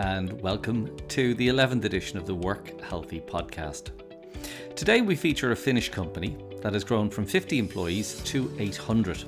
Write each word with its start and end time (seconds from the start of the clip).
and 0.00 0.40
welcome 0.40 0.96
to 1.08 1.34
the 1.34 1.48
11th 1.48 1.84
edition 1.84 2.16
of 2.16 2.24
the 2.24 2.34
Work 2.34 2.80
Healthy 2.80 3.20
podcast. 3.20 3.90
Today, 4.74 5.02
we 5.02 5.14
feature 5.14 5.52
a 5.52 5.56
Finnish 5.56 5.90
company 5.90 6.38
that 6.62 6.72
has 6.72 6.84
grown 6.84 7.10
from 7.10 7.26
50 7.26 7.58
employees 7.58 8.18
to 8.24 8.50
800. 8.58 9.24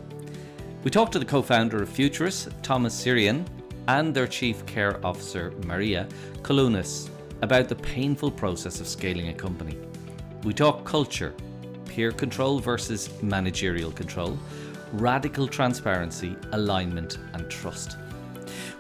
We 0.82 0.90
talk 0.90 1.12
to 1.12 1.18
the 1.18 1.26
co 1.26 1.42
founder 1.42 1.82
of 1.82 1.90
Futurice, 1.90 2.50
Thomas 2.62 2.94
Syrjänen, 2.94 3.44
and 3.86 4.14
their 4.14 4.26
chief 4.26 4.64
care 4.64 4.98
officer, 5.04 5.52
Maria 5.66 6.08
Calonius, 6.40 7.10
about 7.42 7.68
the 7.68 7.76
painful 7.76 8.30
process 8.30 8.80
of 8.80 8.88
scaling 8.88 9.28
a 9.28 9.34
company. 9.34 9.76
We 10.42 10.54
talk 10.54 10.86
culture, 10.86 11.34
peer 11.84 12.12
control 12.12 12.60
versus 12.60 13.10
managerial 13.22 13.92
control, 13.92 14.38
radical 14.94 15.46
transparency, 15.48 16.34
alignment, 16.52 17.18
and 17.34 17.50
trust. 17.50 17.98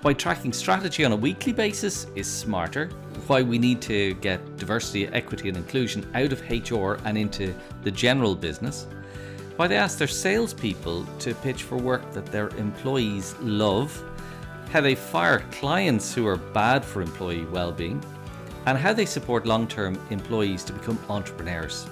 Why 0.02 0.12
tracking 0.12 0.52
strategy 0.52 1.04
on 1.04 1.12
a 1.12 1.16
weekly 1.16 1.52
basis 1.52 2.08
is 2.16 2.26
smarter, 2.26 2.88
why 3.28 3.42
we 3.42 3.56
need 3.56 3.80
to 3.82 4.14
get 4.14 4.56
diversity, 4.56 5.06
equity, 5.06 5.48
and 5.48 5.56
inclusion 5.56 6.04
out 6.16 6.32
of 6.32 6.42
HR 6.50 6.94
and 7.04 7.16
into 7.16 7.54
the 7.84 7.90
general 7.92 8.34
business, 8.34 8.88
why 9.54 9.68
they 9.68 9.76
ask 9.76 9.98
their 9.98 10.08
salespeople 10.08 11.06
to 11.20 11.34
pitch 11.36 11.62
for 11.62 11.76
work 11.76 12.10
that 12.14 12.26
their 12.26 12.48
employees 12.56 13.36
love, 13.38 13.96
how 14.72 14.80
they 14.80 14.96
fire 14.96 15.44
clients 15.52 16.12
who 16.12 16.26
are 16.26 16.36
bad 16.36 16.84
for 16.84 17.00
employee 17.00 17.44
well-being, 17.44 18.02
and 18.66 18.76
how 18.76 18.92
they 18.92 19.06
support 19.06 19.46
long-term 19.46 19.96
employees 20.10 20.64
to 20.64 20.72
become 20.72 20.98
entrepreneurs. 21.10 21.86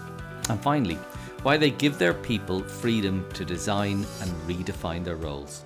And 0.49 0.61
finally, 0.61 0.99
why 1.45 1.57
they 1.57 1.71
give 1.71 1.97
their 1.97 2.15
people 2.15 2.65
freedom 2.65 3.25
to 3.35 3.45
design 3.45 4.05
and 4.21 4.33
redefine 4.49 5.05
their 5.05 5.15
roles. 5.15 5.65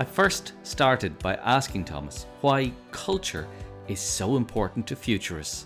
I 0.00 0.04
first 0.04 0.52
started 0.62 1.18
by 1.18 1.34
asking 1.34 1.84
Thomas 1.86 2.26
why 2.40 2.70
culture 2.92 3.48
is 3.88 3.98
so 3.98 4.36
important 4.36 4.86
to 4.86 4.94
Futurice. 4.94 5.64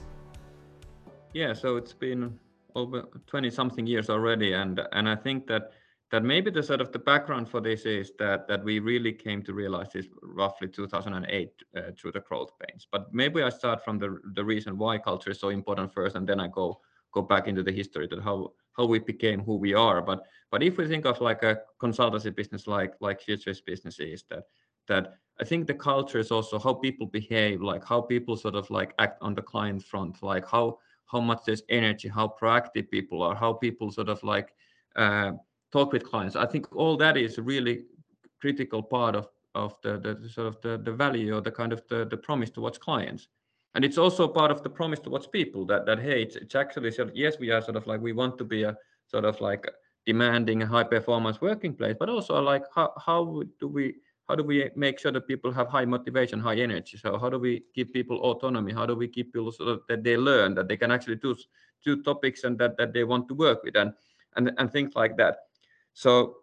Yeah, 1.34 1.52
so 1.52 1.76
it's 1.76 1.92
been 1.92 2.38
over 2.74 3.02
20 3.26 3.50
something 3.50 3.86
years 3.86 4.08
already 4.08 4.54
and 4.54 4.80
and 4.92 5.06
I 5.06 5.16
think 5.16 5.46
that 5.48 5.72
that 6.10 6.24
maybe 6.24 6.50
the 6.50 6.62
sort 6.62 6.80
of 6.80 6.92
the 6.92 6.98
background 6.98 7.46
for 7.46 7.60
this 7.60 7.84
is 7.84 8.12
that 8.18 8.48
that 8.48 8.64
we 8.64 8.78
really 8.78 9.12
came 9.12 9.42
to 9.42 9.52
realize 9.52 9.92
this 9.92 10.06
roughly 10.22 10.68
2008 10.68 11.50
uh, 11.76 11.80
through 11.98 12.12
the 12.12 12.20
growth 12.20 12.52
pains. 12.58 12.86
But 12.90 13.12
maybe 13.12 13.42
I 13.42 13.50
start 13.50 13.84
from 13.84 13.98
the 13.98 14.18
the 14.32 14.44
reason 14.44 14.78
why 14.78 14.96
culture 14.96 15.30
is 15.30 15.40
so 15.40 15.50
important 15.50 15.92
first, 15.92 16.16
and 16.16 16.26
then 16.26 16.40
I 16.40 16.48
go 16.48 16.80
go 17.12 17.20
back 17.20 17.48
into 17.48 17.62
the 17.62 17.72
history 17.72 18.08
that 18.08 18.22
how 18.22 18.52
how 18.76 18.86
we 18.86 18.98
became 18.98 19.40
who 19.40 19.56
we 19.56 19.74
are. 19.74 20.00
But 20.02 20.22
but 20.50 20.62
if 20.62 20.76
we 20.76 20.86
think 20.86 21.06
of 21.06 21.20
like 21.20 21.42
a 21.42 21.60
consultancy 21.80 22.34
business 22.34 22.66
like 22.66 22.94
like 23.00 23.20
Futurice 23.20 23.64
businesses, 23.64 24.24
that 24.30 24.44
that 24.88 25.14
I 25.40 25.44
think 25.44 25.66
the 25.66 25.74
culture 25.74 26.18
is 26.18 26.30
also 26.30 26.58
how 26.58 26.74
people 26.74 27.06
behave, 27.06 27.62
like 27.62 27.84
how 27.84 28.00
people 28.00 28.36
sort 28.36 28.54
of 28.54 28.70
like 28.70 28.94
act 28.98 29.18
on 29.22 29.34
the 29.34 29.42
client 29.42 29.82
front, 29.82 30.22
like 30.22 30.46
how 30.46 30.78
how 31.06 31.20
much 31.20 31.40
there's 31.46 31.62
energy, 31.68 32.08
how 32.08 32.34
proactive 32.40 32.90
people 32.90 33.22
are, 33.22 33.34
how 33.34 33.52
people 33.52 33.90
sort 33.90 34.08
of 34.08 34.22
like 34.22 34.54
uh, 34.96 35.32
talk 35.70 35.92
with 35.92 36.04
clients. 36.04 36.36
I 36.36 36.46
think 36.46 36.74
all 36.74 36.96
that 36.98 37.16
is 37.16 37.38
really 37.38 37.84
critical 38.40 38.82
part 38.82 39.14
of 39.14 39.28
of 39.54 39.74
the, 39.82 39.98
the 39.98 40.28
sort 40.28 40.46
of 40.46 40.60
the, 40.62 40.78
the 40.78 40.92
value 40.92 41.34
or 41.36 41.40
the 41.40 41.50
kind 41.50 41.72
of 41.72 41.82
the, 41.88 42.06
the 42.06 42.16
promise 42.16 42.50
towards 42.50 42.78
clients 42.78 43.28
and 43.74 43.84
it's 43.84 43.98
also 43.98 44.28
part 44.28 44.50
of 44.50 44.62
the 44.62 44.70
promise 44.70 45.00
towards 45.00 45.26
people 45.26 45.64
that 45.66 45.86
that 45.86 45.98
hey 45.98 46.22
it's, 46.22 46.36
it's 46.36 46.54
actually 46.54 46.92
yes 47.14 47.38
we 47.38 47.50
are 47.50 47.62
sort 47.62 47.76
of 47.76 47.86
like 47.86 48.00
we 48.00 48.12
want 48.12 48.36
to 48.38 48.44
be 48.44 48.62
a 48.64 48.76
sort 49.06 49.24
of 49.24 49.40
like 49.40 49.68
demanding 50.06 50.60
high 50.60 50.82
performance 50.82 51.40
working 51.40 51.74
place 51.74 51.96
but 51.98 52.08
also 52.08 52.40
like 52.40 52.64
how, 52.74 52.92
how 52.98 53.42
do 53.60 53.68
we 53.68 53.94
how 54.28 54.36
do 54.36 54.44
we 54.44 54.70
make 54.76 54.98
sure 54.98 55.12
that 55.12 55.26
people 55.26 55.52
have 55.52 55.68
high 55.68 55.84
motivation 55.84 56.40
high 56.40 56.56
energy? 56.56 56.96
So 56.96 57.18
how 57.18 57.28
do 57.28 57.38
we 57.38 57.64
give 57.74 57.92
people 57.92 58.18
autonomy? 58.18 58.72
How 58.72 58.86
do 58.86 58.94
we 58.94 59.08
keep 59.08 59.32
people 59.32 59.52
so 59.52 59.80
that 59.88 60.04
they 60.04 60.16
learn 60.16 60.54
that 60.54 60.68
they 60.68 60.76
can 60.76 60.90
actually 60.90 61.16
do 61.16 61.36
two 61.84 62.02
topics 62.02 62.44
and 62.44 62.58
that, 62.58 62.76
that 62.78 62.92
they 62.92 63.04
want 63.04 63.28
to 63.28 63.34
work 63.34 63.62
with 63.64 63.76
and 63.76 63.92
and 64.36 64.52
and 64.58 64.72
things 64.72 64.94
like 64.94 65.16
that? 65.16 65.36
So 65.92 66.36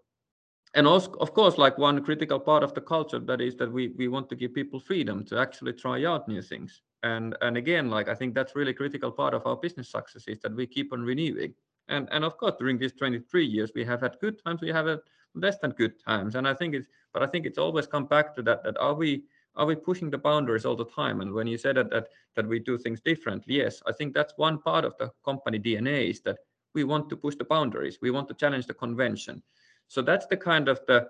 and 0.76 0.88
also 0.88 1.12
of 1.14 1.34
course 1.34 1.58
like 1.58 1.78
one 1.78 2.04
critical 2.04 2.40
part 2.40 2.64
of 2.64 2.74
the 2.74 2.82
culture 2.82 3.20
that 3.20 3.42
is 3.42 3.56
that 3.56 3.72
we 3.72 3.90
we 3.98 4.08
want 4.08 4.30
to 4.30 4.36
give 4.36 4.54
people 4.54 4.80
freedom 4.80 5.24
to 5.26 5.38
actually 5.38 5.74
try 5.74 6.06
out 6.06 6.28
new 6.28 6.42
things. 6.42 6.82
And 7.04 7.38
and 7.42 7.56
again 7.58 7.90
like 7.90 8.10
i 8.10 8.16
think 8.16 8.34
that's 8.36 8.56
really 8.56 8.74
critical 8.74 9.12
part 9.12 9.34
of 9.34 9.46
our 9.46 9.56
business 9.56 9.90
success 9.90 10.28
is 10.28 10.40
that 10.40 10.56
we 10.56 10.68
keep 10.68 10.94
on 10.94 11.02
renewing. 11.02 11.54
And 11.88 12.08
and 12.12 12.24
of 12.24 12.38
course 12.38 12.56
during 12.60 12.78
these 12.78 12.94
23 12.94 13.46
years 13.46 13.72
we 13.74 13.86
have 13.86 14.02
had 14.02 14.18
good 14.22 14.44
times 14.44 14.62
we 14.62 14.70
have 14.70 14.86
had 14.86 15.00
less 15.34 15.58
than 15.60 15.72
good 15.72 15.94
times. 16.04 16.36
And 16.36 16.48
i 16.48 16.54
think 16.54 16.76
it's 16.76 16.88
but 17.14 17.24
i 17.24 17.28
think 17.28 17.46
it's 17.46 17.58
always 17.58 17.88
come 17.88 18.06
back 18.06 18.36
to 18.36 18.42
that 18.44 18.64
that 18.64 18.78
are 18.78 18.94
we 18.94 19.24
are 19.56 19.66
we 19.66 19.76
pushing 19.76 20.10
the 20.10 20.18
boundaries 20.18 20.64
all 20.64 20.76
the 20.76 20.86
time? 20.86 21.22
And 21.22 21.34
when 21.34 21.48
you 21.48 21.58
said 21.58 21.76
that 21.76 21.90
that, 21.90 22.08
that 22.36 22.48
we 22.48 22.60
do 22.60 22.78
things 22.78 23.02
differently 23.02 23.56
yes 23.56 23.82
i 23.88 23.92
think 23.92 24.14
that's 24.14 24.34
one 24.38 24.60
part 24.60 24.86
of 24.86 24.96
the 24.98 25.12
company 25.26 25.58
dna 25.60 26.10
is 26.12 26.22
that 26.22 26.38
we 26.74 26.84
want 26.84 27.10
to 27.10 27.18
push 27.18 27.36
the 27.36 27.44
boundaries. 27.44 27.98
We 28.02 28.12
want 28.12 28.28
to 28.28 28.34
challenge 28.34 28.68
the 28.68 28.74
convention 28.74 29.42
so 29.90 30.02
that's 30.02 30.28
the 30.28 30.38
kind 30.38 30.70
of 30.70 30.80
the, 30.88 31.06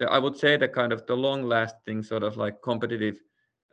the 0.00 0.10
i 0.10 0.18
would 0.18 0.36
say 0.36 0.56
the 0.56 0.68
kind 0.68 0.92
of 0.92 1.06
the 1.06 1.14
long 1.14 1.44
lasting 1.44 2.02
sort 2.02 2.24
of 2.24 2.36
like 2.36 2.60
competitive 2.62 3.18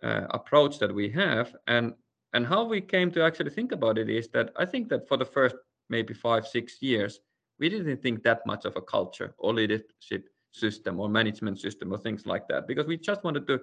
uh, 0.04 0.28
approach 0.30 0.80
that 0.80 0.94
we 0.94 1.10
have. 1.10 1.56
And 1.68 1.94
and 2.34 2.46
how 2.46 2.64
we 2.64 2.80
came 2.80 3.12
to 3.12 3.24
actually 3.24 3.50
think 3.50 3.72
about 3.72 3.98
it 3.98 4.08
is 4.08 4.30
that 4.30 4.52
i 4.56 4.64
think 4.64 4.88
that 4.90 5.08
for 5.08 5.18
the 5.18 5.26
first 5.26 5.56
maybe 5.90 6.14
five 6.14 6.46
six 6.48 6.80
years 6.80 7.22
we 7.60 7.70
didn't 7.70 8.04
think 8.04 8.22
that 8.22 8.46
much 8.46 8.66
of 8.66 8.76
a 8.76 8.82
culture 8.82 9.34
or 9.40 9.52
leadership 9.52 10.30
system 10.52 11.00
or 11.00 11.10
management 11.10 11.60
system 11.60 11.92
or 11.92 11.98
things 11.98 12.28
like 12.28 12.48
that 12.48 12.68
because 12.68 12.86
we 12.86 12.98
just 12.98 13.24
wanted 13.24 13.48
to 13.48 13.60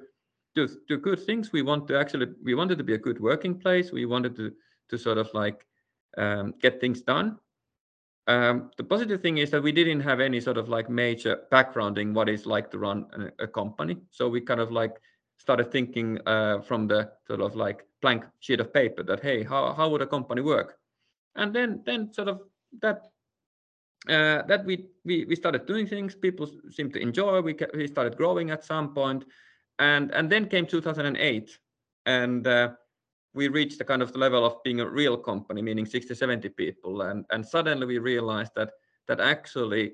do, 0.57 0.69
do 0.89 0.99
good 0.99 1.21
things. 1.21 1.53
We 1.53 1.63
want 1.63 1.87
to 1.89 1.99
actually 1.99 2.27
we 2.43 2.55
wanted 2.55 2.79
to 2.79 2.85
be 2.85 2.95
a 2.95 2.99
good 2.99 3.21
working 3.21 3.59
place. 3.59 3.93
We 3.93 4.07
wanted 4.07 4.35
to 4.37 4.53
to 4.89 4.99
sort 4.99 5.19
of 5.19 5.33
like 5.35 5.67
um, 6.19 6.55
get 6.61 6.81
things 6.81 7.03
done 7.03 7.39
um, 8.27 8.71
the 8.77 8.85
positive 8.85 9.23
thing 9.23 9.39
is 9.39 9.51
that 9.51 9.63
we 9.63 9.73
didn't 9.73 10.01
have 10.01 10.21
any 10.21 10.41
sort 10.41 10.57
of 10.57 10.69
like 10.69 10.91
major 10.91 11.43
background 11.51 11.99
in 11.99 12.13
what 12.13 12.29
it's 12.29 12.47
like 12.47 12.71
to 12.73 12.79
run 12.79 13.07
a, 13.39 13.45
a 13.45 13.47
company. 13.47 13.99
So 14.11 14.29
we 14.29 14.41
kind 14.41 14.61
of 14.61 14.73
like 14.73 14.97
started 15.39 15.71
thinking 15.71 16.19
uh, 16.27 16.61
from 16.61 16.89
the 16.89 17.13
sort 17.27 17.41
of 17.41 17.55
like 17.55 17.87
blank 18.03 18.25
sheet 18.41 18.61
of 18.61 18.73
paper 18.73 19.03
that 19.03 19.21
hey 19.21 19.43
how, 19.43 19.73
how 19.73 19.89
would 19.91 20.03
a 20.03 20.07
company 20.07 20.43
work? 20.43 20.79
And 21.37 21.55
then 21.55 21.83
then 21.85 22.13
sort 22.13 22.29
of 22.29 22.41
that 22.81 23.03
uh, 24.09 24.43
that 24.43 24.65
we, 24.65 24.87
we 25.05 25.25
we 25.25 25.37
started 25.37 25.67
doing 25.67 25.87
things. 25.87 26.15
People 26.15 26.51
seemed 26.71 26.93
to 26.95 27.01
enjoy. 27.01 27.41
We, 27.41 27.57
we 27.75 27.87
started 27.87 28.17
growing 28.17 28.51
at 28.51 28.65
some 28.65 28.95
point. 28.95 29.25
And 29.79 30.11
and 30.13 30.31
then 30.31 30.49
came 30.49 30.67
2008 30.67 31.59
and 32.07 32.47
uh, 32.47 32.71
we 33.37 33.49
reached 33.49 33.79
the 33.79 33.85
kind 33.85 34.03
of 34.03 34.13
the 34.13 34.19
level 34.19 34.45
of 34.45 34.63
being 34.65 34.81
a 34.81 34.89
real 34.89 35.17
company 35.17 35.61
meaning 35.63 35.87
60 35.87 36.15
70 36.15 36.49
people 36.51 37.03
and 37.03 37.25
and 37.31 37.47
suddenly 37.47 37.87
we 37.87 37.99
realized 37.99 38.53
that 38.57 38.71
that 39.07 39.21
actually 39.21 39.93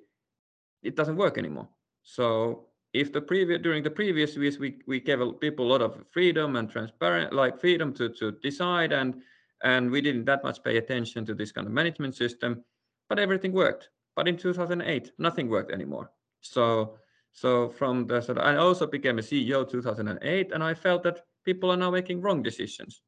it 0.82 0.96
doesn't 0.96 1.16
work 1.16 1.38
anymore. 1.38 1.68
So 2.02 2.66
if 2.92 3.12
the 3.12 3.20
previous 3.20 3.60
during 3.62 3.82
the 3.82 3.90
previous 3.90 4.36
years 4.36 4.58
we, 4.58 4.78
we 4.86 5.00
gave 5.00 5.20
people 5.40 5.66
a 5.66 5.72
lot 5.72 5.82
of 5.82 6.04
freedom 6.10 6.56
and 6.56 6.70
transparent 6.70 7.32
like 7.32 7.60
freedom 7.60 7.92
to, 7.94 8.08
to 8.10 8.32
decide 8.42 8.92
and 8.92 9.22
and 9.64 9.90
we 9.90 10.00
didn't 10.00 10.24
that 10.24 10.42
much 10.42 10.62
pay 10.64 10.76
attention 10.78 11.24
to 11.26 11.34
this 11.34 11.52
kind 11.52 11.66
of 11.66 11.72
management 11.72 12.14
system 12.14 12.64
but 13.08 13.18
everything 13.18 13.52
worked. 13.52 13.90
But 14.16 14.28
in 14.28 14.36
2008 14.36 15.12
nothing 15.18 15.48
worked 15.48 15.72
anymore. 15.72 16.10
So 16.40 16.96
so 17.32 17.70
from 17.70 18.06
the 18.06 18.20
sort 18.20 18.38
of, 18.38 18.44
i 18.44 18.56
also 18.56 18.86
became 18.86 19.18
a 19.18 19.22
ceo 19.22 19.68
2008 19.68 20.52
and 20.52 20.62
i 20.62 20.74
felt 20.74 21.02
that 21.02 21.20
people 21.46 21.70
are 21.72 21.78
now 21.78 21.90
making 21.90 22.20
wrong 22.20 22.42
decisions 22.42 23.00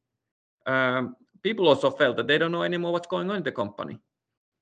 um, 0.65 1.15
people 1.43 1.67
also 1.67 1.89
felt 1.89 2.17
that 2.17 2.27
they 2.27 2.37
don't 2.37 2.51
know 2.51 2.63
anymore 2.63 2.91
what's 2.91 3.07
going 3.07 3.29
on 3.29 3.37
in 3.37 3.43
the 3.43 3.51
company 3.51 3.99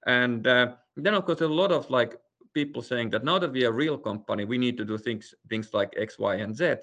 and 0.06 0.48
uh, 0.48 0.74
then 0.98 1.14
of 1.14 1.26
course 1.26 1.42
a 1.42 1.48
lot 1.48 1.72
of 1.72 1.90
like 1.90 2.20
people 2.54 2.82
saying 2.82 3.10
that 3.10 3.24
now 3.24 3.40
that 3.40 3.52
we 3.52 3.66
are 3.66 3.70
a 3.70 3.72
real 3.72 3.98
company, 3.98 4.46
we 4.46 4.58
need 4.58 4.78
to 4.78 4.86
do 4.86 4.98
things 4.98 5.34
things 5.50 5.74
like 5.74 5.94
X, 5.98 6.20
Y, 6.20 6.36
and 6.36 6.56
Z. 6.56 6.76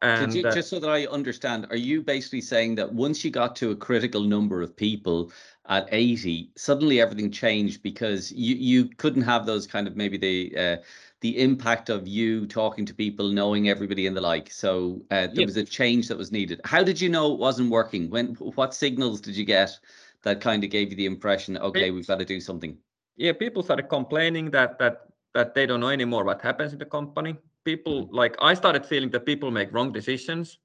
And 0.00 0.32
you, 0.32 0.46
uh, 0.46 0.52
just 0.52 0.70
so 0.70 0.78
that 0.78 0.90
I 0.90 1.06
understand, 1.06 1.66
are 1.70 1.76
you 1.76 2.02
basically 2.02 2.40
saying 2.40 2.76
that 2.76 2.92
once 2.92 3.24
you 3.24 3.30
got 3.30 3.56
to 3.56 3.72
a 3.72 3.76
critical 3.76 4.20
number 4.20 4.62
of 4.62 4.76
people 4.76 5.32
at 5.68 5.88
80, 5.90 6.52
suddenly 6.56 7.00
everything 7.00 7.32
changed 7.32 7.82
because 7.82 8.30
you 8.30 8.54
you 8.54 8.84
couldn't 8.96 9.22
have 9.22 9.44
those 9.44 9.66
kind 9.66 9.88
of 9.88 9.96
maybe 9.96 10.16
the 10.16 10.56
uh, 10.56 10.76
the 11.20 11.40
impact 11.40 11.90
of 11.90 12.06
you 12.06 12.46
talking 12.46 12.86
to 12.86 12.94
people, 12.94 13.28
knowing 13.28 13.68
everybody 13.68 14.06
and 14.06 14.16
the 14.16 14.20
like. 14.20 14.52
So 14.52 15.02
uh, 15.10 15.26
there 15.26 15.40
yep. 15.40 15.46
was 15.46 15.56
a 15.56 15.64
change 15.64 16.06
that 16.08 16.16
was 16.16 16.30
needed. 16.30 16.60
How 16.64 16.84
did 16.84 17.00
you 17.00 17.08
know 17.08 17.32
it 17.32 17.40
wasn't 17.40 17.70
working? 17.70 18.08
When 18.08 18.34
what 18.34 18.74
signals 18.74 19.20
did 19.20 19.36
you 19.36 19.44
get 19.44 19.76
that 20.22 20.40
kind 20.40 20.62
of 20.62 20.70
gave 20.70 20.90
you 20.90 20.96
the 20.96 21.06
impression, 21.06 21.58
okay, 21.58 21.90
we've 21.90 22.06
got 22.06 22.20
to 22.20 22.24
do 22.24 22.40
something? 22.40 22.78
yeah, 23.18 23.32
people 23.32 23.62
started 23.62 23.88
complaining 23.88 24.50
that 24.52 24.78
that 24.78 25.10
that 25.34 25.54
they 25.54 25.66
don't 25.66 25.80
know 25.80 25.90
anymore 25.90 26.24
what 26.24 26.40
happens 26.40 26.72
in 26.72 26.78
the 26.78 26.86
company. 26.86 27.36
People 27.68 28.08
like 28.10 28.34
I 28.40 28.54
started 28.54 28.86
feeling 28.86 29.10
that 29.10 29.26
people 29.26 29.50
make 29.50 29.74
wrong 29.74 29.92
decisions. 29.92 30.58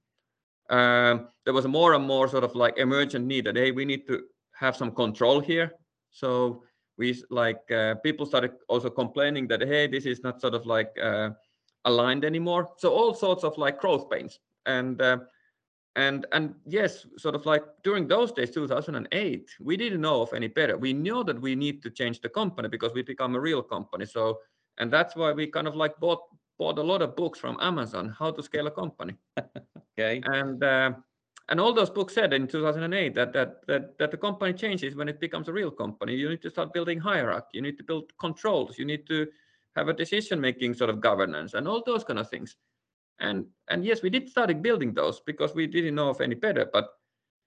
Um, 0.69 1.27
there 1.43 1.53
was 1.53 1.67
more 1.67 1.95
and 1.95 2.05
more 2.05 2.29
sort 2.29 2.45
of 2.45 2.55
like 2.55 2.77
emergent 2.77 3.25
need 3.25 3.45
that 3.45 3.57
hey, 3.57 3.71
we 3.71 3.83
need 3.83 4.07
to 4.07 4.15
have 4.53 4.77
some 4.77 4.91
control 4.91 5.41
here. 5.41 5.73
So 6.11 6.63
we 6.97 7.21
like 7.29 7.63
uh, 7.71 7.95
people 7.95 8.25
started 8.25 8.51
also 8.69 8.89
complaining 8.89 9.49
that 9.49 9.61
hey, 9.61 9.87
this 9.87 10.05
is 10.05 10.23
not 10.23 10.39
sort 10.39 10.53
of 10.53 10.65
like 10.65 10.91
uh, 11.09 11.31
aligned 11.83 12.23
anymore. 12.23 12.69
So 12.77 12.93
all 12.93 13.13
sorts 13.13 13.43
of 13.43 13.57
like 13.57 13.81
growth 13.81 14.09
pains 14.09 14.39
and. 14.65 15.01
Uh, 15.01 15.17
and 15.95 16.25
and 16.31 16.55
yes 16.65 17.05
sort 17.19 17.35
of 17.35 17.45
like 17.45 17.63
during 17.83 18.07
those 18.07 18.31
days 18.31 18.49
2008 18.49 19.47
we 19.59 19.77
didn't 19.77 20.01
know 20.01 20.23
of 20.23 20.33
any 20.33 20.47
better 20.47 20.75
we 20.75 20.91
knew 20.91 21.23
that 21.23 21.39
we 21.39 21.53
need 21.53 21.83
to 21.83 21.91
change 21.91 22.19
the 22.19 22.29
company 22.29 22.67
because 22.67 22.91
we 22.95 23.03
become 23.03 23.35
a 23.35 23.39
real 23.39 23.61
company 23.61 24.03
so 24.03 24.39
and 24.79 24.91
that's 24.91 25.15
why 25.15 25.31
we 25.31 25.45
kind 25.45 25.67
of 25.67 25.75
like 25.75 25.95
bought 25.99 26.21
bought 26.57 26.77
a 26.77 26.83
lot 26.83 27.01
of 27.01 27.15
books 27.15 27.39
from 27.39 27.57
amazon 27.61 28.15
how 28.17 28.31
to 28.31 28.43
scale 28.43 28.67
a 28.67 28.71
company. 28.71 29.15
Okay. 29.97 30.21
And 30.25 30.63
uh, 30.63 30.91
and 31.49 31.59
all 31.59 31.73
those 31.73 31.89
books 31.89 32.15
said 32.15 32.33
in 32.33 32.47
2008 32.47 33.13
that, 33.15 33.33
that 33.33 33.65
that 33.67 33.97
that 33.99 34.11
the 34.11 34.17
company 34.17 34.53
changes 34.53 34.95
when 34.95 35.09
it 35.09 35.19
becomes 35.19 35.47
a 35.47 35.53
real 35.53 35.71
company. 35.71 36.15
You 36.15 36.29
need 36.29 36.41
to 36.41 36.49
start 36.49 36.73
building 36.73 36.99
hierarchy. 36.99 37.49
You 37.53 37.61
need 37.61 37.77
to 37.77 37.83
build 37.83 38.11
controls. 38.19 38.79
You 38.79 38.85
need 38.85 39.05
to 39.07 39.27
have 39.75 39.87
a 39.87 39.93
decision 39.93 40.39
making 40.39 40.73
sort 40.73 40.89
of 40.89 41.01
governance 41.01 41.53
and 41.53 41.67
all 41.67 41.83
those 41.85 42.03
kind 42.03 42.19
of 42.19 42.29
things. 42.29 42.55
And 43.19 43.45
and 43.69 43.85
yes 43.85 44.01
we 44.01 44.09
did 44.09 44.29
start 44.29 44.61
building 44.61 44.93
those 44.93 45.19
because 45.19 45.53
we 45.53 45.67
didn't 45.67 45.95
know 45.95 46.09
of 46.09 46.21
any 46.21 46.35
better 46.35 46.67
but 46.73 46.89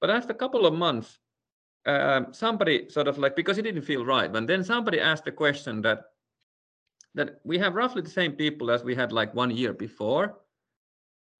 but 0.00 0.10
after 0.10 0.32
a 0.32 0.36
couple 0.36 0.64
of 0.64 0.72
months 0.72 1.18
um, 1.86 2.28
somebody 2.32 2.88
sort 2.88 3.08
of 3.08 3.18
like 3.18 3.34
because 3.34 3.58
it 3.58 3.62
didn't 3.62 3.82
feel 3.82 4.04
right 4.04 4.34
and 4.34 4.48
then 4.48 4.62
somebody 4.62 5.00
asked 5.00 5.24
the 5.24 5.32
question 5.32 5.82
that 5.82 6.04
that 7.16 7.40
we 7.44 7.58
have 7.58 7.74
roughly 7.74 8.02
the 8.02 8.10
same 8.10 8.32
people 8.32 8.70
as 8.70 8.84
we 8.84 8.94
had 8.94 9.10
like 9.10 9.34
one 9.34 9.50
year 9.50 9.72
before. 9.72 10.38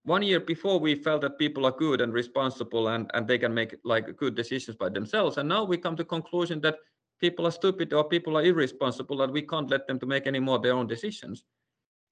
One 0.05 0.23
year 0.23 0.40
before 0.40 0.81
we 0.81 0.94
felt 0.94 1.20
that 1.20 1.38
people 1.38 1.67
are 1.67 1.73
good 1.73 2.00
and 2.00 2.12
responsible 2.12 2.88
and, 2.88 3.11
and 3.12 3.28
they 3.28 3.38
can 3.38 3.52
make 3.52 3.76
like 3.84 4.17
good 4.17 4.34
decisions 4.34 4.76
by 4.76 4.88
themselves. 4.88 5.37
And 5.37 5.49
now 5.49 5.64
we 5.64 5.76
come 5.76 5.94
to 5.96 6.05
conclusion 6.05 6.61
that 6.62 6.76
people 7.20 7.46
are 7.46 7.50
stupid 7.50 7.93
or 7.93 8.08
people 8.08 8.38
are 8.38 8.44
irresponsible 8.44 9.20
and 9.23 9.32
we 9.32 9.43
can't 9.43 9.70
let 9.70 9.87
them 9.87 9.99
to 10.00 10.06
make 10.06 10.26
any 10.26 10.38
more 10.38 10.58
their 10.58 10.73
own 10.73 10.87
decisions. 10.87 11.44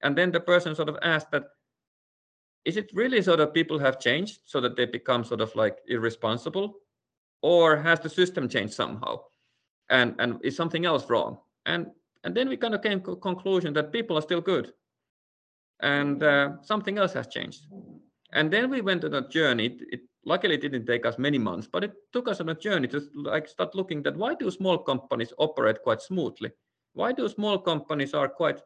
And 0.03 0.15
then 0.15 0.31
the 0.31 0.39
person 0.39 0.75
sort 0.75 0.89
of 0.89 0.99
asked 1.01 1.31
that 1.31 1.45
is 2.65 2.77
it 2.77 2.91
really 2.93 3.21
so 3.21 3.35
that 3.35 3.53
people 3.53 3.79
have 3.79 3.99
changed 3.99 4.39
so 4.45 4.59
that 4.61 4.75
they 4.75 4.85
become 4.85 5.23
sort 5.23 5.41
of 5.41 5.55
like 5.55 5.79
irresponsible? 5.87 6.75
Or 7.41 7.77
has 7.77 7.99
the 7.99 8.09
system 8.09 8.47
changed 8.49 8.73
somehow? 8.73 9.21
And 9.89 10.15
and 10.19 10.39
is 10.43 10.55
something 10.55 10.85
else 10.85 11.09
wrong? 11.09 11.37
And 11.65 11.87
and 12.25 12.35
then 12.35 12.49
we 12.49 12.57
kind 12.57 12.75
of 12.75 12.81
came 12.81 13.01
to 13.03 13.15
conclusion 13.15 13.73
that 13.75 13.93
people 13.93 14.17
are 14.17 14.21
still 14.21 14.41
good. 14.41 14.73
And 15.79 16.21
uh, 16.23 16.61
something 16.61 16.97
else 16.97 17.13
has 17.13 17.27
changed. 17.27 17.67
And 18.33 18.51
then 18.51 18.69
we 18.69 18.81
went 18.81 19.05
on 19.05 19.13
a 19.13 19.27
journey. 19.29 19.67
It, 19.67 19.81
it 19.89 20.01
luckily 20.25 20.55
it 20.55 20.61
didn't 20.61 20.85
take 20.85 21.05
us 21.05 21.19
many 21.19 21.37
months 21.37 21.67
but 21.71 21.83
it 21.83 21.93
took 22.11 22.27
us 22.27 22.41
on 22.41 22.49
a 22.49 22.55
journey 22.55 22.87
to 22.87 22.99
like 23.13 23.47
start 23.47 23.75
looking 23.75 24.01
that 24.01 24.17
why 24.17 24.33
do 24.33 24.49
small 24.49 24.77
companies 24.77 25.31
operate 25.37 25.81
quite 25.83 26.01
smoothly? 26.01 26.51
Why 26.93 27.11
do 27.11 27.29
small 27.29 27.59
companies 27.59 28.13
are 28.13 28.27
quite 28.27 28.59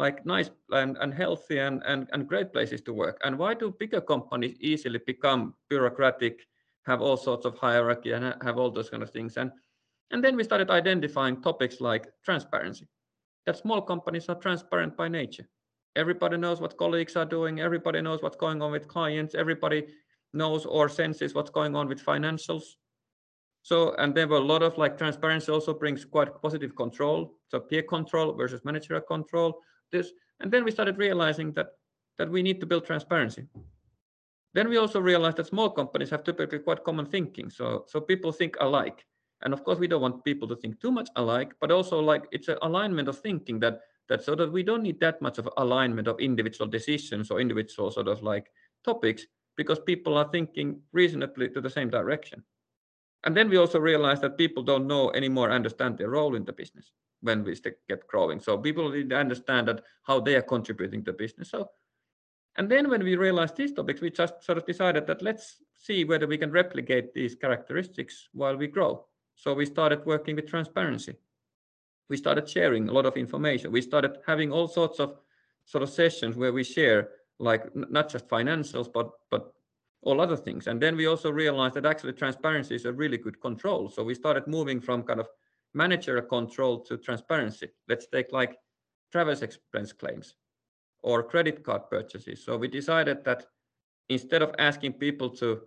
like 0.00 0.24
nice 0.24 0.50
and, 0.70 0.96
and 0.98 1.12
healthy 1.12 1.58
and, 1.58 1.82
and, 1.86 2.08
and 2.12 2.26
great 2.26 2.52
places 2.52 2.80
to 2.82 2.92
work. 2.92 3.20
And 3.22 3.38
why 3.38 3.52
do 3.52 3.76
bigger 3.78 4.00
companies 4.00 4.56
easily 4.58 4.98
become 5.06 5.54
bureaucratic, 5.68 6.46
have 6.86 7.02
all 7.02 7.18
sorts 7.18 7.44
of 7.44 7.58
hierarchy 7.58 8.12
and 8.12 8.34
have 8.42 8.56
all 8.56 8.70
those 8.70 8.88
kind 8.88 9.02
of 9.02 9.10
things? 9.10 9.36
And, 9.36 9.52
and 10.10 10.24
then 10.24 10.36
we 10.36 10.44
started 10.44 10.70
identifying 10.70 11.42
topics 11.42 11.82
like 11.82 12.06
transparency, 12.24 12.88
that 13.46 13.56
small 13.56 13.80
companies 13.82 14.28
are 14.28 14.34
transparent 14.34 14.96
by 14.96 15.08
nature. 15.08 15.48
Everybody 15.96 16.36
knows 16.36 16.60
what 16.60 16.76
colleagues 16.76 17.16
are 17.16 17.24
doing. 17.24 17.60
Everybody 17.60 18.00
knows 18.00 18.22
what's 18.22 18.36
going 18.36 18.62
on 18.62 18.70
with 18.70 18.86
clients. 18.88 19.34
Everybody 19.34 19.86
knows 20.32 20.64
or 20.64 20.88
senses 20.88 21.34
what's 21.34 21.50
going 21.50 21.74
on 21.74 21.88
with 21.88 22.04
financials. 22.04 22.62
So, 23.62 23.94
and 23.98 24.14
there 24.14 24.28
were 24.28 24.36
a 24.36 24.40
lot 24.52 24.62
of 24.62 24.78
like 24.78 24.96
transparency 24.96 25.50
also 25.50 25.74
brings 25.74 26.04
quite 26.04 26.40
positive 26.40 26.76
control. 26.76 27.34
So 27.48 27.60
peer 27.60 27.82
control 27.82 28.34
versus 28.34 28.60
managerial 28.64 29.04
control 29.04 29.60
this 29.90 30.12
and 30.40 30.50
then 30.50 30.64
we 30.64 30.70
started 30.70 30.98
realizing 30.98 31.52
that 31.52 31.68
that 32.18 32.30
we 32.30 32.42
need 32.42 32.60
to 32.60 32.66
build 32.66 32.84
transparency 32.84 33.46
then 34.52 34.68
we 34.68 34.76
also 34.76 35.00
realized 35.00 35.36
that 35.36 35.46
small 35.46 35.70
companies 35.70 36.10
have 36.10 36.24
typically 36.24 36.58
quite 36.58 36.84
common 36.84 37.06
thinking 37.06 37.50
so 37.50 37.84
so 37.88 38.00
people 38.00 38.32
think 38.32 38.56
alike 38.60 39.04
and 39.42 39.52
of 39.52 39.64
course 39.64 39.78
we 39.78 39.88
don't 39.88 40.02
want 40.02 40.24
people 40.24 40.48
to 40.48 40.56
think 40.56 40.80
too 40.80 40.90
much 40.90 41.08
alike 41.16 41.52
but 41.60 41.70
also 41.70 42.00
like 42.00 42.26
it's 42.32 42.48
an 42.48 42.58
alignment 42.62 43.08
of 43.08 43.18
thinking 43.18 43.58
that 43.60 43.80
that 44.08 44.22
so 44.22 44.34
that 44.34 44.52
we 44.52 44.62
don't 44.62 44.82
need 44.82 44.98
that 45.00 45.22
much 45.22 45.38
of 45.38 45.48
alignment 45.56 46.08
of 46.08 46.18
individual 46.20 46.68
decisions 46.68 47.30
or 47.30 47.40
individual 47.40 47.90
sort 47.90 48.08
of 48.08 48.22
like 48.22 48.50
topics 48.84 49.26
because 49.56 49.78
people 49.80 50.16
are 50.16 50.28
thinking 50.30 50.80
reasonably 50.92 51.48
to 51.48 51.60
the 51.60 51.70
same 51.70 51.90
direction 51.90 52.42
and 53.24 53.36
then 53.36 53.50
we 53.50 53.58
also 53.58 53.78
realized 53.78 54.22
that 54.22 54.38
people 54.38 54.62
don't 54.62 54.86
know 54.86 55.12
anymore 55.12 55.50
understand 55.50 55.98
their 55.98 56.10
role 56.10 56.34
in 56.34 56.44
the 56.44 56.52
business 56.52 56.92
when 57.20 57.44
we 57.44 57.54
get 57.88 58.06
growing. 58.06 58.40
So 58.40 58.56
people 58.56 58.90
need 58.90 59.10
to 59.10 59.16
understand 59.16 59.68
that 59.68 59.82
how 60.04 60.20
they 60.20 60.36
are 60.36 60.42
contributing 60.42 61.04
to 61.04 61.12
business. 61.12 61.50
So, 61.50 61.70
and 62.56 62.70
then 62.70 62.88
when 62.88 63.04
we 63.04 63.16
realized 63.16 63.56
these 63.56 63.72
topics, 63.72 64.00
we 64.00 64.10
just 64.10 64.42
sort 64.42 64.58
of 64.58 64.66
decided 64.66 65.06
that 65.06 65.22
let's 65.22 65.56
see 65.76 66.04
whether 66.04 66.26
we 66.26 66.38
can 66.38 66.50
replicate 66.50 67.14
these 67.14 67.34
characteristics 67.34 68.28
while 68.32 68.56
we 68.56 68.66
grow. 68.66 69.06
So 69.40 69.54
we 69.54 69.64
started 69.64 70.04
working 70.04 70.36
with 70.36 70.46
transparency. 70.46 71.16
We 72.10 72.18
started 72.18 72.46
sharing 72.46 72.90
a 72.90 72.92
lot 72.92 73.06
of 73.06 73.16
information. 73.16 73.72
We 73.72 73.80
started 73.80 74.18
having 74.26 74.52
all 74.52 74.68
sorts 74.68 75.00
of 75.00 75.16
sort 75.64 75.82
of 75.82 75.88
sessions 75.88 76.36
where 76.36 76.52
we 76.52 76.62
share 76.62 77.08
like 77.38 77.74
not 77.74 78.10
just 78.10 78.28
financials, 78.28 78.92
but 78.92 79.12
but 79.30 79.54
all 80.02 80.20
other 80.20 80.36
things. 80.36 80.66
And 80.66 80.78
then 80.78 80.94
we 80.94 81.06
also 81.06 81.30
realized 81.30 81.74
that 81.76 81.86
actually 81.86 82.12
transparency 82.12 82.74
is 82.74 82.84
a 82.84 82.92
really 82.92 83.16
good 83.16 83.40
control. 83.40 83.88
So 83.88 84.04
we 84.04 84.14
started 84.14 84.46
moving 84.46 84.78
from 84.78 85.04
kind 85.04 85.20
of 85.20 85.28
manager 85.72 86.20
control 86.20 86.80
to 86.80 86.98
transparency. 86.98 87.68
Let's 87.88 88.08
take 88.08 88.32
like 88.32 88.58
travel 89.10 89.32
expense 89.32 89.92
claims 89.94 90.34
or 91.02 91.22
credit 91.22 91.64
card 91.64 91.88
purchases. 91.88 92.44
So 92.44 92.58
we 92.58 92.68
decided 92.68 93.24
that 93.24 93.46
instead 94.10 94.42
of 94.42 94.54
asking 94.58 94.94
people 94.94 95.30
to 95.40 95.62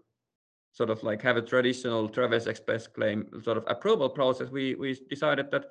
sort 0.74 0.90
of 0.90 1.02
like 1.04 1.22
have 1.22 1.38
a 1.38 1.42
traditional 1.42 2.10
travel 2.10 2.38
expense 2.48 2.88
claim 2.88 3.28
sort 3.44 3.58
of 3.58 3.64
approval 3.68 4.10
process, 4.10 4.50
we, 4.50 4.76
we 4.76 5.00
decided 5.10 5.50
that 5.52 5.66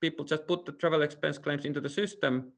people 0.00 0.24
just 0.24 0.46
put 0.46 0.64
the 0.64 0.72
travel 0.72 1.02
expense 1.02 1.36
claims 1.36 1.64
into 1.64 1.80
the 1.80 1.88
system 1.88 2.52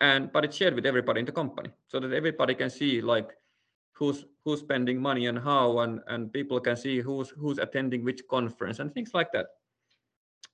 and 0.00 0.32
but 0.32 0.44
it's 0.44 0.56
shared 0.56 0.74
with 0.74 0.86
everybody 0.86 1.20
in 1.20 1.26
the 1.26 1.32
company 1.32 1.70
so 1.86 2.00
that 2.00 2.12
everybody 2.12 2.54
can 2.54 2.70
see 2.70 3.00
like 3.00 3.36
who's 3.92 4.24
who's 4.44 4.60
spending 4.60 5.00
money 5.00 5.26
and 5.26 5.38
how 5.38 5.80
and 5.80 6.00
and 6.06 6.32
people 6.32 6.58
can 6.60 6.76
see 6.76 7.00
who's 7.00 7.30
who's 7.30 7.58
attending 7.58 8.04
which 8.04 8.22
conference 8.30 8.78
and 8.78 8.94
things 8.94 9.12
like 9.12 9.30
that. 9.32 9.46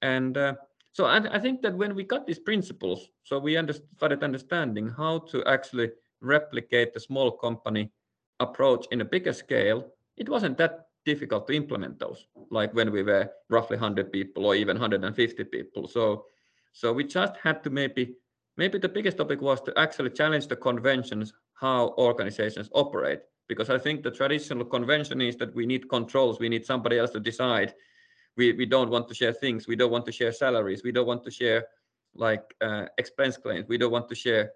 And 0.02 0.36
uh, 0.36 0.54
so 0.92 1.06
I, 1.06 1.36
I, 1.36 1.38
think 1.38 1.62
that 1.62 1.74
when 1.74 1.94
we 1.94 2.04
got 2.04 2.26
these 2.26 2.38
principles, 2.38 3.08
so 3.22 3.38
we 3.38 3.56
under, 3.56 3.72
started 3.96 4.22
understanding 4.22 4.88
how 4.88 5.20
to 5.30 5.44
actually 5.44 5.90
replicate 6.20 6.92
the 6.92 7.00
small 7.00 7.30
company 7.30 7.90
approach 8.40 8.86
in 8.90 9.00
a 9.00 9.04
bigger 9.04 9.32
scale, 9.32 9.92
it 10.16 10.28
wasn't 10.28 10.58
that 10.58 10.88
difficult 11.04 11.46
to 11.46 11.52
implement 11.52 11.98
those, 11.98 12.26
like 12.50 12.72
when 12.74 12.90
we 12.90 13.02
were 13.02 13.30
roughly 13.50 13.76
100 13.76 14.12
people 14.12 14.46
or 14.46 14.54
even 14.54 14.76
150 14.76 15.44
people. 15.44 15.86
So, 15.86 16.24
so 16.72 16.92
we 16.92 17.04
just 17.04 17.36
had 17.42 17.62
to 17.64 17.70
maybe, 17.70 18.14
maybe 18.56 18.78
the 18.78 18.88
biggest 18.88 19.18
topic 19.18 19.40
was 19.40 19.60
to 19.62 19.78
actually 19.78 20.10
challenge 20.10 20.46
the 20.46 20.56
conventions 20.56 21.32
how 21.54 21.94
organizations 21.98 22.68
operate, 22.72 23.20
because 23.48 23.70
I 23.70 23.78
think 23.78 24.02
the 24.02 24.10
traditional 24.10 24.64
convention 24.64 25.20
is 25.20 25.36
that 25.36 25.54
we 25.54 25.66
need 25.66 25.88
controls, 25.88 26.40
we 26.40 26.48
need 26.48 26.64
somebody 26.64 26.98
else 26.98 27.10
to 27.10 27.20
decide 27.20 27.74
we, 28.36 28.52
we 28.52 28.66
don't 28.66 28.90
want 28.90 29.08
to 29.08 29.14
share 29.14 29.32
things 29.32 29.66
we 29.66 29.76
don't 29.76 29.90
want 29.90 30.04
to 30.06 30.12
share 30.12 30.32
salaries 30.32 30.82
we 30.82 30.92
don't 30.92 31.06
want 31.06 31.22
to 31.24 31.30
share 31.30 31.66
like 32.14 32.54
uh, 32.60 32.86
expense 32.98 33.36
claims 33.36 33.66
we 33.68 33.78
don't 33.78 33.92
want 33.92 34.08
to 34.08 34.14
share 34.14 34.50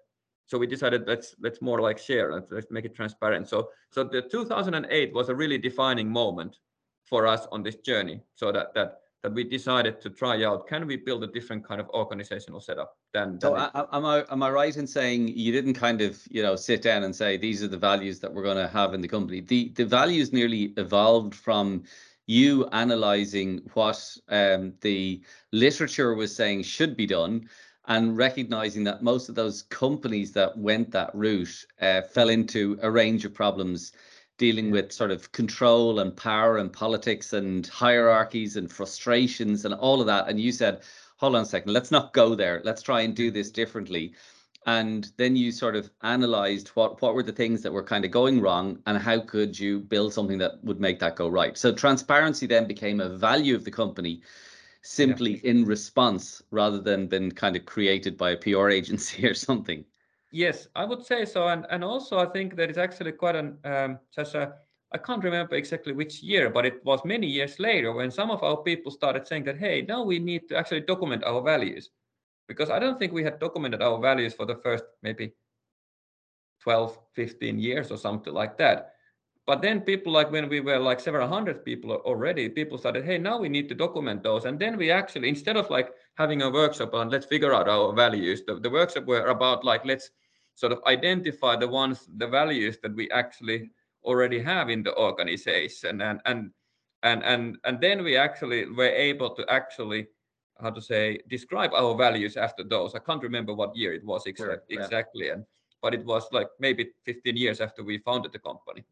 so 0.49 0.57
we 0.57 0.65
decided 0.65 1.07
let's 1.07 1.35
let's 1.39 1.61
more 1.61 1.79
like 1.79 1.99
share. 1.99 2.33
Let's, 2.33 2.51
let's 2.51 2.71
make 2.71 2.83
it 2.83 2.95
transparent. 2.95 3.47
So 3.47 3.69
so 3.91 4.03
the 4.03 4.23
2008 4.23 5.13
was 5.13 5.29
a 5.29 5.35
really 5.35 5.59
defining 5.59 6.09
moment 6.09 6.57
for 7.05 7.27
us 7.27 7.47
on 7.51 7.61
this 7.61 7.75
journey. 7.75 8.21
So 8.33 8.51
that 8.51 8.73
that 8.73 9.01
that 9.21 9.31
we 9.31 9.43
decided 9.43 10.01
to 10.01 10.09
try 10.09 10.43
out 10.43 10.65
can 10.65 10.87
we 10.87 10.95
build 10.95 11.23
a 11.23 11.27
different 11.27 11.63
kind 11.67 11.79
of 11.79 11.87
organizational 11.89 12.59
setup 12.59 12.97
than, 13.13 13.37
than 13.37 13.41
so 13.41 13.57
am 13.91 14.05
i 14.05 14.23
am 14.31 14.41
i 14.41 14.49
right 14.49 14.77
in 14.77 14.87
saying 14.87 15.27
you 15.27 15.51
didn't 15.51 15.73
kind 15.73 15.99
of 15.99 16.25
you 16.31 16.41
know 16.41 16.55
sit 16.55 16.81
down 16.81 17.03
and 17.03 17.13
say 17.13 17.35
these 17.35 17.61
are 17.61 17.67
the 17.67 17.77
values 17.77 18.21
that 18.21 18.33
we're 18.33 18.43
going 18.43 18.55
to 18.55 18.69
have 18.69 18.93
in 18.93 19.01
the 19.01 19.09
company 19.09 19.41
the 19.41 19.73
the 19.75 19.83
values 19.83 20.31
nearly 20.31 20.73
evolved 20.77 21.35
from 21.35 21.83
you 22.27 22.65
analyzing 22.67 23.59
what 23.73 24.01
um, 24.29 24.71
the 24.79 25.21
literature 25.51 26.13
was 26.13 26.33
saying 26.33 26.63
should 26.63 26.95
be 26.95 27.05
done 27.05 27.49
and 27.89 28.15
recognizing 28.15 28.83
that 28.83 29.01
most 29.01 29.29
of 29.29 29.35
those 29.35 29.63
companies 29.63 30.31
that 30.31 30.55
went 30.57 30.91
that 30.91 31.09
route 31.15 31.65
uh, 31.81 32.03
fell 32.03 32.29
into 32.29 32.77
a 32.83 32.89
range 32.89 33.25
of 33.25 33.33
problems 33.33 33.91
dealing 34.37 34.71
with 34.71 34.91
sort 34.91 35.11
of 35.11 35.31
control 35.31 35.99
and 35.99 36.15
power 36.15 36.57
and 36.57 36.71
politics 36.71 37.33
and 37.33 37.65
hierarchies 37.67 38.55
and 38.55 38.71
frustrations 38.71 39.65
and 39.65 39.73
all 39.73 39.99
of 39.99 40.07
that. 40.07 40.29
And 40.29 40.39
you 40.39 40.51
said 40.51 40.81
hold 41.17 41.35
on 41.35 41.41
a 41.41 41.45
second 41.45 41.73
let's 41.73 41.91
not 41.91 42.13
go 42.13 42.35
there. 42.35 42.61
Let's 42.63 42.83
try 42.83 43.01
and 43.01 43.15
do 43.15 43.31
this 43.31 43.51
differently. 43.51 44.13
And 44.65 45.11
then 45.17 45.35
you 45.35 45.51
sort 45.51 45.75
of 45.75 45.89
analyzed 46.03 46.69
what 46.69 47.01
what 47.01 47.15
were 47.15 47.23
the 47.23 47.31
things 47.31 47.63
that 47.63 47.73
were 47.73 47.83
kind 47.83 48.05
of 48.05 48.11
going 48.11 48.39
wrong 48.39 48.79
and 48.85 48.99
how 48.99 49.19
could 49.19 49.59
you 49.59 49.79
build 49.79 50.13
something 50.13 50.37
that 50.37 50.63
would 50.63 50.79
make 50.79 50.99
that 50.99 51.15
go 51.15 51.27
right? 51.27 51.57
So 51.57 51.73
transparency 51.73 52.45
then 52.45 52.67
became 52.67 52.99
a 52.99 53.09
value 53.09 53.55
of 53.55 53.65
the 53.65 53.71
company 53.71 54.21
simply 54.81 55.41
yeah. 55.43 55.51
in 55.51 55.65
response 55.65 56.41
rather 56.51 56.79
than 56.79 57.07
been 57.07 57.31
kind 57.31 57.55
of 57.55 57.65
created 57.65 58.17
by 58.17 58.31
a 58.31 58.37
pr 58.37 58.69
agency 58.79 59.27
or 59.27 59.33
something 59.33 59.83
yes 60.31 60.67
i 60.75 60.85
would 60.85 61.05
say 61.05 61.25
so 61.25 61.47
and 61.47 61.65
and 61.69 61.83
also 61.83 62.17
i 62.19 62.25
think 62.25 62.55
that 62.55 62.69
it's 62.69 62.77
actually 62.77 63.11
quite 63.11 63.35
an 63.35 63.57
um, 63.63 63.99
just 64.15 64.35
a 64.35 64.53
I 64.91 64.97
can't 64.97 65.23
remember 65.23 65.55
exactly 65.55 65.93
which 65.93 66.23
year, 66.23 66.49
but 66.49 66.65
it 66.65 66.83
was 66.83 67.05
many 67.05 67.27
years 67.27 67.59
later 67.59 67.93
when 67.93 68.09
some 68.09 68.31
of 68.31 68.41
our 68.41 68.57
people 68.57 68.91
started 68.91 69.27
saying 69.27 69.43
that, 69.43 69.57
hey, 69.57 69.83
now 69.83 70.03
we 70.03 70.17
need 70.17 70.49
to 70.49 70.57
actually 70.57 70.81
document 70.81 71.23
our 71.23 71.41
values. 71.41 71.91
Because 72.47 72.71
I 72.71 72.79
don't 72.79 72.97
think 72.97 73.13
we 73.13 73.23
had 73.23 73.39
documented 73.39 73.83
our 73.83 73.99
values 73.99 74.33
for 74.33 74.47
the 74.47 74.55
first 74.55 74.83
maybe 75.03 75.33
12, 76.61 76.97
15 77.13 77.59
years 77.59 77.91
or 77.91 77.97
something 77.97 78.33
like 78.33 78.57
that. 78.57 78.95
But 79.49 79.63
then 79.63 79.81
people 79.81 80.13
like 80.13 80.31
when 80.31 80.47
we 80.47 80.59
were 80.59 80.77
like 80.77 80.99
several 80.99 81.27
hundred 81.27 81.65
people 81.65 81.89
already, 81.91 82.49
people 82.49 82.77
started, 82.77 83.03
hey, 83.03 83.17
now 83.17 83.39
we 83.39 83.49
need 83.49 83.67
to 83.69 83.73
document 83.73 84.21
those. 84.21 84.45
And 84.45 84.59
then 84.59 84.77
we 84.77 84.91
actually, 84.91 85.27
instead 85.27 85.57
of 85.57 85.71
like 85.71 85.89
having 86.19 86.43
a 86.43 86.51
workshop 86.51 86.93
on 86.93 87.09
let's 87.09 87.25
figure 87.25 87.51
out 87.51 87.67
our 87.67 87.91
values, 87.91 88.43
the, 88.45 88.59
the 88.59 88.69
workshop 88.69 89.05
were 89.05 89.25
about 89.25 89.65
like 89.65 89.83
let's 89.85 90.11
sort 90.53 90.71
of 90.71 90.83
identify 90.85 91.55
the 91.55 91.67
ones, 91.67 92.07
the 92.17 92.27
values 92.27 92.77
that 92.83 92.93
we 92.95 93.09
actually 93.09 93.71
already 94.03 94.39
have 94.39 94.69
in 94.69 94.83
the 94.83 94.95
organization 94.95 96.01
and 96.01 96.21
and 96.25 96.51
and 97.01 97.23
and 97.23 97.57
and 97.63 97.81
then 97.81 98.03
we 98.03 98.15
actually 98.15 98.69
were 98.69 98.93
able 99.09 99.31
to 99.31 99.43
actually 99.49 100.05
how 100.61 100.69
to 100.69 100.81
say 100.81 101.17
describe 101.27 101.73
our 101.73 101.95
values 101.97 102.37
after 102.37 102.63
those 102.63 102.95
i 102.95 102.99
can't 102.99 103.23
remember 103.23 103.53
what 103.53 103.75
year 103.75 103.93
it 103.93 104.05
was 104.05 104.23
exa- 104.25 104.37
sure, 104.37 104.63
yeah. 104.69 104.79
exactly 104.79 105.29
and 105.29 105.43
but 105.81 105.93
it 105.93 106.05
was 106.05 106.23
like 106.31 106.47
maybe 106.59 106.91
15 107.03 107.35
years 107.35 107.59
after 107.59 107.83
we 107.83 107.97
founded 107.97 108.31
the 108.31 108.39
company 108.39 108.85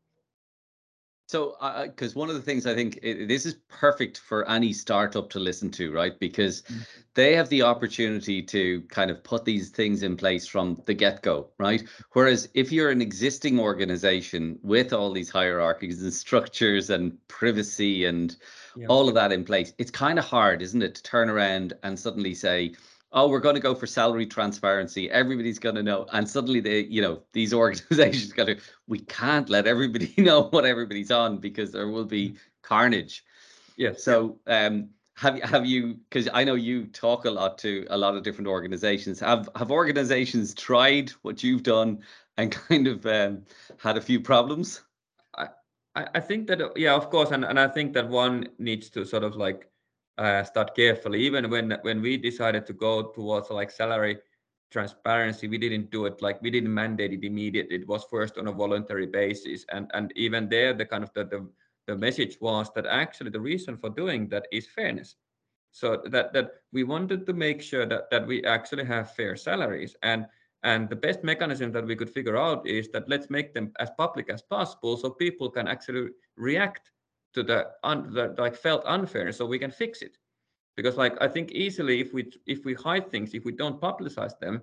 so, 1.28 1.58
because 1.86 2.16
uh, 2.16 2.20
one 2.20 2.30
of 2.30 2.36
the 2.36 2.42
things 2.42 2.66
I 2.66 2.74
think 2.74 3.00
it, 3.04 3.28
this 3.28 3.46
is 3.46 3.56
perfect 3.68 4.18
for 4.18 4.50
any 4.50 4.72
startup 4.72 5.30
to 5.32 5.40
listen 5.40 5.70
to, 5.72 5.92
right? 5.92 6.18
Because 6.18 6.62
mm. 6.62 6.88
they 7.16 7.36
have 7.36 7.50
the 7.50 7.64
opportunity 7.64 8.42
to 8.44 8.82
kind 8.84 9.12
of 9.12 9.22
put 9.26 9.44
these 9.44 9.70
things 9.70 10.04
in 10.04 10.16
place 10.16 10.48
from 10.48 10.82
the 10.86 10.94
get 10.94 11.22
go, 11.24 11.50
right? 11.58 11.84
Whereas 12.14 12.48
if 12.54 12.72
you're 12.72 12.92
an 12.92 13.02
existing 13.02 13.60
organization 13.60 14.58
with 14.64 14.94
all 14.94 15.12
these 15.12 15.30
hierarchies 15.30 16.02
and 16.02 16.14
structures 16.14 16.90
and 16.90 17.18
privacy 17.28 18.06
and 18.06 18.38
yeah. 18.78 18.88
all 18.88 19.10
of 19.10 19.16
that 19.16 19.34
in 19.34 19.44
place, 19.44 19.74
it's 19.78 19.92
kind 19.92 20.18
of 20.18 20.24
hard, 20.24 20.62
isn't 20.62 20.82
it, 20.82 20.96
to 20.96 21.04
turn 21.04 21.30
around 21.30 21.74
and 21.84 22.00
suddenly 22.00 22.36
say, 22.36 22.74
oh, 23.12 23.28
we're 23.30 23.40
going 23.40 23.56
to 23.56 23.62
go 23.62 23.74
for 23.74 23.88
salary 23.88 24.26
transparency. 24.26 25.10
Everybody's 25.10 25.60
going 25.60 25.76
to 25.76 25.84
know. 25.84 26.08
And 26.12 26.30
suddenly 26.30 26.60
they, 26.60 26.82
you 26.82 27.02
know, 27.02 27.22
these 27.34 27.54
organizations 27.64 28.34
got 28.34 28.46
to, 28.46 28.58
we 28.88 29.00
can't 29.00 29.50
let 29.50 29.68
everybody 29.68 30.14
know 30.18 30.44
what 30.44 30.66
everybody's 30.66 31.12
on 31.12 31.38
because 31.38 31.72
there 31.72 31.88
will 31.88 32.06
be 32.06 32.30
mm. 32.30 32.38
carnage. 32.62 33.24
Yeah. 33.78 33.94
So, 33.96 34.40
um, 34.48 34.90
have 35.18 35.36
you 35.36 35.42
have 35.42 35.66
you 35.66 35.96
because 36.10 36.30
I 36.32 36.44
know 36.44 36.54
you 36.54 36.86
talk 36.86 37.26
a 37.26 37.32
lot 37.32 37.58
to 37.60 37.88
a 37.90 37.98
lot 37.98 38.16
of 38.16 38.22
different 38.22 38.48
organizations. 38.48 39.20
Have 39.20 39.50
have 39.56 39.72
organizations 39.72 40.54
tried 40.54 41.10
what 41.24 41.42
you've 41.44 41.64
done 41.64 42.04
and 42.38 42.52
kind 42.70 42.86
of 42.88 43.04
um, 43.08 43.44
had 43.78 43.98
a 43.98 44.02
few 44.02 44.20
problems? 44.20 44.84
I 45.36 45.50
I 45.96 46.20
think 46.20 46.48
that 46.48 46.62
yeah, 46.76 46.94
of 46.94 47.10
course, 47.10 47.32
and 47.32 47.44
and 47.44 47.60
I 47.60 47.68
think 47.68 47.94
that 47.94 48.08
one 48.08 48.50
needs 48.60 48.92
to 48.92 49.06
sort 49.06 49.24
of 49.24 49.36
like 49.36 49.68
uh, 50.18 50.44
start 50.44 50.76
carefully. 50.76 51.20
Even 51.22 51.50
when 51.50 51.78
when 51.82 52.02
we 52.02 52.18
decided 52.18 52.66
to 52.66 52.74
go 52.74 53.12
towards 53.12 53.50
like 53.50 53.72
salary 53.72 54.18
transparency, 54.72 55.48
we 55.48 55.58
didn't 55.58 55.92
do 55.92 56.06
it 56.06 56.22
like 56.22 56.42
we 56.42 56.52
didn't 56.52 56.74
mandate 56.74 57.14
it 57.14 57.24
immediately. 57.24 57.76
It 57.76 57.88
was 57.88 58.06
first 58.10 58.38
on 58.38 58.48
a 58.48 58.52
voluntary 58.52 59.08
basis, 59.08 59.66
and 59.72 59.90
and 59.94 60.12
even 60.16 60.50
there, 60.50 60.74
the 60.74 60.86
kind 60.86 61.04
of 61.04 61.14
the 61.14 61.26
the, 61.26 61.48
the 61.88 61.96
message 61.96 62.38
was 62.42 62.72
that 62.76 62.86
actually 62.86 63.32
the 63.32 63.40
reason 63.40 63.78
for 63.78 63.90
doing 63.90 64.30
that 64.30 64.48
is 64.52 64.68
fairness. 64.68 65.16
So 65.72 66.02
that 66.06 66.34
that 66.34 66.52
we 66.72 66.84
wanted 66.84 67.26
to 67.26 67.34
make 67.34 67.62
sure 67.62 67.86
that 67.86 68.10
that 68.10 68.26
we 68.26 68.44
actually 68.44 68.86
have 68.86 69.16
fair 69.16 69.36
salaries 69.36 69.96
and 70.02 70.26
and 70.64 70.90
the 70.90 70.96
best 70.96 71.24
mechanism 71.24 71.72
that 71.72 71.86
we 71.86 71.96
could 71.96 72.10
figure 72.10 72.36
out 72.36 72.68
is 72.68 72.90
that 72.90 73.08
let's 73.08 73.30
make 73.30 73.54
them 73.54 73.72
as 73.80 73.92
public 73.98 74.30
as 74.30 74.42
possible 74.42 74.98
so 74.98 75.10
people 75.10 75.50
can 75.50 75.68
actually 75.68 76.10
react 76.36 76.92
to 77.34 77.44
the, 77.44 77.68
un, 77.84 78.12
the 78.14 78.36
like 78.38 78.56
felt 78.56 78.84
unfair 78.86 79.32
so 79.32 79.46
we 79.46 79.60
can 79.60 79.72
fix 79.72 80.02
it. 80.02 80.18
Because 80.76 80.96
like 80.96 81.16
i 81.20 81.28
think 81.28 81.52
easily 81.52 82.00
if 82.00 82.14
we 82.14 82.32
if 82.46 82.64
we 82.64 82.76
hide 82.76 83.10
things 83.10 83.34
if 83.34 83.44
we 83.46 83.52
don't 83.52 83.82
publicize 83.82 84.38
them 84.40 84.62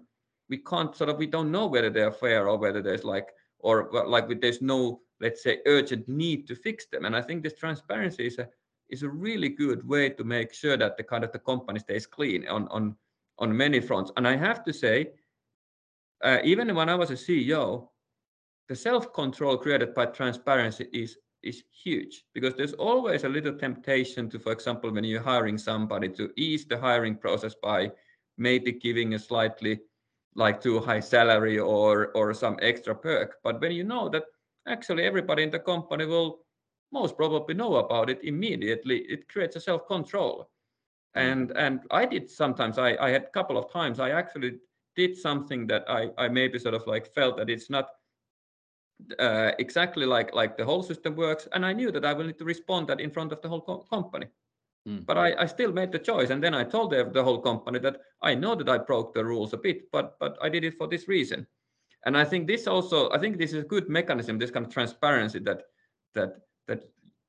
we 0.48 0.58
can't 0.58 0.94
sort 0.94 1.10
of 1.10 1.18
we 1.18 1.26
don't 1.26 1.50
know 1.50 1.66
whether 1.66 1.90
they're 1.90 2.12
fair 2.12 2.48
or 2.48 2.56
whether 2.56 2.82
there's 2.82 3.04
like 3.04 3.28
or 3.58 3.88
like 4.06 4.40
there's 4.40 4.62
no 4.62 5.00
let's 5.20 5.42
say 5.42 5.60
urgent 5.66 6.06
need 6.08 6.46
to 6.46 6.54
fix 6.54 6.86
them. 6.86 7.04
And 7.04 7.16
i 7.16 7.22
think 7.22 7.42
this 7.42 7.54
transparency 7.54 8.26
is 8.26 8.38
a 8.38 8.48
is 8.90 9.02
a 9.02 9.08
really 9.08 9.48
good 9.48 9.86
way 9.88 10.10
to 10.10 10.24
make 10.24 10.52
sure 10.52 10.76
that 10.76 10.96
the 10.96 11.02
kind 11.02 11.24
of 11.24 11.32
the 11.32 11.38
company 11.38 11.80
stays 11.80 12.06
clean 12.06 12.46
on 12.46 12.68
on 12.68 12.94
on 13.38 13.56
many 13.56 13.80
fronts. 13.80 14.12
And 14.16 14.28
i 14.28 14.36
have 14.36 14.62
to 14.64 14.72
say 14.72 15.12
uh, 16.22 16.38
even 16.44 16.74
when 16.74 16.88
i 16.88 16.94
was 16.94 17.10
a 17.10 17.14
ceo 17.14 17.88
the 18.68 18.76
self-control 18.76 19.58
created 19.58 19.94
by 19.94 20.06
transparency 20.06 20.88
is 20.92 21.18
is 21.44 21.62
huge 21.70 22.24
because 22.34 22.54
there's 22.54 22.72
always 22.72 23.24
a 23.24 23.28
little 23.28 23.54
temptation 23.54 24.28
to, 24.30 24.38
for 24.38 24.52
example, 24.52 24.90
when 24.90 25.04
you're 25.04 25.22
hiring 25.22 25.58
somebody 25.58 26.08
to 26.08 26.30
ease 26.36 26.64
the 26.66 26.78
hiring 26.78 27.16
process 27.16 27.54
by 27.62 27.90
maybe 28.38 28.72
giving 28.72 29.14
a 29.14 29.18
slightly 29.18 29.80
like 30.34 30.60
too 30.60 30.80
high 30.80 31.00
salary 31.00 31.58
or 31.58 32.08
or 32.16 32.34
some 32.34 32.58
extra 32.60 32.94
perk. 32.94 33.36
But 33.44 33.60
when 33.60 33.72
you 33.72 33.84
know 33.84 34.08
that 34.08 34.24
actually 34.66 35.04
everybody 35.04 35.42
in 35.42 35.50
the 35.50 35.60
company 35.60 36.06
will 36.06 36.40
most 36.92 37.16
probably 37.16 37.54
know 37.54 37.76
about 37.76 38.10
it 38.10 38.24
immediately, 38.24 38.98
it 39.08 39.28
creates 39.28 39.56
a 39.56 39.60
self-control. 39.60 40.48
Mm. 41.16 41.32
And 41.32 41.50
and 41.56 41.80
I 41.90 42.06
did 42.06 42.30
sometimes 42.30 42.78
I, 42.78 42.96
I 42.96 43.10
had 43.10 43.24
a 43.24 43.30
couple 43.30 43.56
of 43.58 43.70
times 43.72 44.00
I 44.00 44.10
actually 44.10 44.58
did 44.96 45.16
something 45.16 45.66
that 45.66 45.84
I, 45.88 46.10
I 46.18 46.28
maybe 46.28 46.58
sort 46.58 46.74
of 46.74 46.86
like 46.86 47.12
felt 47.14 47.36
that 47.36 47.50
it's 47.50 47.70
not 47.70 47.86
uh, 49.18 49.52
exactly 49.58 50.06
like 50.06 50.34
like 50.34 50.56
the 50.56 50.64
whole 50.64 50.82
system 50.82 51.16
works 51.16 51.48
and 51.52 51.66
i 51.66 51.72
knew 51.72 51.90
that 51.90 52.04
i 52.04 52.12
will 52.12 52.24
need 52.24 52.38
to 52.38 52.44
respond 52.44 52.86
that 52.88 53.00
in 53.00 53.10
front 53.10 53.32
of 53.32 53.40
the 53.42 53.48
whole 53.48 53.60
co- 53.60 53.86
company 53.90 54.26
mm. 54.88 55.04
but 55.04 55.18
I, 55.18 55.34
I 55.42 55.46
still 55.46 55.72
made 55.72 55.92
the 55.92 55.98
choice 55.98 56.30
and 56.30 56.42
then 56.42 56.54
i 56.54 56.64
told 56.64 56.90
the, 56.90 57.04
the 57.12 57.22
whole 57.22 57.40
company 57.40 57.78
that 57.80 58.00
i 58.22 58.34
know 58.34 58.54
that 58.54 58.68
i 58.68 58.78
broke 58.78 59.12
the 59.14 59.24
rules 59.24 59.52
a 59.52 59.58
bit 59.58 59.90
but 59.90 60.16
but 60.20 60.38
i 60.40 60.48
did 60.48 60.64
it 60.64 60.78
for 60.78 60.86
this 60.86 61.08
reason 61.08 61.46
and 62.06 62.16
i 62.16 62.24
think 62.24 62.46
this 62.46 62.66
also 62.66 63.10
i 63.10 63.18
think 63.18 63.36
this 63.36 63.52
is 63.52 63.64
a 63.64 63.68
good 63.68 63.88
mechanism 63.88 64.38
this 64.38 64.50
kind 64.50 64.66
of 64.66 64.72
transparency 64.72 65.38
that 65.38 65.62
that 66.14 66.36
that 66.66 66.84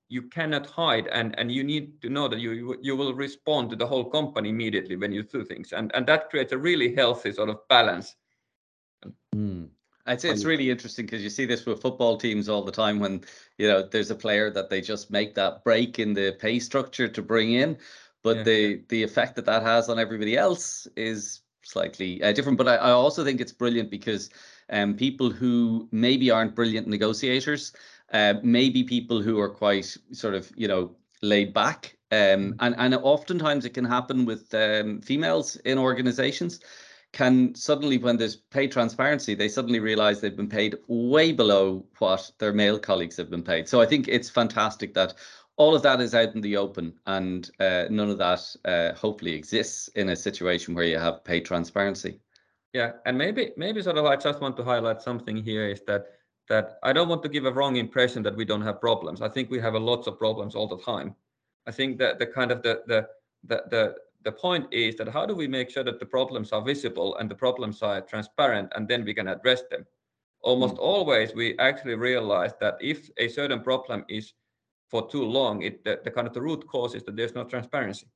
you 0.07 0.21
cannot 0.23 0.67
hide 0.67 1.07
and 1.07 1.37
and 1.39 1.51
you 1.51 1.63
need 1.63 1.99
to 2.01 2.09
know 2.09 2.27
that 2.27 2.39
you 2.39 2.77
you 2.81 2.95
will 2.95 3.13
respond 3.13 3.69
to 3.69 3.75
the 3.75 3.87
whole 3.87 4.05
company 4.05 4.49
immediately 4.49 4.95
when 4.95 5.11
you 5.11 5.23
do 5.23 5.43
things 5.43 5.73
and 5.73 5.91
and 5.95 6.05
that 6.05 6.29
creates 6.29 6.53
a 6.53 6.57
really 6.57 6.93
healthy 6.93 7.31
sort 7.31 7.49
of 7.49 7.57
balance 7.69 8.15
mm. 9.35 9.67
It's 10.07 10.23
it's 10.23 10.45
really 10.45 10.69
interesting 10.69 11.05
because 11.05 11.23
you 11.23 11.31
see 11.31 11.45
this 11.45 11.65
with 11.65 11.81
football 11.81 12.17
teams 12.17 12.47
all 12.47 12.63
the 12.63 12.71
time 12.71 12.99
when 12.99 13.23
you 13.57 13.67
know 13.67 13.81
there's 13.81 14.11
a 14.11 14.15
player 14.15 14.51
that 14.51 14.69
they 14.69 14.79
just 14.79 15.09
make 15.09 15.33
that 15.35 15.63
break 15.63 15.97
in 15.97 16.13
the 16.13 16.35
pay 16.39 16.59
structure 16.59 17.07
to 17.07 17.21
bring 17.23 17.53
in, 17.53 17.77
but 18.21 18.37
yeah. 18.37 18.43
the 18.43 18.81
the 18.89 19.03
effect 19.03 19.35
that 19.35 19.45
that 19.45 19.63
has 19.63 19.89
on 19.89 19.97
everybody 19.97 20.37
else 20.37 20.87
is 20.95 21.41
slightly 21.63 22.21
uh, 22.21 22.33
different. 22.33 22.59
But 22.59 22.67
I, 22.67 22.75
I 22.75 22.91
also 22.91 23.23
think 23.23 23.41
it's 23.41 23.51
brilliant 23.51 23.89
because 23.89 24.29
um, 24.69 24.93
people 24.95 25.31
who 25.31 25.89
maybe 25.91 26.29
aren't 26.29 26.53
brilliant 26.53 26.87
negotiators, 26.87 27.73
uh, 28.13 28.35
maybe 28.43 28.83
people 28.83 29.23
who 29.23 29.39
are 29.39 29.49
quite 29.49 29.97
sort 30.11 30.35
of 30.35 30.51
you 30.55 30.67
know 30.67 30.95
laid 31.23 31.51
back, 31.51 31.97
um, 32.11 32.17
mm. 32.19 32.55
and 32.59 32.75
and 32.77 32.93
oftentimes 32.93 33.65
it 33.65 33.73
can 33.73 33.85
happen 33.85 34.25
with 34.25 34.53
um, 34.53 35.01
females 35.01 35.55
in 35.65 35.79
organizations 35.79 36.59
can 37.15 37.55
suddenly, 37.55 37.97
when 37.97 38.17
there's 38.17 38.35
pay 38.35 38.67
transparency, 38.67 39.35
they 39.35 39.47
suddenly 39.47 39.79
realize 39.79 40.19
they've 40.19 40.35
been 40.35 40.49
paid 40.49 40.75
way 40.87 41.31
below 41.31 41.85
what 41.99 42.29
their 42.39 42.51
male 42.51 42.77
colleagues 42.77 43.15
have 43.15 43.29
been 43.29 43.41
paid. 43.41 43.69
So 43.69 43.79
I 43.79 43.85
think 43.85 44.09
it's 44.09 44.29
fantastic 44.29 44.93
that 44.95 45.13
all 45.55 45.73
of 45.73 45.81
that 45.83 46.01
is 46.01 46.13
out 46.13 46.35
in 46.35 46.41
the 46.41 46.57
open 46.57 46.93
and 47.05 47.49
uh, 47.61 47.85
none 47.89 48.09
of 48.09 48.17
that 48.17 48.41
uh, 48.65 48.93
hopefully 48.95 49.33
exists 49.33 49.87
in 49.95 50.09
a 50.09 50.15
situation 50.15 50.75
where 50.75 50.83
you 50.83 50.99
have 50.99 51.23
pay 51.23 51.39
transparency. 51.39 52.19
Yeah, 52.73 52.91
and 53.05 53.17
maybe 53.17 53.53
maybe 53.55 53.81
sort 53.81 53.97
of 53.97 54.03
I 54.05 54.17
just 54.17 54.41
want 54.41 54.57
to 54.57 54.63
highlight 54.65 55.01
something 55.01 55.37
here 55.37 55.69
is 55.69 55.81
that 55.87 56.07
that 56.49 56.79
I 56.83 56.91
don't 56.91 57.07
want 57.07 57.23
to 57.23 57.29
give 57.29 57.45
a 57.45 57.53
wrong 57.53 57.77
impression 57.77 58.23
that 58.23 58.35
we 58.35 58.43
don't 58.43 58.61
have 58.61 58.81
problems. 58.81 59.21
I 59.21 59.29
think 59.29 59.49
we 59.49 59.61
have 59.61 59.75
a 59.75 59.79
lots 59.79 60.07
of 60.07 60.19
problems 60.19 60.53
all 60.53 60.67
the 60.67 60.83
time. 60.83 61.15
I 61.65 61.71
think 61.71 61.97
that 61.99 62.19
the 62.19 62.25
kind 62.25 62.51
of 62.51 62.61
the 62.61 62.81
the 62.87 63.07
the 63.45 63.63
the 63.71 63.95
the 64.25 64.31
point 64.31 64.65
is 64.73 64.95
that 64.95 65.07
how 65.07 65.25
do 65.25 65.35
we 65.35 65.47
make 65.47 65.69
sure 65.69 65.83
that 65.83 65.99
the 65.99 66.05
problems 66.05 66.51
are 66.51 66.61
visible 66.61 67.15
and 67.17 67.29
the 67.29 67.35
problems 67.35 67.81
are 67.83 68.01
transparent 68.01 68.71
and 68.75 68.87
then 68.87 69.05
we 69.05 69.13
can 69.13 69.27
address 69.27 69.61
them? 69.69 69.85
Almost 70.41 70.75
mm. 70.75 70.79
always 70.79 71.33
we 71.33 71.57
actually 71.59 71.95
realize 71.95 72.53
that 72.59 72.75
if 72.81 73.09
a 73.17 73.27
certain 73.29 73.61
problem 73.61 74.03
is 74.09 74.33
for 74.89 75.07
too 75.09 75.23
long 75.23 75.61
it 75.61 75.83
the, 75.83 76.01
the 76.03 76.11
kind 76.11 76.27
of 76.27 76.33
the 76.33 76.41
root 76.41 76.67
cause 76.67 76.95
is 76.95 77.03
that 77.03 77.15
there's 77.15 77.35
no 77.35 77.43
transparency. 77.43 78.07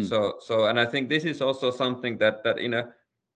Mm. 0.00 0.08
so 0.08 0.34
so 0.40 0.66
and 0.66 0.78
i 0.78 0.86
think 0.86 1.08
this 1.08 1.24
is 1.24 1.40
also 1.42 1.70
something 1.70 2.16
that 2.18 2.44
that 2.44 2.58
in 2.58 2.74
a 2.74 2.82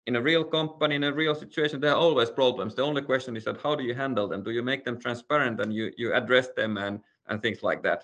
in 0.05 0.15
a 0.15 0.21
real 0.21 0.43
company 0.43 0.95
in 0.95 1.03
a 1.03 1.13
real 1.13 1.35
situation 1.35 1.79
there 1.79 1.91
are 1.91 2.03
always 2.07 2.29
problems. 2.29 2.75
The 2.75 2.83
only 2.83 3.01
question 3.01 3.37
is 3.37 3.45
that 3.45 3.61
how 3.61 3.73
do 3.75 3.83
you 3.83 3.95
handle 3.95 4.27
them? 4.27 4.43
Do 4.43 4.51
you 4.51 4.61
make 4.61 4.83
them 4.83 4.99
transparent 4.99 5.61
and 5.61 5.73
you 5.73 5.91
you 5.97 6.13
address 6.13 6.49
them 6.55 6.77
and 6.77 6.99
and 7.27 7.41
things 7.41 7.63
like 7.63 7.81
that 7.83 8.03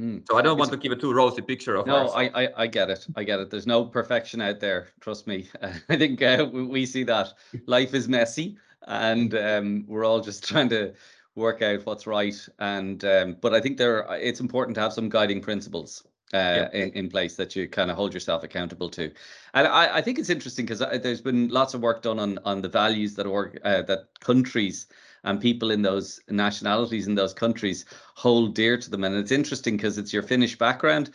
Mm. 0.00 0.26
So 0.26 0.36
I 0.36 0.42
don't 0.42 0.58
want 0.58 0.72
to 0.72 0.76
give 0.76 0.90
a 0.90 0.96
too 0.96 1.12
rosy 1.12 1.40
picture 1.40 1.76
of. 1.76 1.86
No, 1.86 2.08
I, 2.08 2.24
I, 2.42 2.48
I 2.56 2.66
get 2.66 2.90
it. 2.90 3.06
I 3.14 3.22
get 3.22 3.38
it. 3.38 3.50
There's 3.50 3.66
no 3.66 3.84
perfection 3.84 4.40
out 4.40 4.58
there. 4.58 4.88
Trust 5.00 5.26
me. 5.26 5.48
I 5.88 5.96
think 5.96 6.20
uh, 6.20 6.46
we, 6.52 6.64
we, 6.64 6.86
see 6.86 7.04
that 7.04 7.32
life 7.66 7.94
is 7.94 8.08
messy, 8.08 8.56
and 8.88 9.34
um, 9.36 9.84
we're 9.86 10.04
all 10.04 10.20
just 10.20 10.44
trying 10.48 10.68
to 10.70 10.94
work 11.36 11.62
out 11.62 11.86
what's 11.86 12.06
right. 12.06 12.36
And 12.58 13.04
um, 13.04 13.36
but 13.40 13.54
I 13.54 13.60
think 13.60 13.76
there 13.76 14.04
it's 14.10 14.40
important 14.40 14.74
to 14.76 14.80
have 14.80 14.92
some 14.92 15.08
guiding 15.08 15.40
principles 15.40 16.04
uh, 16.32 16.68
in, 16.72 16.90
in 16.90 17.08
place 17.08 17.36
that 17.36 17.54
you 17.54 17.68
kind 17.68 17.90
of 17.90 17.96
hold 17.96 18.12
yourself 18.12 18.42
accountable 18.42 18.90
to. 18.90 19.12
And 19.54 19.68
I, 19.68 19.98
I 19.98 20.00
think 20.00 20.18
it's 20.18 20.30
interesting 20.30 20.66
because 20.66 20.82
uh, 20.82 20.98
there's 21.00 21.20
been 21.20 21.48
lots 21.48 21.72
of 21.74 21.82
work 21.82 22.02
done 22.02 22.18
on 22.18 22.40
on 22.44 22.62
the 22.62 22.68
values 22.68 23.14
that 23.14 23.26
org, 23.26 23.60
uh, 23.64 23.82
that 23.82 24.08
countries 24.18 24.86
and 25.24 25.40
people 25.40 25.70
in 25.70 25.82
those 25.82 26.20
nationalities 26.28 27.06
in 27.06 27.14
those 27.14 27.34
countries 27.34 27.84
hold 28.14 28.54
dear 28.54 28.76
to 28.76 28.90
them. 28.90 29.04
And 29.04 29.16
it's 29.16 29.32
interesting 29.32 29.76
because 29.76 29.98
it's 29.98 30.12
your 30.12 30.22
Finnish 30.22 30.56
background 30.56 31.10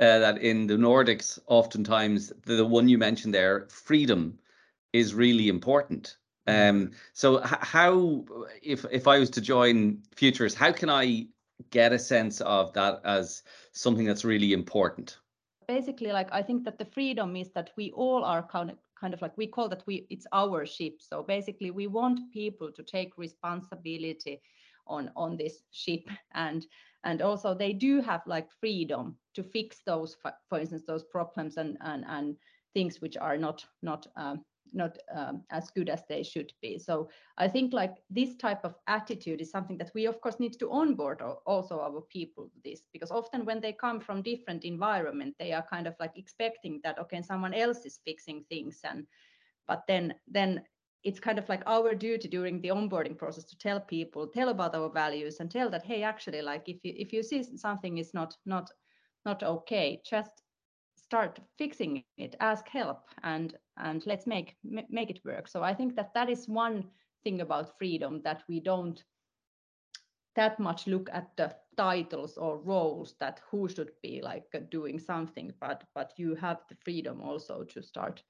uh, 0.00 0.18
that 0.18 0.38
in 0.38 0.66
the 0.66 0.74
Nordics, 0.74 1.38
oftentimes 1.46 2.32
the, 2.44 2.56
the 2.56 2.66
one 2.66 2.88
you 2.88 2.98
mentioned 2.98 3.34
there, 3.34 3.66
freedom 3.68 4.38
is 4.92 5.14
really 5.14 5.48
important. 5.48 6.16
Mm-hmm. 6.48 6.84
Um, 6.84 6.90
so 7.12 7.40
how, 7.40 8.24
if 8.62 8.84
if 8.90 9.06
I 9.06 9.18
was 9.18 9.30
to 9.30 9.40
join 9.40 10.02
Futurice, 10.16 10.54
how 10.54 10.72
can 10.72 10.90
I 10.90 11.28
get 11.70 11.92
a 11.92 11.98
sense 11.98 12.40
of 12.40 12.72
that 12.72 13.00
as 13.04 13.42
something 13.72 14.04
that's 14.04 14.24
really 14.24 14.52
important? 14.52 15.18
Basically, 15.68 16.10
like 16.12 16.28
I 16.32 16.42
think 16.42 16.64
that 16.64 16.78
the 16.78 16.84
freedom 16.84 17.36
is 17.36 17.50
that 17.52 17.70
we 17.76 17.92
all 17.92 18.24
are 18.24 18.42
kind 18.42 18.70
of 18.70 18.78
kind 19.02 19.14
of 19.14 19.20
like 19.20 19.36
we 19.36 19.48
call 19.48 19.68
that 19.68 19.82
we 19.86 20.06
it's 20.08 20.26
our 20.32 20.64
ship. 20.64 20.94
So 21.00 21.22
basically, 21.22 21.70
we 21.72 21.88
want 21.88 22.20
people 22.32 22.70
to 22.72 22.82
take 22.84 23.18
responsibility 23.18 24.40
on 24.86 25.10
on 25.16 25.36
this 25.36 25.62
ship 25.72 26.04
and 26.34 26.66
and 27.04 27.22
also 27.22 27.54
they 27.54 27.72
do 27.72 28.00
have 28.00 28.22
like 28.26 28.48
freedom 28.60 29.16
to 29.34 29.42
fix 29.42 29.82
those 29.86 30.16
for 30.48 30.58
instance 30.58 30.84
those 30.86 31.04
problems 31.04 31.56
and 31.56 31.76
and 31.80 32.04
and 32.08 32.36
things 32.74 33.00
which 33.00 33.16
are 33.16 33.36
not 33.36 33.64
not 33.82 34.06
um, 34.16 34.44
not 34.74 34.96
um, 35.14 35.42
as 35.50 35.70
good 35.70 35.88
as 35.88 36.02
they 36.08 36.22
should 36.22 36.52
be. 36.60 36.78
So 36.78 37.08
I 37.38 37.48
think 37.48 37.72
like 37.72 37.96
this 38.10 38.36
type 38.36 38.64
of 38.64 38.74
attitude 38.86 39.40
is 39.40 39.50
something 39.50 39.78
that 39.78 39.92
we 39.94 40.06
of 40.06 40.20
course 40.20 40.40
need 40.40 40.58
to 40.58 40.70
onboard 40.70 41.22
also 41.46 41.80
our 41.80 42.00
people 42.02 42.50
this 42.64 42.88
because 42.92 43.10
often 43.10 43.44
when 43.44 43.60
they 43.60 43.72
come 43.72 44.00
from 44.00 44.22
different 44.22 44.64
environment 44.64 45.34
they 45.38 45.52
are 45.52 45.64
kind 45.70 45.86
of 45.86 45.94
like 46.00 46.12
expecting 46.16 46.80
that 46.84 46.98
okay 46.98 47.22
someone 47.22 47.54
else 47.54 47.84
is 47.84 48.00
fixing 48.04 48.44
things 48.48 48.80
and 48.84 49.06
but 49.66 49.82
then 49.86 50.14
then 50.28 50.62
it's 51.04 51.20
kind 51.20 51.38
of 51.38 51.48
like 51.48 51.62
our 51.66 51.94
duty 51.94 52.28
during 52.28 52.60
the 52.60 52.68
onboarding 52.68 53.16
process 53.18 53.44
to 53.44 53.58
tell 53.58 53.80
people 53.80 54.26
tell 54.26 54.48
about 54.48 54.74
our 54.74 54.90
values 54.90 55.40
and 55.40 55.50
tell 55.50 55.70
that 55.70 55.84
hey 55.84 56.02
actually 56.02 56.42
like 56.42 56.68
if 56.68 56.84
you 56.84 56.92
if 56.96 57.12
you 57.12 57.22
see 57.22 57.42
something 57.56 57.98
is 57.98 58.14
not 58.14 58.34
not 58.46 58.70
not 59.24 59.42
okay 59.42 60.00
just 60.08 60.41
start 61.12 61.40
fixing 61.58 62.02
it 62.16 62.34
ask 62.40 62.66
help 62.68 63.00
and 63.22 63.54
and 63.76 64.02
let's 64.06 64.26
make 64.26 64.56
make 64.88 65.10
it 65.10 65.20
work. 65.24 65.46
So 65.48 65.62
i 65.62 65.74
think 65.74 65.94
that 65.96 66.14
that 66.14 66.30
is 66.30 66.48
one 66.48 66.84
thing 67.24 67.40
about 67.42 67.78
freedom 67.78 68.22
that 68.24 68.42
we 68.48 68.60
don't 68.60 69.04
that 70.36 70.58
much 70.58 70.86
look 70.86 71.10
at 71.12 71.28
the 71.36 71.54
titles 71.76 72.38
or 72.38 72.56
roles 72.56 73.14
that 73.20 73.40
who 73.50 73.68
should 73.68 73.90
be 74.02 74.22
like 74.22 74.44
doing 74.70 74.98
something 74.98 75.52
but 75.60 75.84
but 75.94 76.12
you 76.16 76.34
have 76.34 76.60
the 76.70 76.76
freedom 76.84 77.20
also 77.20 77.64
to 77.64 77.82
start 77.82 78.22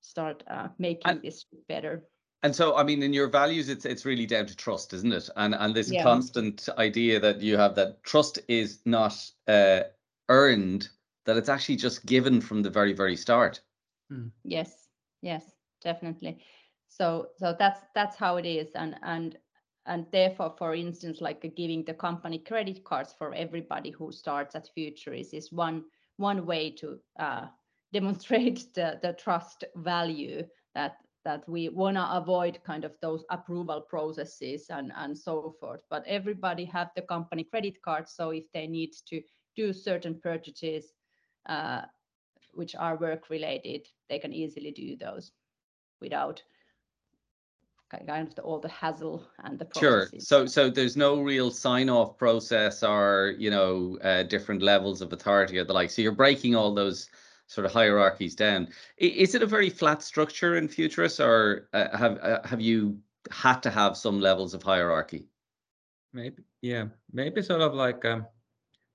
start 0.00 0.42
uh, 0.50 0.68
making 0.78 1.10
and, 1.10 1.22
this 1.22 1.44
better. 1.68 2.02
And 2.42 2.56
so 2.56 2.74
i 2.76 2.82
mean 2.84 3.02
in 3.02 3.12
your 3.12 3.28
values 3.28 3.68
it's 3.68 3.84
it's 3.84 4.06
really 4.06 4.26
down 4.26 4.46
to 4.46 4.56
trust 4.56 4.94
isn't 4.94 5.12
it? 5.12 5.28
And 5.36 5.54
and 5.54 5.74
this 5.74 5.92
yeah. 5.92 6.02
constant 6.02 6.68
idea 6.78 7.20
that 7.20 7.42
you 7.42 7.58
have 7.58 7.74
that 7.74 8.02
trust 8.02 8.38
is 8.48 8.80
not 8.86 9.14
uh, 9.46 9.80
earned 10.28 10.88
that 11.24 11.36
it's 11.36 11.48
actually 11.48 11.76
just 11.76 12.06
given 12.06 12.40
from 12.40 12.62
the 12.62 12.70
very 12.70 12.92
very 12.92 13.16
start. 13.16 13.60
Mm. 14.12 14.30
yes 14.44 14.88
yes 15.22 15.44
definitely. 15.82 16.38
So 16.88 17.28
so 17.38 17.54
that's 17.58 17.80
that's 17.94 18.16
how 18.16 18.36
it 18.36 18.46
is 18.46 18.70
and 18.74 18.96
and 19.02 19.36
and 19.86 20.06
therefore 20.10 20.54
for 20.58 20.74
instance 20.74 21.20
like 21.20 21.42
giving 21.56 21.84
the 21.84 21.94
company 21.94 22.38
credit 22.38 22.84
cards 22.84 23.14
for 23.16 23.34
everybody 23.34 23.90
who 23.90 24.12
starts 24.12 24.54
at 24.54 24.68
Futurice 24.76 25.34
is 25.34 25.52
one 25.52 25.84
one 26.16 26.46
way 26.46 26.70
to 26.70 26.98
uh, 27.18 27.46
demonstrate 27.92 28.74
the 28.74 28.98
the 29.02 29.12
trust 29.12 29.64
value 29.76 30.42
that 30.74 30.96
that 31.24 31.48
we 31.48 31.70
want 31.70 31.96
to 31.96 32.16
avoid 32.16 32.62
kind 32.64 32.84
of 32.84 32.92
those 33.00 33.24
approval 33.30 33.80
processes 33.80 34.66
and 34.70 34.92
and 34.96 35.16
so 35.16 35.54
forth. 35.60 35.80
But 35.90 36.04
everybody 36.06 36.64
have 36.66 36.90
the 36.94 37.02
company 37.02 37.44
credit 37.44 37.80
card 37.82 38.08
so 38.08 38.30
if 38.30 38.44
they 38.52 38.66
need 38.66 38.92
to 39.08 39.22
do 39.56 39.72
certain 39.72 40.20
purchases 40.20 40.92
uh, 41.46 41.82
which 42.52 42.74
are 42.74 42.96
work 42.96 43.30
related, 43.30 43.86
they 44.08 44.18
can 44.18 44.32
easily 44.32 44.70
do 44.70 44.96
those 44.96 45.32
without 46.00 46.42
kind 47.90 48.28
of 48.28 48.34
the, 48.34 48.42
all 48.42 48.58
the 48.58 48.68
hassle 48.68 49.26
and 49.44 49.58
the 49.58 49.64
processes. 49.64 50.10
Sure. 50.10 50.20
So 50.20 50.46
so 50.46 50.70
there's 50.70 50.96
no 50.96 51.20
real 51.20 51.50
sign 51.50 51.88
off 51.88 52.16
process 52.18 52.82
or 52.82 53.34
you 53.38 53.50
know 53.50 53.98
uh, 54.02 54.22
different 54.24 54.62
levels 54.62 55.00
of 55.00 55.12
authority 55.12 55.58
or 55.58 55.64
the 55.64 55.72
like. 55.72 55.90
So 55.90 56.02
you're 56.02 56.12
breaking 56.12 56.54
all 56.54 56.74
those 56.74 57.10
sort 57.46 57.66
of 57.66 57.72
hierarchies 57.72 58.34
down. 58.34 58.68
Is 58.98 59.34
it 59.34 59.42
a 59.42 59.46
very 59.46 59.70
flat 59.70 60.02
structure 60.02 60.56
in 60.56 60.68
Futurice, 60.68 61.24
or 61.24 61.68
uh, 61.72 61.96
have 61.96 62.18
uh, 62.22 62.40
have 62.44 62.60
you 62.60 62.98
had 63.30 63.60
to 63.62 63.70
have 63.70 63.96
some 63.96 64.20
levels 64.20 64.54
of 64.54 64.62
hierarchy? 64.62 65.28
Maybe 66.12 66.42
yeah, 66.62 66.86
maybe 67.12 67.42
sort 67.42 67.60
of 67.60 67.74
like 67.74 68.04
um, 68.04 68.26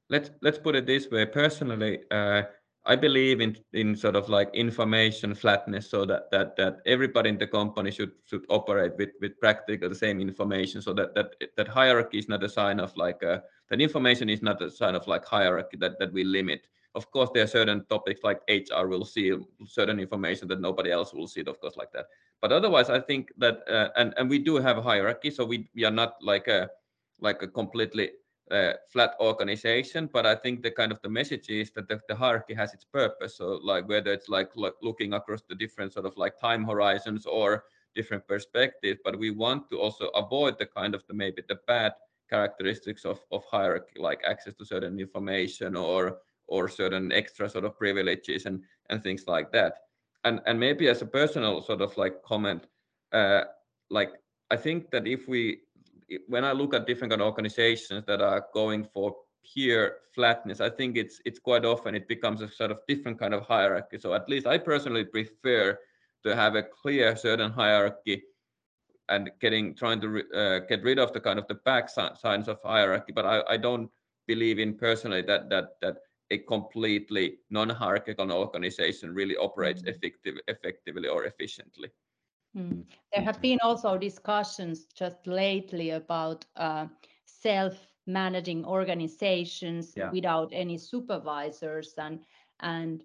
let's 0.10 0.32
let's 0.42 0.58
put 0.58 0.76
it 0.76 0.86
this 0.86 1.10
way. 1.10 1.26
Personally, 1.26 2.00
uh, 2.12 2.44
I 2.86 2.96
believe 2.96 3.42
in 3.42 3.56
in 3.74 3.96
sort 3.96 4.16
of 4.16 4.30
like 4.30 4.50
information 4.54 5.36
flatness, 5.36 5.90
so 5.90 6.06
that 6.06 6.32
that 6.32 6.56
that 6.58 6.78
everybody 6.86 7.30
in 7.30 7.38
the 7.38 7.48
company 7.48 7.92
should 7.92 8.12
should 8.26 8.46
operate 8.50 8.94
with 8.98 9.10
with 9.22 9.40
practically 9.40 9.88
the 9.88 9.96
same 9.96 10.20
information, 10.20 10.82
so 10.82 10.94
that 10.94 11.14
that 11.16 11.36
that 11.58 11.68
hierarchy 11.68 12.18
is 12.18 12.30
not 12.30 12.44
a 12.44 12.50
sign 12.50 12.80
of 12.80 12.96
like 12.98 13.22
a, 13.24 13.32
uh, 13.32 13.40
that 13.70 13.82
information 13.82 14.30
is 14.30 14.42
not 14.42 14.62
a 14.62 14.72
sign 14.72 14.96
of 14.96 15.08
like 15.08 15.26
hierarchy 15.26 15.78
that 15.78 16.00
that 16.00 16.14
we 16.14 16.24
limit. 16.24 16.68
Of 16.96 17.12
course, 17.12 17.30
there 17.34 17.44
are 17.44 17.48
certain 17.48 17.86
topics 17.86 18.24
like 18.24 18.42
HR 18.48 18.88
will 18.88 19.06
see 19.06 19.38
certain 19.66 20.00
information 20.00 20.48
that 20.48 20.60
nobody 20.60 20.92
else 20.92 21.14
will 21.14 21.28
see, 21.28 21.42
it, 21.42 21.48
of 21.48 21.62
course, 21.62 21.78
like 21.78 21.92
that. 21.92 22.08
But 22.42 22.52
otherwise, 22.52 22.90
I 22.90 23.00
think 23.00 23.32
that 23.38 23.60
uh, 23.70 23.90
and 23.96 24.14
and 24.18 24.30
we 24.30 24.40
do 24.40 24.56
have 24.56 24.80
a 24.80 24.82
hierarchy, 24.82 25.30
so 25.30 25.46
we 25.46 25.70
we 25.76 25.84
are 25.86 25.92
not 25.92 26.16
like 26.22 26.48
a 26.48 26.70
like 27.20 27.44
a 27.44 27.48
completely 27.48 28.12
uh, 28.52 28.74
flat 28.92 29.14
organization 29.20 30.10
but 30.12 30.26
i 30.26 30.36
think 30.36 30.62
the 30.62 30.72
kind 30.72 30.92
of 30.92 31.02
the 31.02 31.10
message 31.10 31.50
is 31.50 31.72
that 31.72 31.88
the, 31.88 32.00
the, 32.08 32.16
hierarchy 32.16 32.54
has 32.54 32.74
its 32.74 32.86
purpose. 32.86 33.38
So 33.38 33.60
like 33.64 33.88
whether 33.88 34.12
it's 34.12 34.30
like, 34.30 34.50
looking 34.82 35.14
across 35.14 35.42
the 35.48 35.56
different 35.56 35.94
sort 35.94 36.06
of 36.06 36.18
like 36.18 36.40
time 36.40 36.64
horizons 36.64 37.26
or 37.26 37.66
different 37.96 38.28
perspectives 38.28 39.00
but 39.04 39.18
we 39.18 39.32
want 39.32 39.70
to 39.70 39.80
also 39.80 40.08
avoid 40.10 40.58
the 40.58 40.66
kind 40.66 40.96
of 40.96 41.04
the 41.08 41.14
maybe 41.14 41.42
the 41.48 41.60
bad 41.68 41.94
characteristics 42.30 43.06
of, 43.06 43.20
of 43.32 43.44
hierarchy 43.50 44.00
like 44.00 44.22
access 44.26 44.54
to 44.56 44.66
certain 44.66 45.00
information 45.00 45.76
or 45.76 46.18
or 46.48 46.68
certain 46.68 47.12
extra 47.12 47.50
sort 47.50 47.66
of 47.66 47.78
privileges 47.78 48.46
and 48.46 48.64
and 48.90 49.04
things 49.04 49.26
like 49.28 49.52
that. 49.52 49.74
And 50.24 50.42
and 50.46 50.60
maybe 50.60 50.88
as 50.88 51.02
a 51.02 51.06
personal 51.06 51.62
sort 51.62 51.82
of 51.82 51.96
like 51.98 52.22
comment 52.24 52.68
uh 53.12 53.44
like 53.90 54.12
i 54.52 54.56
think 54.56 54.92
that 54.92 55.08
if 55.08 55.28
we 55.28 55.60
when 56.28 56.46
I 56.46 56.52
look 56.52 56.74
at 56.74 56.88
different 56.88 57.12
kind 57.12 57.22
of 57.22 57.28
organizations 57.28 58.04
that 58.08 58.22
are 58.22 58.46
going 58.54 58.86
for 58.94 59.16
pure 59.54 59.98
flatness, 60.14 60.62
I 60.62 60.70
think 60.70 60.98
it's 60.98 61.22
it's 61.26 61.40
quite 61.40 61.66
often 61.66 61.96
it 61.96 62.08
becomes 62.08 62.42
a 62.42 62.50
sort 62.50 62.72
of 62.72 62.80
different 62.88 63.20
kind 63.20 63.34
of 63.34 63.44
hierarchy. 63.44 64.00
So 64.00 64.14
at 64.14 64.30
least 64.30 64.48
I 64.48 64.58
personally 64.58 65.06
prefer 65.06 65.78
to 66.24 66.36
have 66.36 66.56
a 66.56 66.64
clear 66.64 67.16
certain 67.16 67.52
hierarchy 67.52 68.24
and 69.08 69.32
getting 69.40 69.76
trying 69.76 70.02
to 70.02 70.24
uh, 70.34 70.60
get 70.68 70.84
rid 70.84 71.00
of 71.00 71.14
the 71.14 71.20
kind 71.20 71.40
of 71.40 71.48
the 71.48 71.56
back 71.56 71.90
signs 71.90 72.48
of 72.48 72.60
hierarchy. 72.64 73.12
But 73.12 73.26
I, 73.26 73.44
I 73.48 73.58
don't 73.58 73.90
believe 74.28 74.60
in 74.60 74.76
personally 74.76 75.24
that 75.24 75.50
that 75.50 75.80
that 75.82 75.98
a 76.32 76.38
completely 76.38 77.40
non-hierarchical 77.50 78.32
organization 78.32 79.14
really 79.14 79.36
operates 79.36 79.82
mm-hmm. 79.82 79.90
effective, 79.90 80.36
effectively 80.48 81.08
or 81.08 81.26
efficiently. 81.26 81.90
Mm. 82.56 82.84
There 83.14 83.24
have 83.24 83.42
been 83.42 83.60
also 83.62 83.98
discussions 83.98 84.86
just 84.96 85.28
lately 85.28 85.92
about 85.92 86.46
uh, 86.56 86.88
self-managing 87.26 88.66
organizations 88.66 89.94
yeah. 89.96 90.12
without 90.12 90.50
any 90.52 90.78
supervisors, 90.78 91.94
and 91.98 92.20
and 92.60 93.04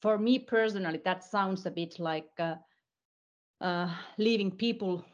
for 0.00 0.18
me 0.18 0.38
personally, 0.38 1.00
that 1.04 1.22
sounds 1.22 1.66
a 1.66 1.70
bit 1.70 1.98
like 1.98 2.30
uh, 2.38 2.56
uh, 3.60 3.94
leaving 4.18 4.50
people 4.50 5.04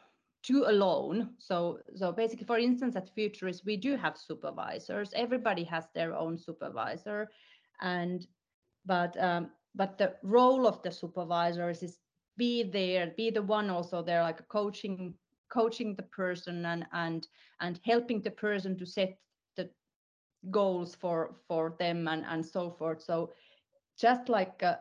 too 0.43 0.65
alone. 0.67 1.35
So 1.37 1.79
so 1.95 2.11
basically, 2.11 2.45
for 2.45 2.57
instance, 2.57 2.95
at 2.95 3.15
Futurice, 3.15 3.63
we 3.65 3.77
do 3.77 3.95
have 3.95 4.17
supervisors. 4.17 5.13
Everybody 5.13 5.63
has 5.65 5.85
their 5.93 6.15
own 6.15 6.37
supervisor, 6.37 7.29
and 7.79 8.25
but 8.85 9.15
um, 9.23 9.51
but 9.75 9.97
the 9.97 10.15
role 10.23 10.67
of 10.67 10.81
the 10.81 10.91
supervisors 10.91 11.83
is 11.83 12.00
be 12.37 12.63
there 12.63 13.13
be 13.17 13.29
the 13.29 13.41
one 13.41 13.69
also 13.69 14.01
there 14.01 14.23
like 14.23 14.47
coaching 14.47 15.13
coaching 15.49 15.95
the 15.95 16.03
person 16.03 16.65
and 16.65 16.85
and 16.93 17.27
and 17.59 17.79
helping 17.85 18.21
the 18.21 18.31
person 18.31 18.77
to 18.77 18.85
set 18.85 19.17
the 19.55 19.69
goals 20.49 20.95
for 20.95 21.35
for 21.47 21.75
them 21.79 22.07
and 22.07 22.25
and 22.25 22.45
so 22.45 22.71
forth. 22.71 23.01
So 23.01 23.31
just 23.97 24.29
like 24.29 24.63
uh, 24.63 24.77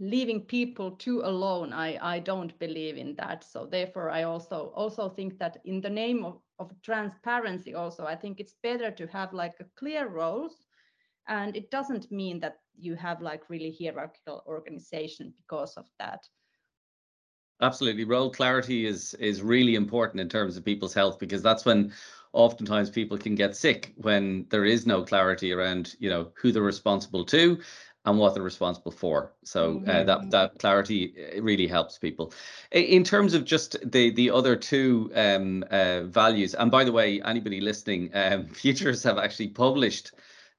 leaving 0.00 0.40
people 0.42 0.92
too 0.92 1.20
alone 1.24 1.72
i 1.72 1.98
i 2.02 2.18
don't 2.20 2.58
believe 2.58 2.96
in 2.96 3.14
that. 3.16 3.44
So 3.44 3.66
therefore 3.66 4.10
i 4.10 4.22
also 4.22 4.72
also 4.76 5.08
think 5.08 5.38
that 5.38 5.58
in 5.64 5.80
the 5.80 5.90
name 5.90 6.24
of, 6.24 6.40
of 6.58 6.72
transparency 6.82 7.74
also 7.74 8.04
i 8.06 8.14
think 8.14 8.40
it's 8.40 8.54
better 8.62 8.90
to 8.92 9.06
have 9.08 9.32
like 9.32 9.56
a 9.60 9.64
clear 9.76 10.08
roles 10.08 10.67
and 11.28 11.56
it 11.56 11.70
doesn't 11.70 12.10
mean 12.10 12.40
that 12.40 12.58
you 12.76 12.94
have 12.94 13.20
like 13.22 13.48
really 13.48 13.76
hierarchical 13.78 14.42
organization 14.46 15.32
because 15.36 15.74
of 15.76 15.86
that 15.98 16.20
absolutely 17.60 18.04
role 18.04 18.30
clarity 18.30 18.86
is 18.86 19.14
is 19.14 19.42
really 19.42 19.74
important 19.74 20.20
in 20.20 20.28
terms 20.28 20.56
of 20.56 20.64
people's 20.64 20.94
health 20.94 21.18
because 21.18 21.42
that's 21.42 21.64
when 21.64 21.92
oftentimes 22.32 22.90
people 22.90 23.16
can 23.16 23.34
get 23.34 23.56
sick 23.56 23.92
when 23.96 24.46
there 24.50 24.64
is 24.64 24.86
no 24.86 25.02
clarity 25.02 25.52
around 25.52 25.96
you 25.98 26.10
know 26.10 26.28
who 26.34 26.52
they're 26.52 26.62
responsible 26.62 27.24
to 27.24 27.58
and 28.08 28.18
what 28.18 28.34
they're 28.34 28.42
responsible 28.42 28.90
for. 28.90 29.32
So 29.44 29.82
uh, 29.86 30.04
that 30.04 30.18
mm-hmm. 30.18 30.30
that 30.30 30.58
clarity 30.58 31.14
uh, 31.36 31.42
really 31.42 31.66
helps 31.66 31.98
people. 31.98 32.32
In 32.72 33.04
terms 33.04 33.34
of 33.34 33.44
just 33.44 33.76
the 33.90 34.10
the 34.10 34.30
other 34.30 34.56
two 34.56 35.10
um, 35.14 35.64
uh, 35.70 36.02
values, 36.02 36.54
and 36.54 36.70
by 36.70 36.84
the 36.84 36.92
way, 36.92 37.20
anybody 37.22 37.60
listening, 37.60 38.10
um, 38.14 38.46
Futurice 38.52 39.04
have 39.04 39.18
actually 39.18 39.48
published 39.48 40.12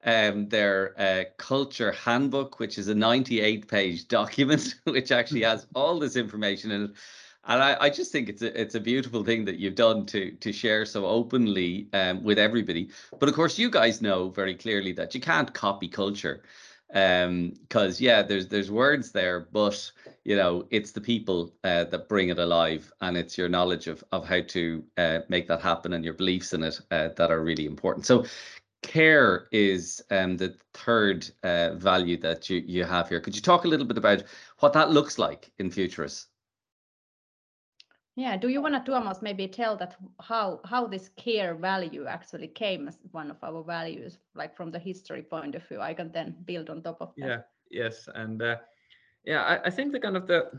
um, 0.06 0.48
their 0.50 0.94
uh, 1.00 1.24
culture 1.38 1.92
handbook, 1.92 2.60
which 2.60 2.78
is 2.78 2.88
a 2.88 2.96
98 2.96 3.68
page 3.68 4.08
document, 4.08 4.76
which 4.86 5.12
actually 5.12 5.44
has 5.44 5.68
all 5.76 6.00
this 6.00 6.16
information 6.16 6.72
in 6.72 6.84
it. 6.84 6.92
And 7.46 7.64
I, 7.64 7.78
I 7.80 7.90
just 7.90 8.12
think 8.12 8.30
it's 8.30 8.42
a 8.42 8.60
it's 8.60 8.76
a 8.76 8.80
beautiful 8.80 9.24
thing 9.24 9.46
that 9.46 9.58
you've 9.58 9.76
done 9.76 10.06
to 10.08 10.32
to 10.32 10.52
share 10.52 10.86
so 10.86 11.06
openly 11.06 11.88
um, 11.94 12.24
with 12.24 12.38
everybody. 12.38 12.90
But 13.18 13.30
of 13.30 13.36
course, 13.36 13.58
you 13.58 13.70
guys 13.70 14.02
know 14.02 14.30
very 14.30 14.56
clearly 14.56 14.92
that 14.94 15.16
you 15.16 15.22
can't 15.22 15.54
copy 15.54 15.88
culture 15.88 16.44
um 16.94 17.54
because 17.62 18.02
yeah 18.02 18.24
there's 18.24 18.48
there's 18.48 18.72
words 18.72 19.12
there 19.12 19.42
but 19.52 19.92
you 20.24 20.36
know 20.36 20.66
it's 20.72 20.92
the 20.92 21.02
people 21.02 21.54
uh, 21.64 21.84
that 21.84 22.10
bring 22.10 22.30
it 22.30 22.40
alive 22.40 22.92
and 23.02 23.16
it's 23.16 23.38
your 23.38 23.48
knowledge 23.48 23.88
of 23.88 24.04
of 24.12 24.28
how 24.28 24.42
to 24.42 24.84
uh, 24.98 25.20
make 25.30 25.48
that 25.48 25.62
happen 25.62 25.94
and 25.94 26.04
your 26.04 26.16
beliefs 26.16 26.52
in 26.52 26.64
it 26.64 26.82
uh, 26.90 27.10
that 27.16 27.30
are 27.30 27.44
really 27.44 27.68
important 27.68 28.08
so 28.08 28.26
care 28.82 29.48
is 29.52 30.02
um 30.10 30.38
the 30.38 30.56
third 30.74 31.30
uh, 31.44 31.74
value 31.76 32.18
that 32.18 32.50
you 32.50 32.64
you 32.66 32.84
have 32.84 33.10
here 33.10 33.20
could 33.20 33.36
you 33.36 33.42
talk 33.42 33.66
a 33.66 33.68
little 33.68 33.86
bit 33.86 33.98
about 33.98 34.24
what 34.60 34.74
that 34.74 34.92
looks 34.92 35.20
like 35.20 35.52
in 35.60 35.70
Futurice 35.70 36.28
yeah, 38.20 38.36
do 38.36 38.50
you 38.50 38.62
want 38.62 38.76
to, 38.76 38.92
Tuomas, 38.92 39.22
maybe 39.22 39.48
tell 39.48 39.78
that 39.78 39.96
how 40.20 40.60
how 40.66 40.88
this 40.88 41.10
care 41.16 41.56
value 41.56 42.06
actually 42.06 42.50
came 42.50 42.90
as 42.90 42.98
one 43.12 43.32
of 43.32 43.38
our 43.42 43.64
values, 43.64 44.18
like 44.36 44.58
from 44.58 44.72
the 44.72 44.80
history 44.80 45.22
point 45.22 45.56
of 45.56 45.66
view? 45.70 45.80
I 45.80 45.94
can 45.94 46.12
then 46.12 46.36
build 46.44 46.70
on 46.70 46.82
top 46.82 46.98
of 47.00 47.14
that. 47.18 47.28
Yeah, 47.28 47.42
yes, 47.72 48.10
and 48.14 48.42
uh, 48.42 48.58
yeah, 49.24 49.44
I, 49.44 49.68
I 49.68 49.70
think 49.70 49.94
the 49.94 50.02
kind 50.02 50.18
of 50.18 50.28
the 50.28 50.52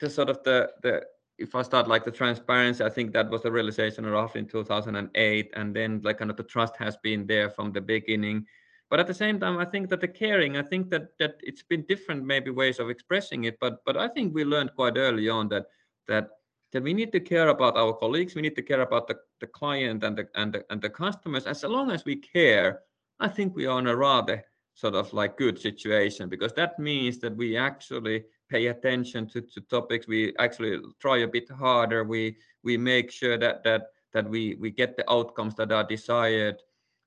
the 0.00 0.10
sort 0.10 0.30
of 0.30 0.42
the 0.42 0.72
the 0.82 1.06
if 1.42 1.54
I 1.54 1.62
start 1.62 1.88
like 1.88 2.04
the 2.04 2.10
transparency, 2.10 2.84
I 2.84 2.88
think 2.88 3.12
that 3.12 3.28
was 3.28 3.42
the 3.42 3.52
realization 3.52 4.06
roughly 4.06 4.40
in 4.40 4.46
2008, 4.46 5.50
and 5.54 5.76
then 5.76 6.00
like 6.02 6.18
kind 6.18 6.30
of 6.30 6.36
the 6.36 6.42
trust 6.44 6.76
has 6.76 6.96
been 6.98 7.26
there 7.26 7.50
from 7.50 7.72
the 7.72 7.80
beginning. 7.80 8.46
But 8.88 9.00
at 9.00 9.06
the 9.06 9.14
same 9.14 9.40
time, 9.40 9.58
I 9.58 9.64
think 9.64 9.88
that 9.90 10.00
the 10.00 10.08
caring, 10.08 10.56
I 10.56 10.62
think 10.62 10.90
that 10.90 11.18
that 11.18 11.36
it's 11.42 11.62
been 11.62 11.82
different 11.88 12.24
maybe 12.24 12.50
ways 12.50 12.78
of 12.78 12.90
expressing 12.90 13.44
it, 13.44 13.58
but 13.60 13.82
but 13.84 13.96
I 13.96 14.08
think 14.08 14.34
we 14.34 14.44
learned 14.44 14.74
quite 14.74 14.96
early 14.96 15.28
on 15.28 15.48
that 15.48 15.66
that 16.08 16.28
that 16.72 16.82
we 16.82 16.94
need 16.94 17.12
to 17.12 17.20
care 17.20 17.48
about 17.48 17.76
our 17.76 17.92
colleagues, 17.92 18.34
we 18.34 18.42
need 18.42 18.56
to 18.56 18.62
care 18.62 18.80
about 18.80 19.06
the, 19.06 19.16
the 19.40 19.46
client 19.46 20.02
and 20.04 20.16
the, 20.16 20.28
and 20.34 20.52
the 20.54 20.64
and 20.70 20.80
the 20.80 20.90
customers. 20.90 21.46
As 21.46 21.64
long 21.64 21.90
as 21.90 22.04
we 22.04 22.16
care, 22.16 22.80
I 23.20 23.28
think 23.28 23.54
we 23.54 23.66
are 23.66 23.78
in 23.78 23.86
a 23.86 23.96
rather 23.96 24.44
sort 24.74 24.94
of 24.94 25.12
like 25.12 25.36
good 25.36 25.58
situation 25.58 26.28
because 26.28 26.52
that 26.54 26.78
means 26.78 27.18
that 27.18 27.36
we 27.36 27.56
actually 27.56 28.24
pay 28.52 28.66
attention 28.66 29.26
to, 29.30 29.40
to 29.40 29.60
topics. 29.62 30.06
We 30.06 30.34
actually 30.38 30.78
try 31.00 31.18
a 31.18 31.32
bit 31.36 31.50
harder. 31.50 32.04
We 32.04 32.36
we 32.62 32.76
make 32.76 33.10
sure 33.10 33.38
that 33.38 33.64
that 33.64 33.82
that 34.12 34.28
we 34.28 34.56
we 34.60 34.70
get 34.70 34.96
the 34.96 35.10
outcomes 35.10 35.54
that 35.56 35.72
are 35.72 35.86
desired. 35.96 36.58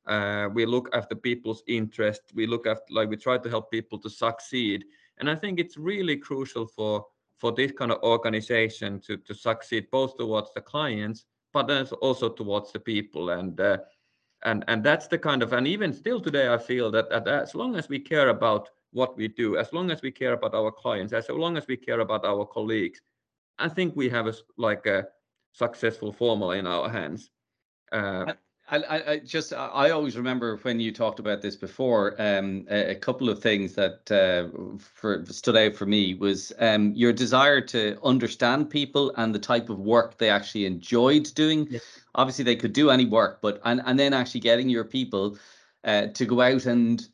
Uh, 0.07 0.49
we 0.53 0.65
look 0.65 0.89
after 0.93 1.15
people's 1.15 1.63
interest. 1.67 2.21
We 2.33 2.45
look 2.47 2.65
after 2.67 2.89
like 2.97 3.09
we 3.09 3.17
try 3.17 3.37
to 3.37 3.49
help 3.49 3.71
people 3.71 3.99
to 3.99 4.09
succeed. 4.09 4.85
And 5.19 5.29
I 5.29 5.35
think 5.35 5.59
it's 5.59 5.77
really 5.77 6.17
crucial 6.17 6.65
for 6.67 7.05
for 7.37 7.51
this 7.51 7.71
kind 7.71 7.91
of 7.91 8.01
organization 8.01 8.99
to, 9.01 9.17
to 9.17 9.33
succeed 9.33 9.87
both 9.91 10.17
towards 10.17 10.49
the 10.53 10.61
clients 10.61 11.25
but 11.53 11.69
also 12.01 12.27
towards 12.29 12.71
the 12.73 12.79
people 12.79 13.29
and 13.29 13.59
uh, 13.59 13.77
and 14.43 14.63
and 14.67 14.83
that's 14.83 15.07
the 15.07 15.17
kind 15.17 15.43
of 15.43 15.53
and 15.53 15.67
even 15.67 15.93
still 15.93 16.19
today 16.19 16.47
i 16.53 16.57
feel 16.57 16.91
that, 16.91 17.09
that 17.09 17.27
as 17.27 17.55
long 17.55 17.75
as 17.75 17.89
we 17.89 17.99
care 17.99 18.29
about 18.29 18.69
what 18.95 19.17
we 19.17 19.27
do 19.27 19.57
as 19.57 19.71
long 19.73 19.91
as 19.91 20.01
we 20.01 20.11
care 20.11 20.33
about 20.33 20.53
our 20.55 20.71
clients 20.71 21.13
as 21.13 21.29
long 21.29 21.57
as 21.57 21.67
we 21.67 21.77
care 21.77 21.99
about 21.99 22.25
our 22.25 22.45
colleagues 22.45 23.01
i 23.59 23.67
think 23.67 23.95
we 23.95 24.09
have 24.09 24.27
a 24.27 24.33
like 24.57 24.85
a 24.85 25.05
successful 25.53 26.11
formula 26.11 26.55
in 26.57 26.65
our 26.65 26.89
hands 26.89 27.29
uh, 27.91 28.33
I, 28.67 29.03
I, 29.11 29.17
just 29.19 29.53
I 29.53 29.91
always 29.91 30.17
remember 30.17 30.57
when 30.57 30.79
you 30.79 30.91
talked 30.91 31.19
about 31.19 31.41
this 31.41 31.55
before. 31.55 32.15
Um, 32.17 32.65
a, 32.69 32.91
a 32.91 32.95
couple 32.95 33.29
of 33.29 33.39
things 33.39 33.75
that 33.75 34.11
uh, 34.11 34.77
for, 34.79 35.23
stood 35.25 35.55
out 35.55 35.75
for 35.75 35.85
me 35.85 36.15
was 36.15 36.51
um, 36.57 36.91
your 36.95 37.13
desire 37.13 37.61
to 37.61 37.99
understand 38.03 38.71
people 38.71 39.13
and 39.17 39.35
the 39.35 39.39
type 39.39 39.69
of 39.69 39.79
work 39.79 40.17
they 40.17 40.29
actually 40.29 40.65
enjoyed 40.65 41.31
doing. 41.35 41.67
Yes. 41.69 41.83
Obviously, 42.15 42.43
they 42.43 42.55
could 42.55 42.73
do 42.73 42.89
any 42.89 43.05
work, 43.05 43.39
but 43.39 43.61
and 43.65 43.83
and 43.85 43.99
then 43.99 44.13
actually 44.13 44.41
getting 44.41 44.67
your 44.67 44.83
people 44.83 45.37
uh, 45.83 46.07
to 46.07 46.25
go 46.25 46.41
out 46.41 46.65
and 46.65 47.07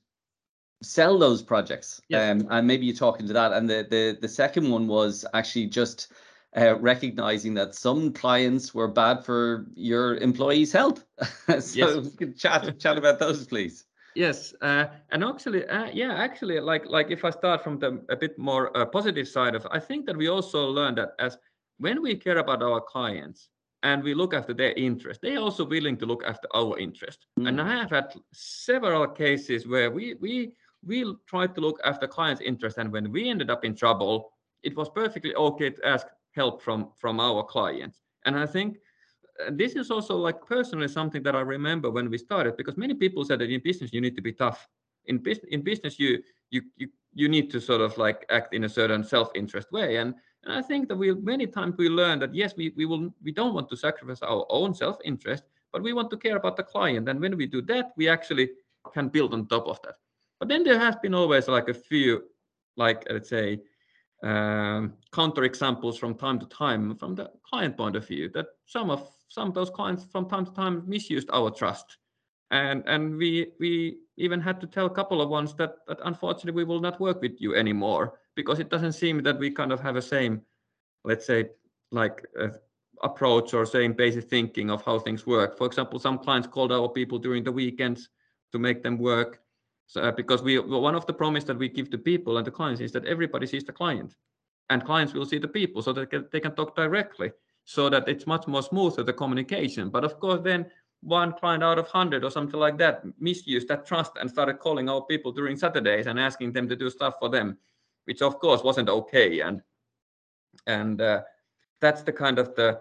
sell 0.82 1.18
those 1.18 1.42
projects. 1.42 2.02
Um, 2.14 2.48
and 2.50 2.68
maybe 2.68 2.86
you 2.86 2.94
talk 2.94 3.20
into 3.20 3.34
that. 3.34 3.54
And 3.54 3.70
the 3.70 3.88
the 3.90 4.18
the 4.20 4.28
second 4.28 4.70
one 4.70 4.88
was 4.88 5.26
actually 5.34 5.68
just 5.68 6.12
uh, 6.58 6.76
recognizing 6.80 7.54
that 7.56 7.76
some 7.76 8.12
clients 8.12 8.74
were 8.74 8.88
bad 8.88 9.24
for 9.24 9.68
your 9.76 10.18
employees' 10.18 10.72
health. 10.72 11.06
so 11.60 12.04
yes. 12.20 12.36
chat 12.38 12.80
chat 12.80 12.98
about 12.98 13.20
those, 13.20 13.46
please. 13.46 13.86
Yes, 14.14 14.54
uh, 14.62 14.88
and 15.12 15.24
actually, 15.24 15.66
uh, 15.68 15.90
yeah, 15.94 16.14
actually, 16.14 16.60
like 16.60 16.86
like 16.86 17.12
if 17.12 17.24
I 17.24 17.30
start 17.30 17.64
from 17.64 17.80
the 17.80 18.04
a 18.10 18.16
bit 18.16 18.38
more 18.38 18.76
uh, 18.76 18.86
positive 18.86 19.28
side 19.28 19.56
of, 19.56 19.66
I 19.72 19.80
think 19.80 20.06
that 20.08 20.18
we 20.18 20.28
also 20.28 20.68
learned 20.68 20.98
that 20.98 21.14
as 21.20 21.38
when 21.78 22.02
we 22.02 22.16
care 22.16 22.38
about 22.38 22.62
our 22.62 22.82
clients 22.82 23.50
and 23.84 24.04
we 24.04 24.14
look 24.14 24.34
after 24.34 24.54
their 24.54 24.74
interest, 24.74 25.22
they 25.22 25.36
are 25.38 25.42
also 25.42 25.66
willing 25.66 25.98
to 25.98 26.06
look 26.06 26.24
after 26.26 26.48
our 26.54 26.78
interest. 26.78 27.28
Mm. 27.40 27.48
And 27.48 27.62
I 27.62 27.78
have 27.78 27.90
had 27.90 28.14
several 28.34 29.08
cases 29.08 29.66
where 29.66 29.90
we 29.90 30.16
we 30.16 30.56
we 30.86 31.16
tried 31.28 31.56
to 31.56 31.62
look 31.62 31.80
after 31.84 32.08
clients' 32.08 32.42
interest, 32.42 32.78
and 32.78 32.92
when 32.92 33.12
we 33.12 33.30
ended 33.30 33.50
up 33.50 33.64
in 33.64 33.76
trouble, 33.76 34.32
it 34.64 34.76
was 34.76 34.90
perfectly 34.90 35.36
okay 35.36 35.70
to 35.70 35.88
ask 35.88 36.08
help 36.32 36.62
from 36.62 36.90
from 36.98 37.20
our 37.20 37.44
clients. 37.44 38.02
And 38.26 38.38
i 38.38 38.46
think 38.46 38.78
uh, 39.40 39.52
this 39.52 39.74
is 39.74 39.92
also 39.92 40.16
like 40.16 40.46
personally 40.46 40.88
something 40.88 41.24
that 41.24 41.36
i 41.36 41.42
remember 41.42 41.90
when 41.90 42.10
we 42.10 42.18
started 42.18 42.58
because 42.58 42.78
many 42.78 42.94
people 42.94 43.26
said 43.26 43.40
that 43.40 43.50
in 43.50 43.62
business 43.62 43.94
you 43.94 44.02
need 44.02 44.16
to 44.16 44.22
be 44.22 44.34
tough. 44.34 44.68
In 45.06 45.18
business 45.18 45.50
in 45.52 45.62
business 45.62 46.00
you 46.00 46.22
you 46.50 46.62
you, 46.78 46.88
you 47.14 47.28
need 47.28 47.50
to 47.52 47.60
sort 47.60 47.82
of 47.82 47.98
like 47.98 48.26
act 48.30 48.54
in 48.54 48.64
a 48.64 48.70
certain 48.70 49.04
self-interest 49.04 49.72
way. 49.72 49.98
And 49.98 50.16
and 50.44 50.54
i 50.54 50.62
think 50.62 50.88
that 50.88 50.98
we 50.98 51.14
many 51.14 51.48
times 51.48 51.76
we 51.78 51.90
learn 51.90 52.20
that 52.20 52.34
yes 52.34 52.56
we, 52.56 52.74
we 52.78 52.86
will 52.86 53.14
we 53.24 53.32
don't 53.32 53.54
want 53.54 53.70
to 53.70 53.78
sacrifice 53.78 54.22
our 54.22 54.46
own 54.50 54.74
self-interest 54.74 55.44
but 55.72 55.84
we 55.84 55.94
want 55.94 56.10
to 56.10 56.18
care 56.18 56.36
about 56.36 56.58
the 56.58 56.64
client. 56.64 57.08
And 57.10 57.20
when 57.20 57.38
we 57.38 57.46
do 57.46 57.62
that 57.64 57.92
we 57.98 58.10
actually 58.10 58.52
can 58.94 59.10
build 59.10 59.34
on 59.34 59.48
top 59.48 59.68
of 59.68 59.82
that 59.84 59.96
but 60.42 60.48
then 60.48 60.64
there 60.64 60.80
has 60.80 60.96
been 60.96 61.14
always 61.14 61.48
like 61.48 61.70
a 61.70 61.74
few 61.74 62.24
like 62.76 63.06
let's 63.12 63.30
say 63.30 63.60
um, 64.24 64.94
counter 65.14 65.44
examples 65.44 66.00
from 66.00 66.16
time 66.16 66.40
to 66.40 66.48
time 66.48 66.96
from 66.96 67.14
the 67.14 67.30
client 67.48 67.78
point 67.78 67.96
of 67.96 68.08
view 68.08 68.28
that 68.34 68.48
some 68.66 68.90
of 68.90 69.08
some 69.28 69.50
of 69.50 69.54
those 69.54 69.70
clients 69.70 70.04
from 70.12 70.28
time 70.28 70.46
to 70.46 70.52
time 70.54 70.84
misused 70.88 71.30
our 71.32 71.52
trust. 71.52 71.98
And 72.50 72.84
and 72.88 73.18
we 73.18 73.52
we 73.60 74.00
even 74.18 74.42
had 74.42 74.60
to 74.62 74.68
tell 74.68 74.88
a 74.88 74.96
couple 75.00 75.22
of 75.22 75.30
ones 75.30 75.54
that 75.56 75.76
that 75.88 76.00
unfortunately 76.06 76.54
we 76.54 76.64
will 76.64 76.82
not 76.82 77.00
work 77.00 77.22
with 77.22 77.40
you 77.40 77.56
anymore 77.56 78.20
because 78.36 78.60
it 78.60 78.70
doesn't 78.70 78.94
seem 78.94 79.22
that 79.24 79.38
we 79.38 79.52
kind 79.52 79.72
of 79.72 79.80
have 79.80 79.96
a 79.96 80.02
same 80.02 80.42
let's 81.06 81.28
say 81.28 81.50
like 81.92 82.26
uh, 82.40 82.50
approach 83.04 83.54
or 83.54 83.66
same 83.66 83.94
basic 83.94 84.26
thinking 84.26 84.72
of 84.72 84.84
how 84.84 84.98
things 84.98 85.28
work. 85.28 85.56
For 85.56 85.68
example 85.68 86.00
some 86.00 86.18
clients 86.18 86.48
called 86.48 86.72
our 86.72 86.90
people 86.90 87.20
during 87.20 87.44
the 87.44 87.52
weekends 87.52 88.10
to 88.54 88.58
make 88.58 88.82
them 88.82 88.98
work 88.98 89.42
so, 89.92 90.02
uh, 90.02 90.12
because 90.12 90.42
we 90.42 90.58
one 90.58 90.96
of 90.96 91.06
the 91.06 91.14
promise 91.14 91.44
that 91.44 91.58
we 91.60 91.68
give 91.68 91.90
to 91.90 91.98
people 91.98 92.38
and 92.38 92.48
the 92.48 92.52
clients 92.52 92.80
is 92.80 92.94
that 92.94 93.04
everybody 93.04 93.46
sees 93.46 93.66
the 93.66 93.74
client, 93.74 94.16
and 94.70 94.86
clients 94.86 95.14
will 95.14 95.26
see 95.26 95.38
the 95.38 95.50
people, 95.50 95.82
so 95.82 95.92
that 95.92 96.32
they 96.32 96.40
can, 96.40 96.56
talk 96.56 96.78
directly, 96.78 97.30
so 97.66 97.90
that 97.90 98.08
it's 98.08 98.26
much 98.26 98.48
more 98.48 98.64
smoother 98.64 99.04
the 99.04 99.12
communication. 99.12 99.90
But 99.90 100.06
of 100.06 100.18
course, 100.18 100.40
then 100.42 100.72
one 101.02 101.34
client 101.34 101.62
out 101.62 101.78
of 101.78 101.90
hundred 101.90 102.24
or 102.24 102.32
something 102.32 102.58
like 102.58 102.78
that 102.78 103.04
misused 103.20 103.68
that 103.68 103.86
trust 103.86 104.14
and 104.18 104.30
started 104.30 104.60
calling 104.60 104.88
our 104.88 105.02
people 105.02 105.34
during 105.34 105.58
Saturdays 105.58 106.08
and 106.08 106.18
asking 106.18 106.54
them 106.54 106.70
to 106.70 106.76
do 106.78 106.90
stuff 106.90 107.16
for 107.20 107.28
them, 107.28 107.58
which 108.06 108.22
of 108.22 108.40
course 108.40 108.64
wasn't 108.64 108.88
okay. 108.88 109.42
And 109.42 109.62
and 110.68 111.02
uh, 111.02 111.24
that's 111.82 112.02
the 112.04 112.14
kind 112.14 112.40
of 112.40 112.56
the 112.56 112.80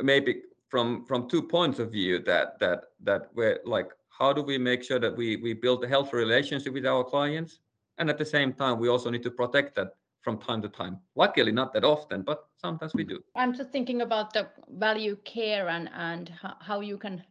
maybe 0.00 0.42
from 0.68 1.04
from 1.04 1.28
two 1.28 1.42
points 1.42 1.80
of 1.80 1.90
view 1.90 2.20
that 2.20 2.60
that 2.60 2.84
that 3.02 3.22
where 3.32 3.58
like 3.64 3.90
how 4.18 4.32
do 4.32 4.42
we 4.42 4.58
make 4.58 4.82
sure 4.82 4.98
that 4.98 5.16
we 5.16 5.36
we 5.36 5.52
build 5.52 5.84
a 5.84 5.88
healthy 5.88 6.16
relationship 6.16 6.72
with 6.72 6.86
our 6.86 7.04
clients 7.04 7.60
and 7.98 8.10
at 8.10 8.18
the 8.18 8.24
same 8.24 8.52
time 8.52 8.78
we 8.78 8.88
also 8.88 9.10
need 9.10 9.22
to 9.22 9.30
protect 9.30 9.74
that 9.76 9.88
from 10.22 10.38
time 10.38 10.60
to 10.60 10.68
time 10.68 10.98
luckily 11.14 11.52
not 11.52 11.72
that 11.72 11.84
often 11.84 12.22
but 12.22 12.46
sometimes 12.56 12.92
we 12.94 13.04
do 13.04 13.18
i'm 13.36 13.54
just 13.54 13.70
thinking 13.70 14.02
about 14.02 14.32
the 14.32 14.48
value 14.70 15.16
care 15.24 15.68
and 15.68 15.88
and 15.94 16.32
how 16.60 16.80
you 16.80 16.98
can 16.98 17.22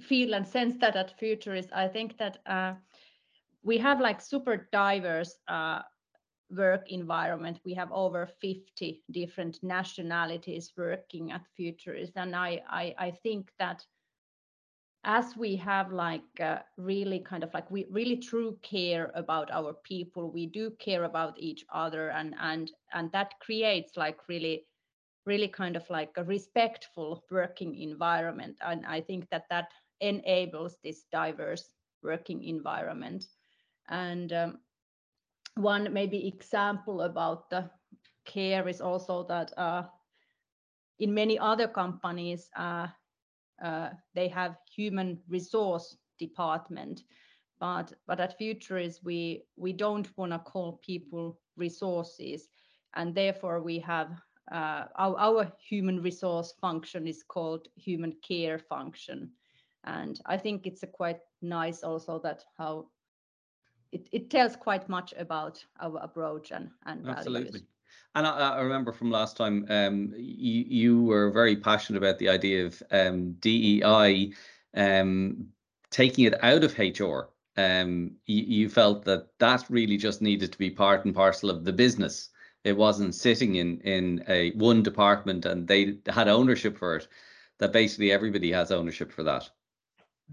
feel 0.00 0.34
and 0.34 0.46
sense 0.46 0.76
that 0.80 0.96
at 0.96 1.18
Futurice 1.18 1.72
i 1.72 1.88
think 1.88 2.18
that 2.18 2.38
uh, 2.46 2.74
we 3.62 3.78
have 3.78 4.00
like 4.00 4.20
super 4.20 4.68
diverse 4.72 5.36
uh, 5.48 5.82
work 6.50 6.90
environment. 6.90 7.60
We 7.64 7.74
have 7.74 7.90
over 7.92 8.28
50 8.40 9.02
different 9.10 9.58
nationalities 9.62 10.72
working 10.76 11.32
at 11.32 11.42
Futurice. 11.58 12.12
And 12.16 12.36
I, 12.36 12.62
I, 12.68 12.94
I 12.98 13.10
think 13.10 13.50
that 13.58 13.84
as 15.04 15.36
we 15.36 15.56
have 15.56 15.92
like 15.92 16.40
uh, 16.40 16.58
really 16.76 17.18
kind 17.20 17.42
of 17.42 17.52
like 17.54 17.70
we 17.70 17.86
really 17.90 18.16
true 18.16 18.56
care 18.62 19.10
about 19.14 19.50
our 19.50 19.72
people 19.84 20.30
we 20.30 20.46
do 20.46 20.70
care 20.78 21.04
about 21.04 21.38
each 21.38 21.64
other 21.72 22.10
and 22.10 22.34
and 22.40 22.72
and 22.92 23.10
that 23.12 23.38
creates 23.40 23.96
like 23.96 24.18
really 24.28 24.64
really 25.26 25.48
kind 25.48 25.76
of 25.76 25.88
like 25.90 26.10
a 26.16 26.24
respectful 26.24 27.24
working 27.30 27.76
environment 27.80 28.56
and 28.62 28.84
i 28.86 29.00
think 29.00 29.28
that 29.30 29.44
that 29.50 29.68
enables 30.00 30.76
this 30.82 31.04
diverse 31.12 31.72
working 32.02 32.44
environment. 32.44 33.24
And 33.88 34.32
um, 34.32 34.58
one 35.56 35.92
maybe 35.92 36.26
example 36.26 37.02
about 37.02 37.50
the 37.50 37.70
care 38.24 38.68
is 38.68 38.80
also 38.80 39.24
that 39.28 39.52
uh, 39.56 39.84
in 40.98 41.14
many 41.14 41.38
other 41.38 41.68
companies, 41.68 42.50
uh, 42.56 42.88
they 44.14 44.28
have 44.28 44.56
human 44.76 45.18
resource 45.28 45.96
department, 46.18 47.02
but 47.60 47.92
but 48.06 48.20
at 48.20 48.38
Futurice 48.38 49.02
we 49.02 49.44
we 49.56 49.72
don't 49.72 50.08
want 50.16 50.32
to 50.32 50.38
call 50.38 50.80
people 50.84 51.38
resources, 51.56 52.48
and 52.94 53.14
therefore 53.14 53.60
we 53.62 53.78
have 53.78 54.10
uh, 54.50 54.84
our, 54.96 55.16
our 55.18 55.52
human 55.68 56.02
resource 56.02 56.54
function 56.60 57.06
is 57.06 57.22
called 57.22 57.68
human 57.76 58.16
care 58.26 58.58
function, 58.58 59.30
and 59.84 60.20
I 60.26 60.36
think 60.36 60.66
it's 60.66 60.82
a 60.82 60.88
quite 60.88 61.20
nice 61.40 61.82
also 61.82 62.18
that 62.20 62.44
how 62.58 62.88
it, 63.92 64.08
it 64.10 64.30
tells 64.30 64.56
quite 64.56 64.88
much 64.88 65.14
about 65.18 65.64
our 65.80 65.98
approach 65.98 66.50
and, 66.50 66.70
and 66.86 67.06
Absolutely. 67.06 67.50
Values. 67.50 67.62
And 68.14 68.26
I, 68.26 68.56
I, 68.56 68.60
remember 68.60 68.92
from 68.92 69.10
last 69.10 69.36
time, 69.36 69.66
um, 69.70 70.12
you, 70.16 70.64
you 70.68 71.02
were 71.02 71.30
very 71.30 71.56
passionate 71.56 71.98
about 71.98 72.18
the 72.18 72.28
idea 72.28 72.66
of 72.66 72.82
um, 72.90 73.32
DEI 73.40 74.32
um, 74.74 75.46
taking 75.90 76.24
it 76.24 76.42
out 76.44 76.64
of 76.64 76.78
HR. 76.78 77.30
Um, 77.56 78.12
you, 78.26 78.42
you, 78.42 78.68
felt 78.68 79.04
that 79.04 79.28
that 79.38 79.64
really 79.68 79.98
just 79.98 80.22
needed 80.22 80.52
to 80.52 80.58
be 80.58 80.70
part 80.70 81.04
and 81.04 81.14
parcel 81.14 81.50
of 81.50 81.64
the 81.64 81.72
business. 81.72 82.30
It 82.64 82.76
wasn't 82.76 83.14
sitting 83.14 83.56
in 83.56 83.80
in 83.80 84.24
a 84.28 84.52
one 84.52 84.82
department 84.82 85.44
and 85.44 85.68
they 85.68 85.98
had 86.08 86.28
ownership 86.28 86.78
for 86.78 86.96
it. 86.96 87.08
That 87.58 87.72
basically 87.72 88.10
everybody 88.10 88.50
has 88.52 88.72
ownership 88.72 89.12
for 89.12 89.22
that. 89.24 89.50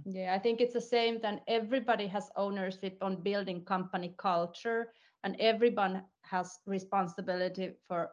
Yeah, 0.06 0.34
I 0.34 0.40
think 0.40 0.62
it's 0.62 0.74
the 0.74 0.82
same 0.82 1.20
that 1.22 1.44
everybody 1.48 2.08
has 2.08 2.30
ownership 2.36 2.98
on 3.02 3.22
building 3.22 3.66
company 3.66 4.14
culture 4.18 4.94
and 5.24 5.36
everyone 5.40 6.04
has 6.22 6.60
responsibility 6.66 7.72
for 7.88 8.10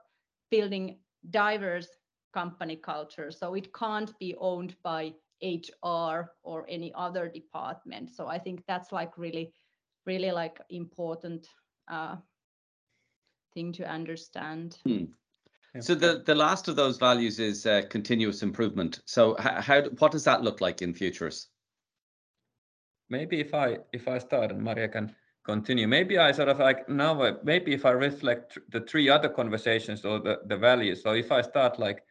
building 0.50 0.98
diverse 1.30 1.88
company 2.34 2.76
culture. 2.76 3.30
So 3.30 3.54
it 3.54 3.72
can't 3.72 4.12
be 4.18 4.34
owned 4.38 4.76
by 4.82 5.12
HR 5.42 6.32
or 6.42 6.66
any 6.68 6.92
other 6.94 7.28
department. 7.28 8.10
So 8.14 8.26
I 8.26 8.38
think 8.38 8.62
that's 8.66 8.92
like 8.92 9.16
really, 9.18 9.52
really 10.06 10.32
like 10.32 10.60
important 10.70 11.46
uh, 11.90 12.16
thing 13.54 13.72
to 13.74 13.88
understand. 13.88 14.78
Hmm. 14.84 15.04
So 15.80 15.94
the, 15.94 16.22
the 16.24 16.34
last 16.34 16.68
of 16.68 16.76
those 16.76 16.96
values 16.96 17.38
is 17.38 17.66
uh, 17.66 17.82
continuous 17.90 18.42
improvement. 18.42 19.00
So 19.04 19.36
how, 19.38 19.60
how 19.60 19.82
what 19.98 20.12
does 20.12 20.24
that 20.24 20.42
look 20.42 20.62
like 20.62 20.80
in 20.80 20.94
Futurice? 20.94 21.48
maybe 23.08 23.40
if 23.40 23.54
I 23.54 23.78
if 23.92 24.08
I 24.08 24.18
start 24.18 24.50
and 24.50 24.62
Maria 24.62 24.88
can 24.88 25.14
continue, 25.46 25.86
maybe 25.86 26.18
I 26.18 26.32
sort 26.32 26.48
of 26.48 26.58
like 26.58 26.88
now 26.88 27.38
maybe 27.44 27.72
if 27.72 27.86
I 27.86 27.92
reflect 27.92 28.58
the 28.68 28.80
three 28.80 29.08
other 29.08 29.28
conversations 29.28 30.04
or 30.04 30.18
the 30.18 30.40
the 30.46 30.56
values. 30.56 31.02
So 31.02 31.12
if 31.12 31.30
I 31.32 31.40
start 31.42 31.78
like 31.78 32.02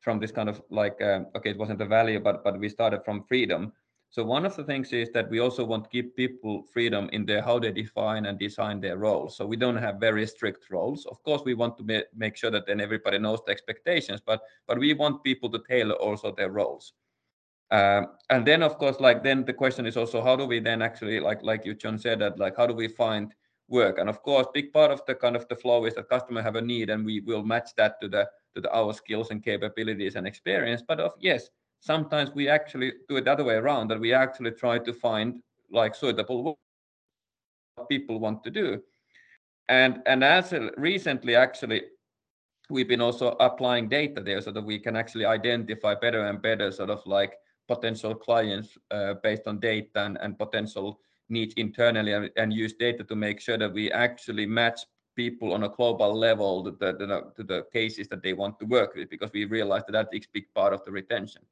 from 0.00 0.20
this 0.20 0.32
kind 0.32 0.48
of 0.48 0.62
like 0.70 1.00
um, 1.02 1.26
okay, 1.34 1.50
it 1.50 1.58
wasn't 1.58 1.78
the 1.78 1.86
value, 1.86 2.20
but 2.20 2.44
but 2.44 2.60
we 2.60 2.68
started 2.68 3.00
from 3.04 3.24
freedom. 3.24 3.72
So 4.10 4.22
one 4.22 4.44
of 4.44 4.54
the 4.54 4.64
things 4.64 4.92
is 4.92 5.10
that 5.12 5.30
we 5.30 5.40
also 5.40 5.64
want 5.64 5.84
to 5.84 5.90
give 5.90 6.14
people 6.14 6.64
freedom 6.74 7.08
in 7.12 7.24
their 7.24 7.40
how 7.40 7.58
they 7.58 7.72
define 7.72 8.26
and 8.26 8.38
design 8.38 8.78
their 8.80 8.98
roles. 8.98 9.36
So 9.36 9.46
we 9.46 9.56
don't 9.56 9.82
have 9.86 9.96
very 10.08 10.26
strict 10.26 10.70
roles. 10.70 11.06
Of 11.06 11.22
course, 11.22 11.42
we 11.46 11.54
want 11.54 11.78
to 11.78 12.04
make 12.14 12.36
sure 12.36 12.50
that 12.50 12.66
then 12.66 12.80
everybody 12.80 13.18
knows 13.18 13.40
the 13.44 13.52
expectations, 13.52 14.20
but 14.20 14.40
but 14.68 14.78
we 14.78 14.92
want 14.92 15.24
people 15.24 15.50
to 15.52 15.60
tailor 15.66 15.96
also 15.96 16.30
their 16.30 16.50
roles. 16.50 16.92
Um, 17.72 18.08
and 18.28 18.46
then 18.46 18.62
of 18.62 18.76
course 18.76 19.00
like 19.00 19.24
then 19.24 19.46
the 19.46 19.54
question 19.54 19.86
is 19.86 19.96
also 19.96 20.22
how 20.22 20.36
do 20.36 20.44
we 20.44 20.60
then 20.60 20.82
actually 20.82 21.20
like 21.20 21.42
like 21.42 21.64
you 21.64 21.72
john 21.72 21.98
said 21.98 22.18
that 22.18 22.38
like 22.38 22.54
how 22.54 22.66
do 22.66 22.74
we 22.74 22.86
find 22.86 23.34
work? 23.72 23.98
And 23.98 24.08
of 24.08 24.22
course 24.22 24.46
big 24.54 24.72
part 24.72 24.90
of 24.92 25.04
the 25.06 25.14
kind 25.14 25.34
of 25.34 25.48
the 25.48 25.56
flow 25.56 25.86
is 25.86 25.94
that 25.94 26.08
customer 26.08 26.42
have 26.42 26.56
a 26.56 26.60
need 26.60 26.90
and 26.90 27.04
we 27.04 27.20
will 27.20 27.42
match 27.42 27.70
that 27.76 28.00
to 28.00 28.08
the 28.08 28.28
to 28.54 28.60
the, 28.60 28.70
our 28.70 28.92
skills 28.92 29.30
and 29.30 29.42
capabilities 29.42 30.14
and 30.14 30.26
experience. 30.26 30.82
But 30.86 31.00
of 31.00 31.12
yes 31.18 31.48
sometimes 31.80 32.30
we 32.34 32.48
actually 32.48 32.92
do 33.08 33.16
it 33.16 33.24
the 33.24 33.32
other 33.32 33.44
way 33.44 33.54
around 33.54 33.88
that 33.88 33.98
we 33.98 34.12
actually 34.12 34.52
try 34.52 34.78
to 34.78 34.92
find 34.92 35.40
like 35.70 35.94
suitable 35.94 36.42
what 36.44 37.88
people 37.88 38.20
want 38.20 38.44
to 38.44 38.50
do. 38.50 38.82
And 39.68 40.02
and 40.06 40.22
as 40.22 40.52
recently 40.76 41.34
actually 41.34 41.82
we've 42.70 42.88
been 42.88 43.00
also 43.00 43.36
applying 43.40 43.88
data 43.88 44.22
there 44.22 44.40
so 44.40 44.52
that 44.52 44.64
we 44.64 44.78
can 44.78 44.96
actually 44.96 45.24
identify 45.24 45.94
better 45.94 46.26
and 46.26 46.40
better 46.40 46.70
sort 46.70 46.90
of 46.90 47.04
like 47.06 47.34
potential 47.74 48.14
clients 48.14 48.76
uh, 48.90 49.14
based 49.22 49.46
on 49.46 49.58
data 49.58 50.14
and, 50.20 50.38
potential 50.38 51.00
needs 51.28 51.54
internally 51.54 52.30
and, 52.36 52.52
use 52.52 52.74
data 52.74 53.02
to 53.04 53.16
make 53.16 53.40
sure 53.40 53.58
that 53.58 53.72
we 53.72 53.90
actually 53.90 54.46
match 54.46 54.80
people 55.14 55.52
on 55.52 55.64
a 55.64 55.68
global 55.68 56.12
level 56.18 56.64
to 56.64 56.70
the, 56.70 56.92
the, 56.92 57.06
to 57.36 57.42
the 57.42 57.64
cases 57.72 58.08
that 58.08 58.22
they 58.22 58.32
want 58.32 58.58
to 58.58 58.66
work 58.66 58.94
with 58.94 59.08
because 59.10 59.30
we 59.32 59.44
realize 59.44 59.82
that 59.86 59.92
that 59.92 60.08
is 60.12 60.24
a 60.24 60.34
big 60.34 60.46
part 60.54 60.72
of 60.72 60.84
the 60.84 60.90
retention. 60.90 61.42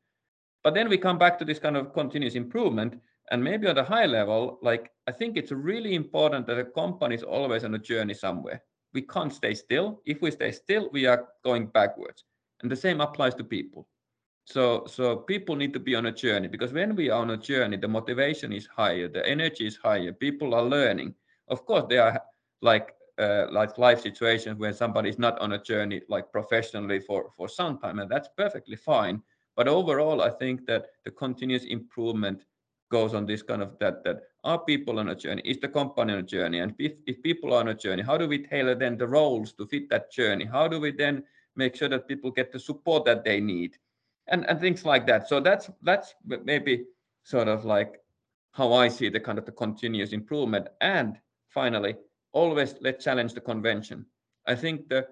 But 0.65 0.75
then 0.75 0.89
we 0.89 0.99
come 0.99 1.19
back 1.19 1.39
to 1.39 1.45
this 1.45 1.59
kind 1.59 1.77
of 1.77 1.93
continuous 1.93 2.35
improvement 2.35 3.01
and 3.31 3.43
maybe 3.43 3.69
on 3.69 3.77
the 3.77 3.85
high 3.85 4.07
level, 4.07 4.59
like 4.63 4.91
I 5.07 5.13
think 5.13 5.37
it's 5.37 5.53
really 5.53 5.95
important 5.95 6.47
that 6.47 6.59
a 6.59 6.65
company 6.65 7.15
is 7.15 7.23
always 7.23 7.65
on 7.65 7.75
a 7.75 7.79
journey 7.79 8.15
somewhere. 8.15 8.63
We 8.93 9.03
can't 9.03 9.33
stay 9.33 9.55
still. 9.55 10.01
If 10.05 10.21
we 10.21 10.31
stay 10.33 10.51
still, 10.53 10.91
we 10.93 11.07
are 11.07 11.29
going 11.45 11.67
backwards. 11.67 12.25
And 12.63 12.71
the 12.71 12.77
same 12.77 13.01
applies 13.01 13.35
to 13.37 13.45
people 13.45 13.87
so 14.51 14.85
so 14.87 15.17
people 15.17 15.55
need 15.55 15.73
to 15.73 15.79
be 15.79 15.95
on 15.95 16.07
a 16.07 16.13
journey 16.13 16.49
because 16.49 16.73
when 16.73 16.97
we 16.97 17.09
are 17.09 17.21
on 17.21 17.31
a 17.31 17.37
journey 17.37 17.77
the 17.77 17.87
motivation 17.87 18.53
is 18.53 18.67
higher 18.67 19.09
the 19.09 19.25
energy 19.27 19.67
is 19.67 19.77
higher 19.77 20.13
people 20.13 20.55
are 20.55 20.65
learning. 20.65 21.15
Of 21.49 21.65
course 21.65 21.85
there 21.89 22.03
are 22.05 22.21
like 22.61 22.95
uh, 23.19 23.47
like 23.51 23.79
life 23.79 24.01
situations 24.01 24.59
where 24.59 24.73
somebody 24.73 25.09
is 25.09 25.19
not 25.19 25.39
on 25.41 25.53
a 25.53 25.63
journey 25.63 26.01
like 26.09 26.33
professionally 26.33 26.99
for 26.99 27.31
for 27.37 27.49
some 27.49 27.79
time 27.79 28.01
and 28.01 28.11
that's 28.11 28.29
perfectly 28.37 28.77
fine. 28.77 29.23
But 29.57 29.69
overall 29.69 30.23
i 30.23 30.31
think 30.31 30.67
that 30.67 30.87
the 31.05 31.11
continuous 31.11 31.65
improvement 31.65 32.47
goes 32.91 33.15
on 33.15 33.27
this 33.27 33.43
kind 33.43 33.63
of 33.63 33.79
that 33.79 34.03
that 34.05 34.23
are 34.43 34.59
people 34.59 34.99
on 34.99 35.11
a 35.11 35.15
journey? 35.15 35.43
Is 35.45 35.59
the 35.61 35.69
company 35.69 36.13
on 36.15 36.19
a 36.21 36.23
journey? 36.23 36.61
And 36.61 36.75
if, 36.79 36.93
if 37.07 37.23
people 37.23 37.53
are 37.53 37.61
on 37.61 37.69
a 37.69 37.75
journey 37.75 38.03
how 38.03 38.17
do 38.17 38.27
we 38.27 38.39
tailor 38.39 38.75
then 38.75 38.97
the 38.97 39.07
roles 39.07 39.53
to 39.55 39.67
fit 39.67 39.89
that 39.91 40.11
journey? 40.11 40.45
How 40.45 40.67
do 40.67 40.81
we 40.81 40.91
then 40.91 41.23
make 41.55 41.77
sure 41.77 41.89
that 41.89 42.09
people 42.09 42.31
get 42.31 42.51
the 42.53 42.59
support 42.59 43.05
that 43.05 43.23
they 43.23 43.41
need 43.41 43.77
and 44.31 44.49
and 44.49 44.61
things 44.61 44.85
like 44.85 45.07
that. 45.07 45.29
So 45.29 45.41
that's 45.41 45.71
that's 45.83 46.15
maybe 46.25 46.85
sort 47.25 47.49
of 47.49 47.65
like 47.65 48.01
how 48.53 48.73
I 48.73 48.89
see 48.89 49.09
the 49.09 49.21
kind 49.21 49.39
of 49.39 49.45
the 49.45 49.53
continuous 49.53 50.13
improvement. 50.13 50.69
And 50.81 51.19
finally, 51.49 51.97
always 52.33 52.75
let's 52.81 53.05
challenge 53.05 53.35
the 53.35 53.41
convention. 53.41 54.07
I 54.47 54.55
think 54.55 54.89
the 54.89 55.07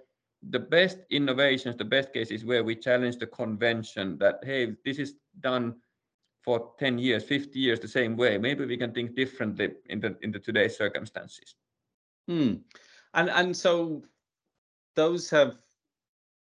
the 0.51 0.59
best 0.59 0.99
innovations, 1.11 1.77
the 1.77 1.85
best 1.85 2.13
cases 2.13 2.45
where 2.45 2.63
we 2.63 2.77
challenge 2.77 3.19
the 3.19 3.27
convention 3.27 4.19
that 4.19 4.41
hey, 4.45 4.75
this 4.85 4.99
is 4.99 5.15
done 5.41 5.75
for 6.43 6.73
10 6.79 6.99
years, 6.99 7.25
50 7.25 7.59
years 7.59 7.81
the 7.81 7.89
same 7.89 8.17
way. 8.17 8.39
Maybe 8.39 8.65
we 8.65 8.77
can 8.77 8.93
think 8.93 9.15
differently 9.15 9.73
in 9.87 10.01
the 10.01 10.17
in 10.23 10.31
the 10.31 10.39
today's 10.39 10.77
circumstances. 10.77 11.55
Hmm. 12.29 12.55
And 13.15 13.31
and 13.31 13.57
so 13.57 14.03
those 14.95 15.31
have 15.31 15.57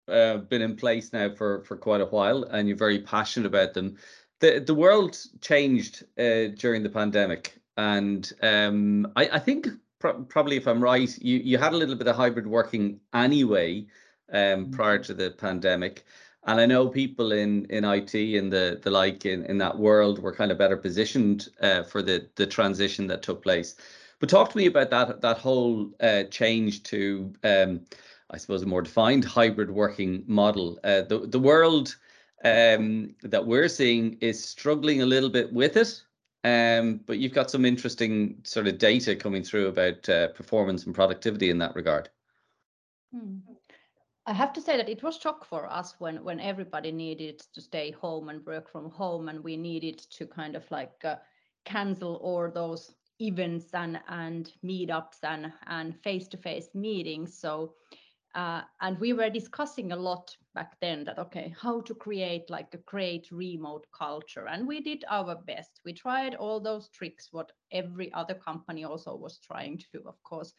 uh, 0.09 0.39
been 0.39 0.63
in 0.63 0.77
place 0.77 1.13
now 1.13 1.35
for 1.35 1.63
for 1.65 1.77
quite 1.77 2.01
a 2.01 2.07
while, 2.07 2.45
and 2.45 2.69
you're 2.69 2.77
very 2.77 3.01
passionate 3.01 3.47
about 3.47 3.75
them. 3.75 3.97
the 4.41 4.61
The 4.61 4.75
world 4.75 5.19
changed 5.41 6.05
uh, 6.19 6.49
during 6.57 6.83
the 6.83 6.91
pandemic, 6.91 7.59
and 7.77 8.31
um, 8.43 9.13
I, 9.17 9.29
I 9.33 9.39
think 9.39 9.69
pro- 9.99 10.23
probably, 10.25 10.57
if 10.57 10.67
I'm 10.67 10.83
right, 10.83 11.17
you 11.19 11.39
you 11.39 11.59
had 11.59 11.73
a 11.73 11.77
little 11.77 11.97
bit 11.97 12.09
of 12.09 12.17
hybrid 12.17 12.47
working 12.47 13.01
anyway 13.13 13.87
um, 14.33 14.39
mm-hmm. 14.39 14.71
prior 14.73 14.99
to 14.99 15.15
the 15.15 15.31
pandemic. 15.31 16.05
And 16.47 16.61
I 16.61 16.67
know 16.67 16.89
people 16.89 17.33
in 17.33 17.67
in 17.67 17.85
IT 17.85 18.15
and 18.15 18.53
the 18.53 18.81
the 18.83 18.91
like 18.91 19.27
in, 19.27 19.45
in 19.45 19.59
that 19.59 19.79
world 19.79 20.19
were 20.21 20.35
kind 20.35 20.51
of 20.53 20.59
better 20.59 20.77
positioned 20.77 21.49
uh, 21.61 21.83
for 21.83 22.03
the 22.03 22.29
the 22.37 22.47
transition 22.47 23.07
that 23.09 23.23
took 23.23 23.43
place. 23.43 23.75
But 24.21 24.29
talk 24.29 24.51
to 24.51 24.57
me 24.57 24.67
about 24.67 24.91
that 24.91 25.21
that 25.21 25.39
whole 25.39 25.91
uh, 26.01 26.25
change 26.25 26.83
to, 26.85 27.33
um, 27.45 27.81
I 28.31 28.37
suppose, 28.37 28.63
a 28.63 28.67
more 28.67 28.83
defined 28.83 29.25
hybrid 29.25 29.71
working 29.71 30.25
model. 30.27 30.79
Uh, 30.85 31.03
the 31.03 31.21
the 31.21 31.41
world 31.41 31.97
um, 32.45 33.15
that 33.23 33.47
we're 33.47 33.69
seeing 33.69 34.19
is 34.21 34.45
struggling 34.45 35.03
a 35.03 35.07
little 35.07 35.31
bit 35.31 35.53
with 35.53 35.77
it. 35.77 36.03
Um, 36.45 37.01
but 37.07 37.19
you've 37.19 37.35
got 37.35 37.51
some 37.51 37.65
interesting 37.65 38.39
sort 38.45 38.69
of 38.69 38.79
data 38.79 39.17
coming 39.17 39.43
through 39.43 39.67
about 39.67 40.09
uh, 40.09 40.29
performance 40.29 40.87
and 40.87 40.95
productivity 40.95 41.51
in 41.51 41.59
that 41.59 41.75
regard. 41.75 42.11
Hmm. 43.13 43.39
I 44.27 44.35
have 44.35 44.53
to 44.53 44.61
say 44.61 44.77
that 44.77 44.89
it 44.89 45.03
was 45.03 45.17
shock 45.17 45.47
for 45.47 45.67
us 45.67 45.95
when 45.99 46.23
when 46.23 46.39
everybody 46.39 46.93
needed 46.93 47.39
to 47.55 47.61
stay 47.61 47.91
home 47.91 48.29
and 48.29 48.45
work 48.45 48.71
from 48.71 48.91
home, 48.91 49.29
and 49.31 49.43
we 49.43 49.57
needed 49.57 49.99
to 49.99 50.27
kind 50.27 50.55
of 50.55 50.71
like 50.71 51.03
uh, 51.03 51.17
cancel 51.65 52.17
all 52.17 52.51
those 52.51 52.95
events 53.21 53.71
and 53.73 53.99
and 54.09 54.53
meetups 54.63 55.25
and 55.25 55.51
and 55.67 55.99
face 56.03 56.29
to 56.29 56.37
face 56.37 56.69
meetings. 56.75 57.37
So 57.37 57.75
uh, 58.39 58.63
and 58.83 59.01
we 59.01 59.13
were 59.13 59.29
discussing 59.29 59.91
a 59.91 59.97
lot 59.97 60.37
back 60.55 60.77
then 60.81 61.03
that 61.03 61.19
okay 61.19 61.53
how 61.61 61.81
to 61.81 61.93
create 61.93 62.49
like 62.49 62.73
a 62.73 62.85
great 62.87 63.27
remote 63.33 63.85
culture. 63.93 64.47
And 64.47 64.65
we 64.65 64.81
did 64.81 65.05
our 65.11 65.35
best. 65.35 65.81
We 65.85 65.93
tried 65.93 66.37
all 66.37 66.61
those 66.61 66.89
tricks 66.91 67.31
what 67.33 67.51
every 67.73 68.13
other 68.13 68.35
company 68.35 68.85
also 68.85 69.17
was 69.17 69.41
trying 69.41 69.83
to 69.93 70.03
of 70.07 70.23
course 70.23 70.53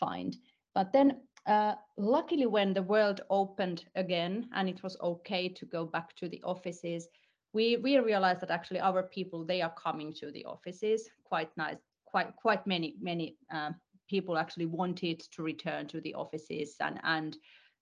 find. 0.00 0.34
But 0.74 0.94
then 0.94 1.20
uh, 1.46 1.74
luckily 1.98 2.46
when 2.46 2.72
the 2.72 2.88
world 2.94 3.20
opened 3.28 3.84
again 3.96 4.48
and 4.54 4.66
it 4.66 4.82
was 4.82 4.96
okay 5.02 5.46
to 5.50 5.66
go 5.66 5.84
back 5.84 6.16
to 6.16 6.30
the 6.30 6.42
offices 6.42 7.06
we 7.52 7.76
we 7.76 7.98
realized 7.98 8.40
that 8.40 8.50
actually 8.50 8.80
our 8.80 9.02
people 9.02 9.44
they 9.44 9.62
are 9.62 9.74
coming 9.82 10.12
to 10.12 10.32
the 10.32 10.44
offices 10.44 11.08
quite 11.24 11.50
nice 11.56 11.76
quite 12.04 12.34
quite 12.34 12.66
many 12.66 12.96
many 13.00 13.36
uh, 13.54 13.70
people 14.08 14.38
actually 14.38 14.66
wanted 14.66 15.20
to 15.32 15.42
return 15.42 15.86
to 15.88 16.00
the 16.00 16.14
offices 16.14 16.76
and, 16.80 17.00
and 17.02 17.36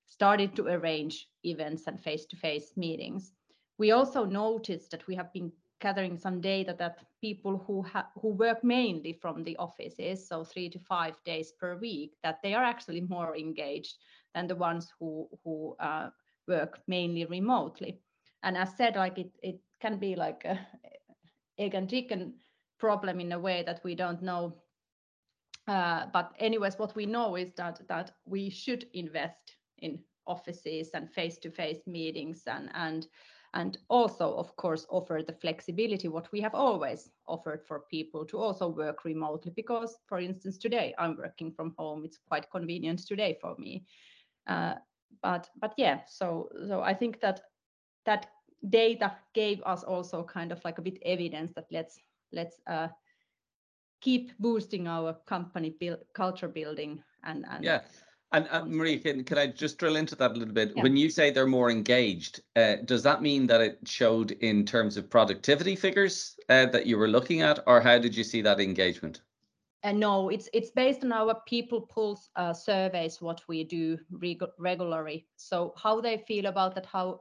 started 0.06 0.54
to 0.56 0.66
arrange 0.66 1.28
events 1.44 1.87
and 1.87 2.00
face-to-face 2.00 2.72
meetings. 2.76 3.32
We 3.78 3.92
also 3.92 4.24
noticed 4.24 4.90
that 4.90 5.06
we 5.06 5.14
have 5.16 5.32
been 5.32 5.52
gathering 5.80 6.16
some 6.16 6.40
data 6.40 6.74
that 6.78 7.04
people 7.20 7.62
who 7.66 7.82
ha- 7.82 8.08
who 8.20 8.28
work 8.28 8.62
mainly 8.62 9.12
from 9.12 9.44
the 9.44 9.56
offices, 9.56 10.28
so 10.28 10.44
three 10.44 10.70
to 10.70 10.78
five 10.78 11.16
days 11.24 11.52
per 11.58 11.76
week, 11.76 12.12
that 12.22 12.38
they 12.42 12.54
are 12.54 12.64
actually 12.64 13.00
more 13.00 13.37
engaged 13.37 13.96
than 14.34 14.46
the 14.46 14.56
ones 14.56 14.92
who 14.98 15.28
who 15.42 15.76
uh, 15.80 16.10
work 16.48 16.80
mainly 16.87 17.24
remotely. 17.24 18.00
And 18.42 18.56
as 18.56 18.76
said, 18.76 18.96
like 18.96 19.18
it 19.18 19.32
it 19.42 19.60
can 19.80 19.98
be 19.98 20.14
like 20.14 20.44
a 20.44 20.58
egg 21.58 21.74
and 21.74 21.90
chicken 21.90 22.34
problem 22.78 23.20
in 23.20 23.32
a 23.32 23.38
way 23.38 23.62
that 23.64 23.80
we 23.84 23.94
don't 23.94 24.22
know 24.22 24.56
uh, 25.66 26.07
but 26.12 26.33
anyways, 26.38 26.79
what 26.79 26.94
we 26.94 27.07
know 27.07 27.37
is 27.37 27.53
that 27.55 27.81
that 27.88 28.12
we 28.27 28.50
should 28.50 28.87
invest 28.92 29.57
in 29.79 29.98
offices 30.27 30.90
and 30.94 31.11
face-to-face 31.12 31.87
meetings 31.87 32.42
and 32.46 32.70
and 32.74 33.07
and 33.55 33.79
also 33.88 34.35
of 34.37 34.55
course 34.57 34.87
offer 34.90 35.22
the 35.27 35.33
flexibility 35.33 36.09
what 36.09 36.31
we 36.33 36.40
have 36.40 36.55
always 36.55 37.11
offered 37.29 37.62
for 37.66 37.85
people 37.90 38.24
to 38.24 38.38
also 38.38 38.68
work 38.68 39.05
remotely. 39.05 39.53
Because 39.55 39.98
for 40.07 40.18
instance 40.18 40.59
today 40.59 40.94
i'm 40.98 41.16
working 41.16 41.53
from 41.53 41.74
home. 41.79 42.05
It's 42.05 42.18
quite 42.29 42.50
convenient 42.50 43.07
today 43.07 43.38
for 43.40 43.55
me. 43.59 43.85
Uh, 44.46 44.74
but 45.22 45.48
but 45.61 45.72
yeah 45.77 46.00
so 46.07 46.48
so 46.68 46.81
i 46.81 46.92
think 46.92 47.20
that 47.20 47.40
that 48.05 48.27
data 48.68 49.12
gave 49.35 49.62
us 49.64 49.85
also 49.85 50.24
kind 50.24 50.53
of 50.53 50.62
like 50.64 50.79
a 50.79 50.83
bit 50.83 50.98
evidence 51.05 51.53
that 51.55 51.66
let's 51.70 51.98
let's 52.33 52.61
uh, 52.66 52.88
keep 54.04 54.30
boosting 54.38 54.86
our 54.86 55.14
company 55.26 55.70
build, 55.80 56.00
culture 56.12 56.48
building 56.48 57.02
and, 57.24 57.44
and 57.50 57.64
yeah 57.64 57.80
and 58.34 58.70
Maria, 58.70 58.98
can, 58.98 59.24
can 59.24 59.38
I 59.38 59.46
just 59.46 59.78
drill 59.78 59.96
into 59.96 60.16
that 60.16 60.32
a 60.32 60.34
little 60.34 60.54
bit? 60.54 60.72
Yeah. 60.74 60.82
When 60.82 60.96
you 60.96 61.08
say 61.08 61.30
they're 61.30 61.46
more 61.46 61.70
engaged, 61.70 62.40
uh, 62.56 62.76
does 62.84 63.02
that 63.04 63.22
mean 63.22 63.46
that 63.46 63.60
it 63.60 63.78
showed 63.84 64.32
in 64.32 64.64
terms 64.64 64.96
of 64.96 65.08
productivity 65.08 65.76
figures 65.76 66.36
uh, 66.48 66.66
that 66.66 66.86
you 66.86 66.98
were 66.98 67.08
looking 67.08 67.42
at, 67.42 67.60
or 67.66 67.80
how 67.80 67.98
did 67.98 68.16
you 68.16 68.24
see 68.24 68.42
that 68.42 68.60
engagement? 68.60 69.22
Uh, 69.84 69.92
no, 69.92 70.30
it's 70.30 70.48
it's 70.52 70.70
based 70.70 71.04
on 71.04 71.12
our 71.12 71.40
people 71.46 71.82
pulse 71.82 72.30
uh, 72.36 72.52
surveys, 72.52 73.20
what 73.20 73.42
we 73.46 73.62
do 73.62 73.98
reg 74.10 74.42
regularly. 74.58 75.26
So 75.36 75.74
how 75.76 76.00
they 76.00 76.24
feel 76.26 76.46
about 76.46 76.74
that, 76.74 76.86
how 76.86 77.20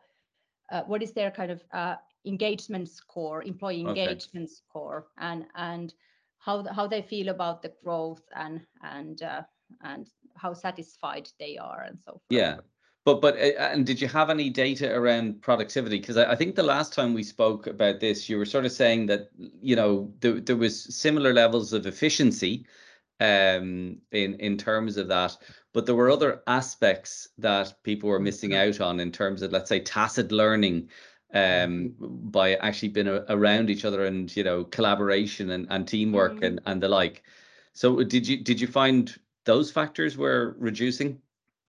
uh, 0.71 0.81
what 0.83 1.03
is 1.03 1.11
their 1.11 1.29
kind 1.29 1.51
of 1.51 1.61
uh, 1.73 1.95
engagement 2.25 2.89
score, 2.89 3.43
employee 3.43 3.81
engagement 3.81 4.45
okay. 4.45 4.53
score, 4.53 5.07
and 5.17 5.45
and 5.55 5.93
how 6.43 6.65
how 6.73 6.87
they 6.87 7.01
feel 7.01 7.29
about 7.29 7.61
the 7.61 7.71
growth 7.83 8.23
and 8.35 8.61
and 8.81 9.21
uh, 9.21 9.41
and 9.81 10.07
how 10.35 10.53
satisfied 10.53 11.29
they 11.39 11.57
are 11.57 11.83
and 11.87 11.99
so 11.99 12.11
forth. 12.11 12.21
Yeah. 12.29 12.57
But 13.05 13.21
but 13.21 13.35
uh, 13.35 13.71
and 13.71 13.85
did 13.85 14.01
you 14.01 14.07
have 14.07 14.29
any 14.29 14.49
data 14.49 14.93
around 14.93 15.41
productivity? 15.41 15.99
Because 15.99 16.17
I, 16.17 16.31
I, 16.31 16.35
think 16.35 16.55
the 16.55 16.63
last 16.63 16.93
time 16.93 17.13
we 17.13 17.23
spoke 17.23 17.67
about 17.67 17.99
this, 17.99 18.29
you 18.29 18.37
were 18.37 18.45
sort 18.45 18.65
of 18.65 18.71
saying 18.71 19.07
that 19.07 19.29
you 19.37 19.75
know 19.75 20.13
there, 20.21 20.39
there 20.39 20.55
was 20.55 20.95
similar 20.95 21.33
levels 21.33 21.73
of 21.73 21.85
efficiency 21.85 22.65
um, 23.19 23.97
in 24.11 24.35
in 24.35 24.57
terms 24.57 24.95
of 24.95 25.09
that, 25.09 25.35
but 25.73 25.85
there 25.85 25.95
were 25.95 26.09
other 26.09 26.43
aspects 26.47 27.27
that 27.37 27.73
people 27.83 28.07
were 28.09 28.19
missing 28.21 28.51
mm-hmm. 28.51 28.69
out 28.69 28.79
on 28.79 29.01
in 29.01 29.11
terms 29.11 29.41
of 29.41 29.51
let's 29.51 29.69
say 29.69 29.81
tacit 29.81 30.31
learning 30.31 30.89
um, 31.33 31.93
by 31.99 32.55
actually 32.55 32.89
being 32.89 33.07
a, 33.07 33.25
around 33.29 33.69
each 33.69 33.85
other 33.85 34.05
and 34.05 34.35
you 34.35 34.43
know 34.43 34.63
collaboration 34.65 35.51
and, 35.51 35.67
and 35.69 35.87
teamwork 35.87 36.33
mm-hmm. 36.35 36.43
and, 36.43 36.61
and 36.65 36.81
the 36.81 36.87
like. 36.87 37.23
So 37.73 38.03
did 38.03 38.27
you 38.27 38.37
did 38.37 38.61
you 38.61 38.67
find 38.67 39.15
those 39.45 39.71
factors 39.71 40.17
were 40.17 40.55
reducing? 40.59 41.19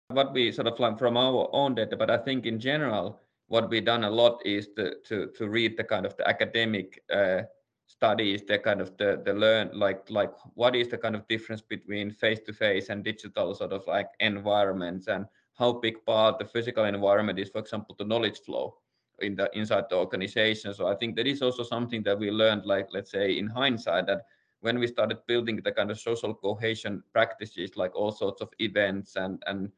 What 0.10 0.34
we 0.34 0.52
sort 0.52 0.68
of 0.68 0.80
learned 0.80 1.00
from 1.00 1.18
our 1.18 1.50
own 1.54 1.76
data, 1.76 1.96
but 1.96 2.10
I 2.10 2.18
think 2.18 2.46
in 2.46 2.60
general, 2.60 3.20
what 3.48 3.70
we've 3.70 3.86
done 3.86 4.04
a 4.04 4.10
lot 4.10 4.42
is 4.46 4.70
to 4.76 4.96
to 5.06 5.28
to 5.38 5.48
read 5.48 5.78
the 5.78 5.84
kind 5.84 6.06
of 6.06 6.18
the 6.18 6.28
academic 6.28 7.04
uh, 7.12 7.44
studies, 7.86 8.44
the 8.44 8.58
kind 8.58 8.82
of 8.82 8.98
the 8.98 9.22
the 9.24 9.34
learn 9.34 9.70
like 9.74 10.10
like 10.10 10.34
what 10.56 10.76
is 10.76 10.88
the 10.90 10.98
kind 10.98 11.16
of 11.16 11.28
difference 11.28 11.62
between 11.62 12.12
face 12.12 12.40
to 12.48 12.54
face 12.54 12.90
and 12.90 13.04
digital 13.04 13.54
sort 13.54 13.72
of 13.72 13.86
like 13.88 14.10
environments 14.20 15.08
and 15.08 15.28
how 15.54 15.72
big 15.72 16.04
part 16.06 16.40
the 16.40 16.46
physical 16.46 16.86
environment 16.86 17.38
is, 17.38 17.50
for 17.50 17.60
example, 17.60 17.96
the 18.00 18.06
knowledge 18.06 18.40
flow 18.40 18.76
in 19.24 19.36
the 19.36 19.50
inside 19.58 19.86
the 19.90 19.96
organization. 19.96 20.74
So 20.74 20.88
I 20.88 20.96
think 20.96 21.16
that 21.16 21.28
is 21.28 21.42
also 21.42 21.64
something 21.64 22.04
that 22.04 22.18
we 22.20 22.32
learned, 22.32 22.66
like 22.66 22.88
let's 22.92 23.12
say 23.12 23.38
in 23.38 23.48
hindsight, 23.48 24.08
that 24.08 24.26
when 24.62 24.80
we 24.80 24.88
started 24.88 25.18
building 25.28 25.60
the 25.64 25.72
kind 25.72 25.92
of 25.92 26.00
social 26.00 26.34
cohesion 26.34 27.04
practices, 27.12 27.76
like 27.76 27.96
all 27.96 28.12
sorts 28.12 28.42
of 28.42 28.50
events 28.60 29.16
and 29.16 29.42
and 29.48 29.72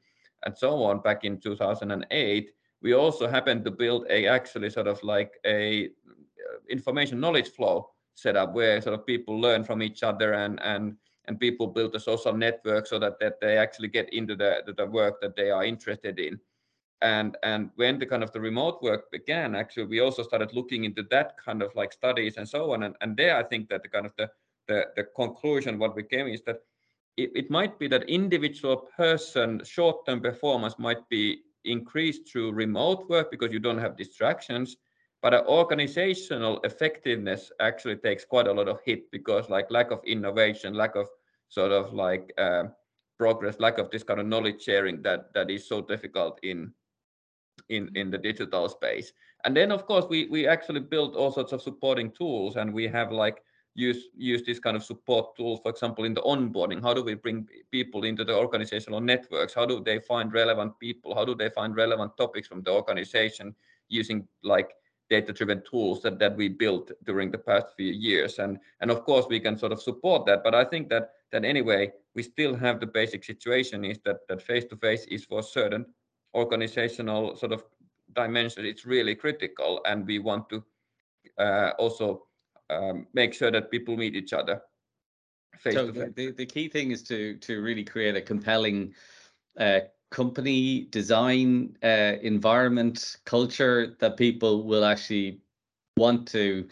and 0.46 0.58
so 0.58 0.84
on 0.84 1.02
back 1.02 1.24
in 1.24 1.40
2008, 1.40 2.52
we 2.82 2.94
also 2.94 3.28
happened 3.28 3.66
to 3.66 3.72
build 3.72 4.06
a 4.10 4.28
actually 4.28 4.70
sort 4.70 4.88
of 4.88 5.02
like 5.04 5.40
a 5.46 5.86
uh, 5.88 6.58
information 6.70 7.20
knowledge 7.20 7.50
flow 7.50 7.90
setup 8.14 8.54
where 8.54 8.82
sort 8.82 8.94
of 8.94 9.06
people 9.06 9.40
learn 9.40 9.64
from 9.64 9.82
each 9.82 10.04
other 10.04 10.34
and 10.34 10.60
and 10.62 10.96
and 11.28 11.40
people 11.40 11.68
build 11.68 11.96
a 11.96 12.00
social 12.00 12.34
network 12.34 12.86
so 12.86 13.00
that, 13.00 13.20
that 13.20 13.42
they 13.42 13.58
actually 13.58 13.88
get 13.88 14.14
into 14.14 14.36
the, 14.36 14.62
the 14.78 14.86
work 14.86 15.20
that 15.22 15.36
they 15.36 15.50
are 15.50 15.66
interested 15.66 16.20
in 16.20 16.40
and 17.02 17.38
and 17.44 17.70
when 17.76 18.00
the 18.00 18.06
kind 18.06 18.24
of 18.24 18.32
the 18.32 18.40
remote 18.40 18.82
work 18.82 19.12
began 19.12 19.56
actually 19.56 19.86
we 19.86 20.00
also 20.00 20.24
started 20.24 20.54
looking 20.54 20.86
into 20.86 21.04
that 21.12 21.36
kind 21.44 21.62
of 21.62 21.76
like 21.76 21.92
studies 21.92 22.38
and 22.38 22.48
so 22.48 22.72
on. 22.74 22.84
And, 22.84 22.96
and 23.02 23.18
there 23.18 23.38
i 23.38 23.44
think 23.44 23.70
that 23.70 23.84
the 23.84 23.90
kind 23.90 24.06
of 24.06 24.14
the 24.18 24.30
the, 24.68 24.86
the 24.96 25.04
conclusion 25.16 25.78
what 25.78 25.96
we 25.96 26.04
came 26.04 26.28
is 26.28 26.42
that 26.46 26.62
it, 27.18 27.32
it 27.36 27.52
might 27.52 27.78
be 27.78 27.88
that 27.88 28.10
individual 28.10 28.88
person 28.98 29.62
short-term 29.64 30.22
performance 30.22 30.76
might 30.80 31.08
be 31.10 31.42
increased 31.66 32.30
through 32.30 32.52
remote 32.52 33.10
work 33.10 33.30
because 33.30 33.52
you 33.52 33.60
don't 33.60 33.78
have 33.78 33.98
distractions 33.98 34.78
but 35.22 35.46
organizational 35.48 36.60
effectiveness 36.64 37.52
actually 37.60 37.96
takes 37.96 38.24
quite 38.24 38.48
a 38.48 38.54
lot 38.54 38.68
of 38.68 38.80
hit 38.86 39.10
because 39.12 39.50
like 39.50 39.70
lack 39.70 39.92
of 39.92 40.00
innovation 40.06 40.74
lack 40.74 40.96
of 40.96 41.08
sort 41.50 41.72
of 41.72 41.94
like 41.94 42.34
uh, 42.38 42.64
progress 43.18 43.60
lack 43.60 43.78
of 43.78 43.90
this 43.92 44.04
kind 44.04 44.20
of 44.20 44.26
knowledge 44.26 44.62
sharing 44.62 45.02
that 45.02 45.34
that 45.34 45.50
is 45.50 45.68
so 45.68 45.82
difficult 45.82 46.40
in 46.44 46.72
in 47.70 47.86
mm-hmm. 47.86 47.96
in 47.96 48.12
the 48.12 48.18
digital 48.18 48.70
space. 48.70 49.14
And 49.44 49.56
then 49.56 49.72
of 49.72 49.86
course 49.86 50.06
we 50.10 50.28
we 50.28 50.48
actually 50.48 50.82
built 50.82 51.16
all 51.16 51.32
sorts 51.32 51.54
of 51.54 51.62
supporting 51.62 52.12
tools 52.12 52.56
and 52.56 52.74
we 52.74 52.88
have 52.88 53.12
like 53.12 53.42
use 53.76 54.10
use 54.16 54.42
this 54.44 54.60
kind 54.60 54.78
of 54.78 54.84
support 54.84 55.36
tools 55.36 55.60
for 55.62 55.70
example 55.70 56.06
in 56.06 56.14
the 56.14 56.22
onboarding. 56.22 56.82
How 56.82 56.94
do 56.94 57.04
we 57.04 57.14
bring 57.16 57.48
people 57.72 58.04
into 58.04 58.24
the 58.24 58.36
organizational 58.36 59.02
networks? 59.02 59.54
How 59.54 59.66
do 59.66 59.82
they 59.84 60.00
find 60.00 60.34
relevant 60.34 60.80
people? 60.80 61.14
How 61.14 61.26
do 61.26 61.36
they 61.36 61.50
find 61.50 61.76
relevant 61.76 62.18
topics 62.18 62.48
from 62.48 62.64
the 62.64 62.72
organization 62.72 63.56
using 63.90 64.28
like 64.44 64.72
data 65.08 65.32
driven 65.32 65.62
tools 65.70 66.02
that, 66.02 66.18
that 66.18 66.36
we 66.36 66.50
built 66.50 66.92
during 67.06 67.30
the 67.30 67.38
past 67.38 67.68
few 67.78 67.92
years? 67.92 68.40
And 68.40 68.58
and 68.82 68.90
of 68.90 69.04
course 69.04 69.28
we 69.30 69.40
can 69.40 69.58
sort 69.58 69.72
of 69.72 69.82
support 69.82 70.26
that 70.26 70.44
but 70.44 70.56
i 70.56 70.64
think 70.64 70.90
that 70.90 71.12
that 71.32 71.44
anyway 71.44 71.92
we 72.16 72.24
still 72.24 72.56
have 72.56 72.80
the 72.80 72.88
basic 72.88 73.24
situation 73.24 73.84
is 73.84 74.00
that 74.06 74.28
that 74.30 74.42
face 74.42 74.66
to 74.66 74.78
face 74.78 75.06
is 75.06 75.26
for 75.26 75.44
certain 75.44 75.86
organizational 76.36 77.36
sort 77.36 77.52
of 77.52 77.64
dimension, 78.14 78.66
it's 78.66 78.86
really 78.86 79.16
critical, 79.16 79.82
and 79.86 80.06
we 80.06 80.20
want 80.20 80.50
to 80.50 80.64
uh, 81.40 81.72
also 81.80 82.28
um, 82.70 83.08
make 83.14 83.34
sure 83.34 83.52
that 83.52 83.72
people 83.72 83.98
meet 83.98 84.16
each 84.16 84.34
other 84.34 84.62
so 85.72 85.92
the, 85.92 86.34
the 86.36 86.46
key 86.46 86.68
thing 86.68 86.92
is 86.92 87.04
to 87.04 87.36
to 87.38 87.62
really 87.62 87.84
create 87.84 88.16
a 88.16 88.22
compelling 88.22 88.94
uh, 89.60 89.82
company 90.12 90.88
design 90.92 91.78
uh, 91.84 92.14
environment 92.22 93.18
culture 93.26 93.96
that 94.00 94.18
people 94.18 94.64
will 94.64 94.86
actually 94.86 95.40
want 95.98 96.28
to 96.28 96.68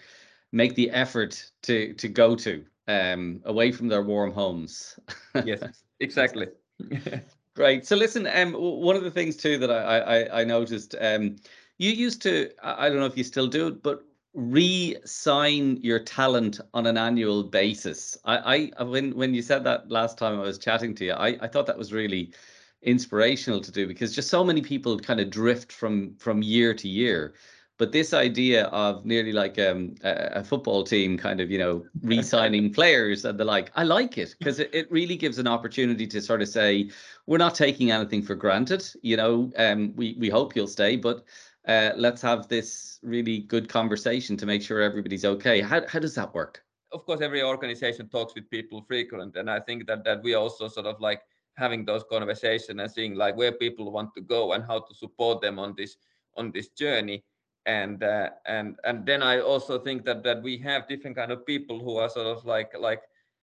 make 0.52 0.76
the 0.76 0.90
effort 0.92 1.52
to 1.64 1.94
to 1.94 2.08
go 2.08 2.36
to 2.36 2.64
um, 2.88 3.42
away 3.46 3.72
from 3.72 3.88
their 3.88 4.04
warm 4.04 4.32
homes. 4.32 5.00
yes, 5.44 5.64
exactly. 6.00 6.48
Great. 7.56 7.86
So 7.86 7.96
listen, 7.96 8.26
um, 8.28 8.54
one 8.54 8.96
of 8.96 9.04
the 9.04 9.12
things 9.12 9.36
too 9.36 9.58
that 9.60 9.70
I 9.70 10.00
I, 10.00 10.42
I 10.42 10.44
noticed, 10.44 10.96
um, 11.00 11.36
you 11.78 11.92
used 11.92 12.22
to 12.24 12.50
I 12.64 12.90
don't 12.90 12.98
know 13.00 13.06
if 13.06 13.18
you 13.18 13.24
still 13.24 13.48
do 13.48 13.68
it, 13.68 13.84
but 13.84 14.04
re-sign 14.34 15.78
your 15.78 16.00
talent 16.00 16.60
on 16.74 16.88
an 16.88 16.98
annual 16.98 17.44
basis. 17.44 18.18
I, 18.26 18.72
I 18.78 18.84
when 18.84 19.16
when 19.16 19.34
you 19.36 19.44
said 19.44 19.64
that 19.66 19.92
last 19.92 20.18
time 20.18 20.40
I 20.40 20.42
was 20.44 20.58
chatting 20.58 20.96
to 20.96 21.06
you, 21.06 21.14
I, 21.14 21.38
I 21.42 21.48
thought 21.48 21.68
that 21.68 21.78
was 21.78 21.94
really 21.94 22.34
inspirational 22.82 23.62
to 23.62 23.72
do 23.72 23.88
because 23.88 24.14
just 24.16 24.30
so 24.30 24.44
many 24.44 24.62
people 24.62 25.00
kind 25.00 25.20
of 25.20 25.30
drift 25.30 25.72
from 25.72 26.16
from 26.16 26.42
year 26.42 26.74
to 26.74 26.88
year. 26.88 27.36
But 27.80 27.92
this 27.92 28.14
idea 28.14 28.66
of 28.66 29.04
nearly 29.04 29.32
like 29.32 29.58
um, 29.60 29.96
a, 30.04 30.30
a 30.36 30.44
football 30.44 30.84
team 30.84 31.18
kind 31.18 31.42
of, 31.42 31.50
you 31.50 31.58
know, 31.58 31.86
re-signing 32.02 32.72
players 32.80 33.26
and 33.26 33.40
the 33.40 33.46
like, 33.46 33.72
I 33.76 33.84
like 33.84 34.18
it 34.18 34.36
because 34.38 34.60
it, 34.60 34.70
it 34.74 34.92
really 34.92 35.16
gives 35.16 35.40
an 35.40 35.48
opportunity 35.48 36.06
to 36.08 36.22
sort 36.22 36.42
of 36.42 36.50
say, 36.50 36.92
we're 37.26 37.40
not 37.40 37.56
taking 37.56 37.92
anything 37.92 38.22
for 38.22 38.36
granted. 38.36 38.86
You 39.02 39.18
know, 39.18 39.52
um, 39.58 39.94
we 39.96 40.16
we 40.20 40.30
hope 40.30 40.56
you'll 40.56 40.68
stay, 40.68 40.98
but 40.98 41.24
uh, 41.68 41.92
let's 41.96 42.22
have 42.22 42.48
this 42.48 43.00
really 43.02 43.40
good 43.40 43.70
conversation 43.70 44.38
to 44.38 44.46
make 44.46 44.62
sure 44.62 44.82
everybody's 44.82 45.26
okay. 45.26 45.62
How, 45.62 45.82
how 45.88 46.00
does 46.00 46.16
that 46.16 46.34
work? 46.34 46.64
Of 46.92 47.06
course, 47.06 47.22
every 47.22 47.42
organization 47.42 48.08
talks 48.10 48.36
with 48.36 48.50
people 48.50 48.84
frequent, 48.88 49.36
and 49.36 49.50
I 49.50 49.60
think 49.60 49.88
that 49.88 50.04
that 50.04 50.22
we 50.22 50.36
also 50.36 50.68
sort 50.68 50.86
of 50.86 51.00
like 51.00 51.22
having 51.56 51.86
those 51.86 52.04
conversations 52.10 52.80
and 52.80 52.92
seeing 52.92 53.16
like 53.16 53.36
where 53.36 53.52
people 53.52 53.92
want 53.92 54.14
to 54.16 54.22
go 54.22 54.54
and 54.54 54.64
how 54.64 54.80
to 54.80 54.94
support 54.94 55.42
them 55.42 55.58
on 55.58 55.74
this 55.76 55.98
on 56.38 56.52
this 56.52 56.70
journey. 56.70 57.24
And 57.66 58.04
uh, 58.04 58.30
and 58.46 58.76
and 58.84 59.06
then 59.06 59.24
I 59.24 59.40
also 59.40 59.80
think 59.80 60.04
that 60.06 60.24
that 60.24 60.44
we 60.44 60.58
have 60.58 60.88
different 60.88 61.16
kind 61.16 61.32
of 61.32 61.46
people 61.46 61.80
who 61.80 61.98
are 61.98 62.10
sort 62.10 62.28
of 62.28 62.44
like 62.46 62.72
like 62.78 63.02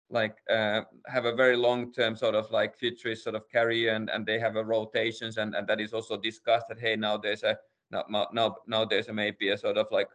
like 0.10 0.38
uh, 0.50 0.82
have 1.06 1.26
a 1.26 1.36
very 1.36 1.56
long 1.56 1.94
term 1.94 2.16
sort 2.16 2.36
of 2.36 2.50
like 2.52 2.80
Futurice 2.80 3.24
sort 3.24 3.36
of 3.36 3.50
career 3.50 3.94
and, 3.94 4.10
and 4.10 4.26
they 4.26 4.40
have 4.40 4.56
a 4.56 4.64
rotations 4.64 5.38
and, 5.38 5.56
and 5.56 5.68
that 5.68 5.80
is 5.80 5.94
also 5.94 6.18
discussed 6.18 6.68
that 6.68 6.80
hey 6.80 6.96
now 6.96 7.16
there's 7.16 7.44
a 7.44 7.58
now 7.92 8.28
now 8.34 8.56
now 8.68 8.86
there's 8.86 9.08
a 9.08 9.14
maybe 9.14 9.50
a 9.50 9.58
sort 9.58 9.78
of 9.78 9.88
like 9.92 10.08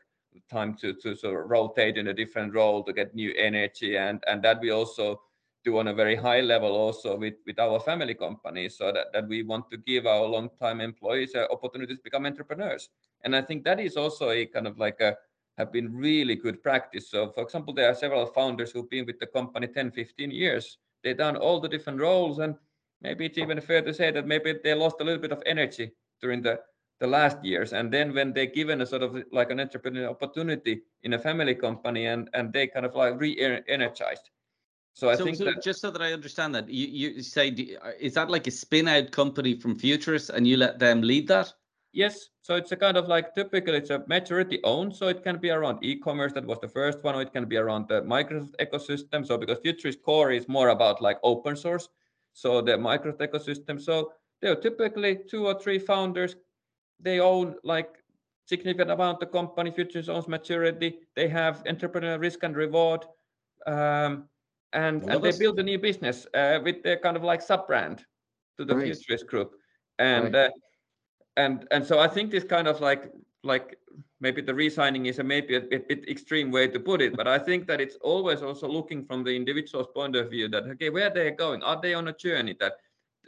time 0.51 0.75
to 0.75 0.95
to 0.95 1.15
sort 1.15 1.41
of 1.41 1.49
rotate 1.49 1.97
in 1.97 2.09
a 2.09 2.15
different 2.15 2.53
role 2.53 2.83
to 2.83 2.93
get 2.93 3.15
new 3.15 3.33
energy 3.39 3.97
and 3.97 4.23
and 4.27 4.43
that 4.43 4.61
we 4.61 4.71
also 4.71 5.21
do 5.65 5.79
on 5.79 5.89
a 5.89 5.95
very 5.95 6.15
high 6.15 6.41
level 6.41 6.73
also 6.73 7.17
with 7.17 7.35
with 7.47 7.59
our 7.59 7.81
family 7.81 8.15
companies 8.15 8.77
so 8.77 8.93
that, 8.93 9.07
that 9.13 9.27
we 9.27 9.43
want 9.43 9.71
to 9.71 9.77
give 9.79 10.07
our 10.07 10.27
long 10.27 10.51
time 10.61 10.81
employees 10.81 11.35
uh, 11.35 11.47
opportunities 11.51 11.99
to 11.99 12.05
become 12.05 12.27
entrepreneurs. 12.27 12.91
And 13.23 13.35
i 13.35 13.43
think 13.43 13.65
that 13.65 13.81
is 13.81 13.97
also 13.97 14.31
a 14.31 14.47
kind 14.47 14.67
of 14.67 14.79
like 14.79 15.01
a 15.01 15.17
have 15.57 15.73
been 15.73 15.95
really 15.95 16.35
good 16.35 16.63
practice. 16.63 17.11
So 17.11 17.31
for 17.31 17.43
example 17.43 17.73
there 17.73 17.89
are 17.89 17.95
several 17.95 18.27
founders 18.27 18.71
who've 18.73 18.91
been 18.91 19.07
with 19.07 19.19
the 19.19 19.27
company 19.27 19.67
10 19.67 19.93
15 19.93 20.31
years. 20.31 20.79
They've 21.03 21.17
done 21.17 21.37
all 21.37 21.61
the 21.61 21.69
different 21.69 22.01
roles 22.01 22.39
and 22.39 22.57
maybe 23.01 23.27
it's 23.27 23.39
even 23.39 23.61
fair 23.61 23.83
to 23.83 23.95
say 23.95 24.11
that 24.11 24.27
maybe 24.27 24.55
they 24.63 24.75
lost 24.75 24.97
a 25.01 25.05
little 25.05 25.21
bit 25.21 25.33
of 25.33 25.43
energy 25.47 25.93
during 26.21 26.43
the 26.43 26.61
the 27.01 27.07
last 27.07 27.45
years. 27.45 27.73
And 27.73 27.93
then 27.93 28.15
when 28.15 28.33
they're 28.33 28.47
given 28.61 28.81
a 28.81 28.87
sort 28.87 29.03
of 29.03 29.17
like 29.33 29.51
an 29.51 29.59
entrepreneurial 29.59 30.11
opportunity 30.11 30.83
in 31.03 31.15
a 31.15 31.19
family 31.19 31.55
company 31.55 32.07
and 32.07 32.31
and 32.35 32.53
they 32.53 32.67
kind 32.67 32.87
of 32.87 32.95
like 32.95 33.21
re-energized 33.21 34.31
so 34.95 35.11
i 35.11 35.17
so, 35.17 35.25
think 35.25 35.37
so 35.37 35.45
that, 35.45 35.63
just 35.63 35.81
so 35.81 35.91
that 35.91 36.01
i 36.01 36.13
understand 36.13 36.55
that 36.55 36.69
you, 36.69 36.87
you 36.87 37.23
say 37.23 37.49
is 38.01 38.15
that 38.15 38.31
like 38.31 38.47
a 38.47 38.51
spin 38.51 38.89
out 38.89 39.11
company 39.11 39.55
from 39.59 39.79
Futurice 39.79 40.31
and 40.31 40.47
you 40.47 40.57
let 40.57 40.79
them 40.79 41.03
lead 41.03 41.29
that? 41.29 41.53
Yes. 41.95 42.31
So 42.43 42.57
it's 42.57 42.73
a 42.73 42.77
kind 42.77 42.97
of 42.97 43.07
like 43.07 43.35
typically 43.37 43.77
it's 43.77 43.91
a 43.91 44.05
majority 44.09 44.59
owned 44.65 44.95
so 44.95 45.07
it 45.07 45.23
can 45.23 45.39
be 45.39 45.51
around 45.51 45.79
e-commerce 45.83 46.33
that 46.33 46.45
was 46.45 46.59
the 46.61 46.69
first 46.69 47.03
one 47.05 47.15
or 47.15 47.23
it 47.23 47.33
can 47.33 47.45
be 47.45 47.57
around 47.57 47.87
the 47.89 48.03
microsoft 48.03 48.57
ecosystem. 48.61 49.25
So 49.25 49.39
because 49.39 49.59
Futurice 49.61 50.03
core 50.03 50.33
is 50.33 50.49
more 50.49 50.71
about 50.71 51.01
like 51.01 51.19
open 51.23 51.57
source 51.57 51.89
so 52.33 52.61
the 52.61 52.73
microsoft 52.73 53.19
ecosystem 53.19 53.81
so 53.81 54.13
there 54.43 54.51
are 54.51 54.61
typically 54.61 55.21
two 55.31 55.47
or 55.47 55.59
three 55.59 55.79
founders. 55.79 56.35
They 56.99 57.21
own 57.21 57.55
like 57.63 57.91
significant 58.47 58.91
amount 58.91 59.23
of 59.23 59.31
company 59.31 59.71
Futurice 59.71 60.09
owns 60.09 60.27
maturity 60.27 60.99
they 61.15 61.29
have 61.29 61.63
entrepreneurial 61.65 62.21
risk 62.21 62.43
and 62.43 62.57
reward 62.57 63.07
um, 63.69 64.29
and, 64.75 65.03
and 65.11 65.23
they 65.23 65.33
build 65.33 65.59
a 65.59 65.63
new 65.63 65.79
business 65.79 66.27
uh, 66.35 66.59
with 66.63 66.83
their 66.83 66.99
kind 66.99 67.17
of 67.17 67.23
like 67.23 67.41
sub 67.41 67.67
brand 67.67 68.05
to 68.59 68.65
the 68.65 68.75
nice. 68.75 68.99
Futurice 68.99 69.27
group 69.27 69.53
and 69.99 70.35
right. 70.35 70.47
uh, 70.47 70.51
and 71.37 71.67
and 71.71 71.87
so 71.87 71.99
i 71.99 72.09
think 72.09 72.31
this 72.31 72.45
kind 72.45 72.69
of 72.69 72.81
like 72.81 73.11
like 73.43 73.79
maybe 74.21 74.41
the 74.41 74.55
resigning 74.55 75.07
is 75.07 75.19
a 75.19 75.23
maybe 75.23 75.57
a 75.57 75.61
bit, 75.61 75.89
bit, 75.89 76.09
extreme 76.09 76.51
way 76.51 76.67
to 76.67 76.81
put 76.81 77.01
it 77.01 77.17
but 77.17 77.29
i 77.29 77.39
think 77.39 77.67
that 77.67 77.81
it's 77.81 77.97
always 78.03 78.43
also 78.43 78.69
looking 78.69 79.05
from 79.05 79.23
the 79.25 79.35
individual's 79.35 79.89
point 79.95 80.17
of 80.17 80.31
view 80.31 80.49
that 80.49 80.65
okay 80.65 80.91
where 80.91 81.11
they're 81.11 81.31
going 81.31 81.63
are 81.63 81.81
they 81.81 81.95
on 81.95 82.09
a 82.09 82.13
journey 82.13 82.57
that 82.59 82.75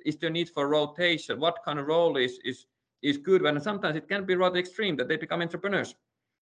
is 0.04 0.16
there 0.16 0.30
need 0.30 0.48
for 0.48 0.68
rotation 0.68 1.38
what 1.40 1.58
kind 1.64 1.78
of 1.78 1.86
role 1.86 2.16
is 2.16 2.38
is 2.44 2.66
is 3.02 3.16
good 3.16 3.42
when 3.42 3.60
sometimes 3.60 3.96
it 3.96 4.08
can 4.08 4.24
be 4.24 4.34
rather 4.34 4.58
extreme 4.58 4.96
that 4.96 5.08
they 5.08 5.16
become 5.16 5.42
entrepreneurs, 5.42 5.94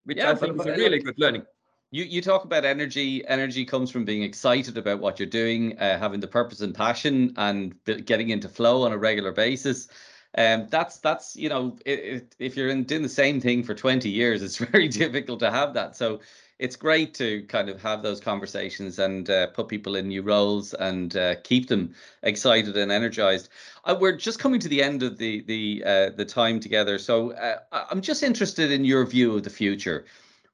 which 0.05 0.17
yeah, 0.17 0.31
I 0.31 0.35
think 0.35 0.59
is 0.59 0.65
a 0.65 0.71
really 0.71 0.99
good 0.99 1.17
learning. 1.17 1.45
You, 1.93 2.05
you 2.05 2.23
talk 2.23 2.43
about 2.43 2.65
energy. 2.65 3.23
Energy 3.27 3.65
comes 3.65 3.91
from 3.91 4.03
being 4.03 4.23
excited 4.23 4.79
about 4.79 4.99
what 4.99 5.19
you're 5.19 5.29
doing, 5.29 5.77
uh, 5.77 5.99
having 5.99 6.21
the 6.21 6.27
purpose 6.27 6.59
and 6.61 6.73
passion, 6.73 7.35
and 7.37 7.75
getting 7.85 8.31
into 8.31 8.49
flow 8.49 8.81
on 8.81 8.91
a 8.91 8.97
regular 8.97 9.31
basis. 9.31 9.89
Um, 10.35 10.65
that's 10.71 10.97
that's 10.97 11.35
you 11.35 11.49
know, 11.49 11.77
it, 11.85 11.99
it, 11.99 12.35
if 12.39 12.57
you're 12.57 12.69
in, 12.69 12.85
doing 12.85 13.03
the 13.03 13.09
same 13.09 13.39
thing 13.39 13.61
for 13.61 13.75
20 13.75 14.09
years, 14.09 14.41
it's 14.41 14.57
very 14.71 14.87
difficult 14.87 15.39
to 15.41 15.51
have 15.51 15.75
that. 15.75 15.95
So 15.95 16.21
it's 16.57 16.75
great 16.75 17.13
to 17.15 17.43
kind 17.43 17.69
of 17.69 17.79
have 17.83 18.01
those 18.01 18.19
conversations 18.19 18.97
and 18.97 19.29
uh, 19.29 19.47
put 19.47 19.67
people 19.67 19.95
in 19.95 20.07
new 20.07 20.23
roles 20.23 20.73
and 20.73 21.15
uh, 21.15 21.35
keep 21.43 21.67
them 21.67 21.93
excited 22.23 22.75
and 22.75 22.91
energized. 22.91 23.49
Uh, 23.85 23.95
we're 23.99 24.17
just 24.17 24.39
coming 24.39 24.59
to 24.61 24.67
the 24.67 24.81
end 24.81 25.03
of 25.03 25.19
the 25.19 25.43
the 25.43 25.83
uh, 25.85 26.09
the 26.09 26.25
time 26.25 26.59
together, 26.59 26.97
so 26.97 27.33
uh, 27.33 27.59
I'm 27.71 28.01
just 28.01 28.23
interested 28.23 28.71
in 28.71 28.83
your 28.83 29.05
view 29.05 29.35
of 29.35 29.43
the 29.43 29.51
future. 29.51 30.05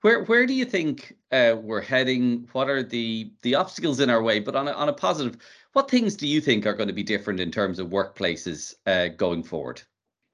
Where 0.02 0.24
where 0.24 0.46
do 0.46 0.54
you 0.54 0.66
think 0.66 1.18
uh, 1.32 1.56
we're 1.62 1.82
heading? 1.82 2.48
What 2.54 2.70
are 2.70 2.84
the 2.84 3.34
the 3.42 3.56
obstacles 3.56 4.00
in 4.00 4.10
our 4.10 4.24
way? 4.24 4.40
But 4.40 4.56
on 4.56 4.68
a, 4.68 4.72
on 4.72 4.90
a 4.90 4.94
positive, 4.94 5.38
what 5.74 5.90
things 5.90 6.16
do 6.16 6.28
you 6.28 6.40
think 6.40 6.66
are 6.66 6.74
going 6.74 6.88
to 6.88 6.94
be 6.94 7.04
different 7.04 7.40
in 7.40 7.52
terms 7.52 7.80
of 7.80 7.90
workplaces 7.90 8.74
going 9.18 9.44
forward? 9.44 9.82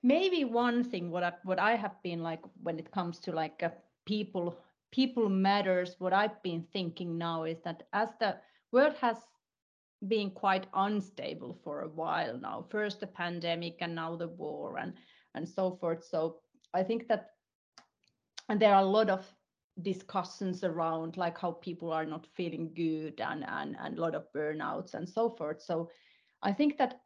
Maybe 0.03 0.43
one 0.43 0.83
thing 0.83 1.09
what 1.09 1.23
I, 1.23 1.33
what 1.43 1.59
I 1.59 1.75
have 1.75 1.95
been 2.03 2.21
like 2.21 2.41
when 2.61 2.77
it 2.77 2.91
comes 2.91 3.17
to 3.21 3.31
like 3.31 3.63
people 4.05 4.55
people 4.95 5.27
matters 5.27 5.95
what 5.99 6.13
i've 6.13 6.41
been 6.41 6.63
thinking 6.71 7.17
now 7.17 7.43
is 7.43 7.57
that 7.65 7.83
as 7.91 8.09
the 8.19 8.35
world 8.71 8.95
has 9.01 9.17
been 10.07 10.29
quite 10.31 10.67
unstable 10.73 11.57
for 11.63 11.81
a 11.81 11.89
while 11.89 12.37
now 12.39 12.65
first 12.69 12.99
the 12.99 13.07
pandemic 13.07 13.75
and 13.81 13.93
now 13.93 14.15
the 14.15 14.27
war 14.27 14.77
and 14.77 14.93
and 15.33 15.47
so 15.47 15.77
forth 15.81 16.03
so 16.03 16.37
i 16.73 16.81
think 16.81 17.07
that 17.07 17.31
and 18.47 18.59
there 18.59 18.73
are 18.73 18.83
a 18.83 18.93
lot 18.97 19.09
of 19.09 19.25
discussions 19.81 20.63
around 20.63 21.17
like 21.17 21.37
how 21.37 21.51
people 21.51 21.91
are 21.91 22.05
not 22.05 22.27
feeling 22.35 22.71
good 22.73 23.19
and 23.19 23.45
and, 23.47 23.75
and 23.79 23.97
a 23.97 24.01
lot 24.01 24.15
of 24.15 24.31
burnouts 24.33 24.93
and 24.93 25.07
so 25.07 25.29
forth. 25.29 25.61
So 25.61 25.89
i 26.43 26.53
think 26.53 26.77
that 26.77 27.01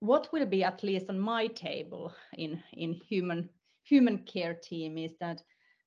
what 0.00 0.32
will 0.32 0.46
be 0.46 0.64
at 0.64 0.82
least 0.82 1.06
on 1.08 1.18
my 1.18 1.46
table 1.46 2.12
in 2.34 2.62
in 2.72 2.92
human 2.92 3.48
human 3.84 4.18
care 4.18 4.54
team 4.54 4.98
is 4.98 5.12
that 5.20 5.42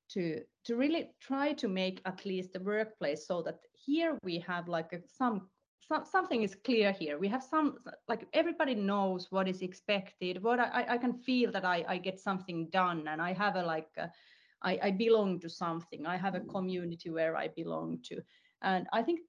to 0.10 0.42
to 0.64 0.76
really 0.76 1.10
try 1.20 1.54
to 1.54 1.68
make 1.68 2.02
at 2.06 2.26
least 2.26 2.54
the 2.54 2.60
workplace 2.60 3.28
so 3.28 3.42
that 3.42 3.60
here 3.74 4.18
we 4.24 4.40
have 4.40 4.68
like 4.68 4.94
a, 4.94 5.00
some, 5.08 5.50
some 5.82 6.06
something 6.06 6.44
is 6.44 6.56
clear 6.56 6.92
here. 6.92 7.18
We 7.20 7.28
have 7.28 7.44
some 7.44 7.78
like 8.08 8.28
everybody 8.34 8.76
knows 8.76 9.28
what 9.32 9.48
is 9.48 9.62
expected 9.62 10.44
what 10.44 10.60
i, 10.60 10.86
I 10.90 10.98
can 10.98 11.14
feel 11.14 11.52
that 11.52 11.66
I, 11.66 11.84
I 11.88 11.98
get 11.98 12.20
something 12.20 12.70
done 12.72 13.08
and 13.08 13.22
i 13.22 13.34
have 13.34 13.56
a 13.56 13.64
like 13.64 13.90
a, 13.98 14.10
I, 14.66 14.80
I 14.84 14.92
belong 14.92 15.40
to 15.42 15.50
something. 15.50 16.06
I 16.06 16.18
have 16.18 16.36
a 16.36 16.40
mm. 16.42 16.50
community 16.50 17.10
where 17.10 17.38
i 17.38 17.48
belong 17.48 18.00
to. 18.10 18.22
And 18.62 18.88
i 18.94 19.02
think 19.02 19.20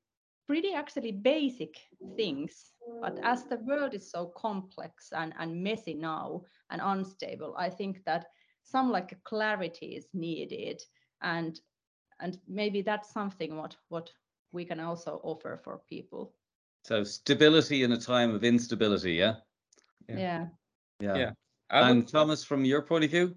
pretty 0.47 0.73
actually 0.75 1.11
basic 1.11 1.75
things 2.17 2.73
but 3.03 3.19
as 3.25 3.45
the 3.45 3.57
world 3.67 3.95
is 3.95 4.09
so 4.09 4.27
complex 4.37 5.09
and, 5.11 5.35
and 5.41 5.61
messy 5.61 5.93
now 5.93 6.41
and 6.71 6.81
unstable 6.85 7.53
i 7.59 7.69
think 7.69 8.05
that 8.05 8.27
some 8.67 8.91
like 8.91 9.17
clarity 9.25 9.95
is 9.97 10.09
needed. 10.13 10.83
And 11.23 11.59
and 12.21 12.39
maybe 12.49 12.83
that's 12.83 13.13
something 13.13 13.57
what 13.57 13.77
what 13.89 14.11
we 14.53 14.65
can 14.65 14.81
also 14.81 15.21
offer 15.23 15.61
for 15.63 15.81
people. 15.89 16.33
So 16.85 17.05
stability 17.05 17.83
in 17.83 17.93
a 17.93 18.01
time 18.01 18.35
of 18.35 18.45
instability 18.45 19.15
yeah? 19.15 19.35
Yeah. 20.09 20.47
Yeah, 21.01 21.17
yeah. 21.17 21.31
and 21.71 21.99
would, 21.99 22.09
thomas 22.09 22.45
from 22.45 22.65
your 22.65 22.83
point 22.83 23.05
of 23.05 23.11
view? 23.11 23.35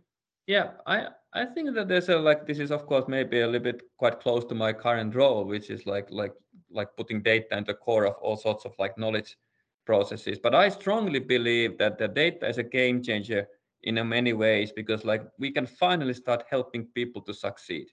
Yeah 0.47 0.71
i 0.85 1.07
i 1.33 1.45
think 1.45 1.73
that 1.73 1.87
there's 1.87 2.09
a 2.09 2.17
like 2.17 2.45
this 2.47 2.59
is 2.59 2.71
of 2.71 2.85
course 2.85 3.05
maybe 3.07 3.41
a 3.41 3.45
little 3.45 3.71
bit 3.71 3.81
quite 3.97 4.19
close 4.19 4.43
to 4.45 4.55
my 4.55 4.73
current 4.73 5.15
role 5.15 5.45
which 5.45 5.69
is 5.69 5.85
like 5.85 6.07
like 6.09 6.33
like 6.71 6.95
putting 6.95 7.21
data 7.21 7.57
in 7.57 7.63
the 7.63 7.73
core 7.73 8.05
of 8.05 8.15
all 8.21 8.37
sorts 8.37 8.65
of 8.65 8.73
like 8.79 8.97
knowledge 8.97 9.37
processes. 9.85 10.37
But 10.37 10.53
I 10.53 10.69
strongly 10.69 11.19
believe 11.19 11.77
that 11.79 11.97
the 11.97 12.07
data 12.07 12.47
is 12.47 12.59
a 12.59 12.63
game 12.79 13.01
changer 13.01 13.47
in 13.83 13.95
many 14.07 14.33
ways 14.33 14.71
because 14.71 15.03
like 15.03 15.23
we 15.39 15.49
can 15.51 15.65
finally 15.65 16.13
start 16.13 16.43
helping 16.49 16.83
people 16.93 17.21
to 17.23 17.33
succeed. 17.33 17.87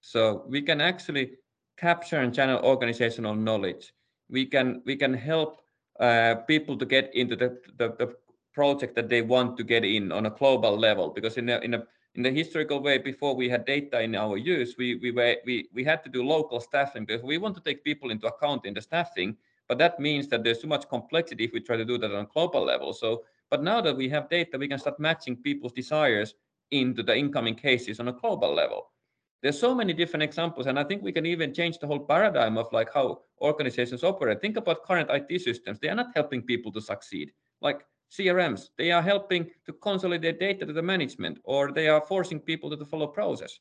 So 0.00 0.44
we 0.48 0.62
can 0.62 0.80
actually 0.80 1.32
capture 1.76 2.20
and 2.20 2.34
channel 2.34 2.60
organizational 2.64 3.34
knowledge. 3.34 3.92
We 4.30 4.46
can 4.46 4.82
we 4.86 4.96
can 4.96 5.12
help 5.12 5.60
uh, 6.00 6.34
people 6.52 6.78
to 6.78 6.86
get 6.86 7.14
into 7.14 7.36
the, 7.36 7.50
the, 7.78 7.88
the 8.00 8.08
project 8.52 8.94
that 8.94 9.08
they 9.08 9.22
want 9.34 9.56
to 9.58 9.64
get 9.64 9.84
in 9.84 10.12
on 10.12 10.26
a 10.26 10.30
global 10.30 10.74
level 10.78 11.10
because 11.10 11.36
in 11.36 11.48
a, 11.48 11.58
in 11.58 11.74
a 11.74 11.82
in 12.14 12.22
the 12.22 12.30
historical 12.30 12.80
way 12.80 12.98
before 12.98 13.34
we 13.34 13.48
had 13.48 13.64
data 13.64 14.00
in 14.00 14.14
our 14.14 14.36
use 14.36 14.76
we 14.78 14.96
we 14.96 15.10
were 15.10 15.36
we, 15.44 15.68
we 15.72 15.84
had 15.84 16.02
to 16.04 16.10
do 16.10 16.22
local 16.24 16.60
staffing 16.60 17.04
because 17.04 17.22
we 17.22 17.38
want 17.38 17.54
to 17.54 17.60
take 17.60 17.82
people 17.84 18.10
into 18.10 18.26
account 18.26 18.64
in 18.66 18.74
the 18.74 18.80
staffing 18.80 19.36
but 19.68 19.78
that 19.78 19.98
means 19.98 20.28
that 20.28 20.44
there's 20.44 20.58
too 20.58 20.66
much 20.66 20.88
complexity 20.88 21.44
if 21.44 21.52
we 21.52 21.60
try 21.60 21.76
to 21.76 21.84
do 21.84 21.98
that 21.98 22.12
on 22.12 22.24
a 22.24 22.28
global 22.32 22.62
level. 22.64 22.92
So 22.92 23.24
but 23.50 23.62
now 23.62 23.80
that 23.80 23.96
we 23.96 24.08
have 24.10 24.28
data 24.28 24.58
we 24.58 24.68
can 24.68 24.78
start 24.78 25.00
matching 25.00 25.36
people's 25.36 25.72
desires 25.72 26.34
into 26.70 27.02
the 27.02 27.16
incoming 27.16 27.54
cases 27.54 28.00
on 28.00 28.08
a 28.08 28.12
global 28.12 28.54
level. 28.54 28.90
There's 29.42 29.58
so 29.58 29.74
many 29.74 29.92
different 29.92 30.22
examples 30.22 30.66
and 30.66 30.78
i 30.78 30.84
think 30.84 31.02
we 31.02 31.12
can 31.12 31.26
even 31.26 31.52
change 31.52 31.78
the 31.78 31.86
whole 31.86 32.00
paradigm 32.00 32.56
of 32.56 32.72
like 32.72 32.92
how 32.92 33.22
organizations 33.40 34.04
operate. 34.04 34.40
Think 34.40 34.56
about 34.56 34.84
current 34.84 35.10
it 35.10 35.42
systems. 35.42 35.78
They 35.80 35.88
are 35.88 35.94
not 35.96 36.12
helping 36.14 36.42
people 36.42 36.72
to 36.72 36.80
succeed. 36.80 37.32
Like 37.60 37.84
CRMs. 38.10 38.68
They 38.78 38.92
are 38.92 39.02
helping 39.02 39.50
to 39.66 39.72
consolidate 39.72 40.40
data 40.40 40.66
to 40.66 40.72
the 40.72 40.82
management, 40.82 41.38
or 41.44 41.72
they 41.72 41.88
are 41.88 42.00
forcing 42.00 42.40
people 42.40 42.76
to 42.76 42.84
follow 42.84 43.06
process. 43.06 43.58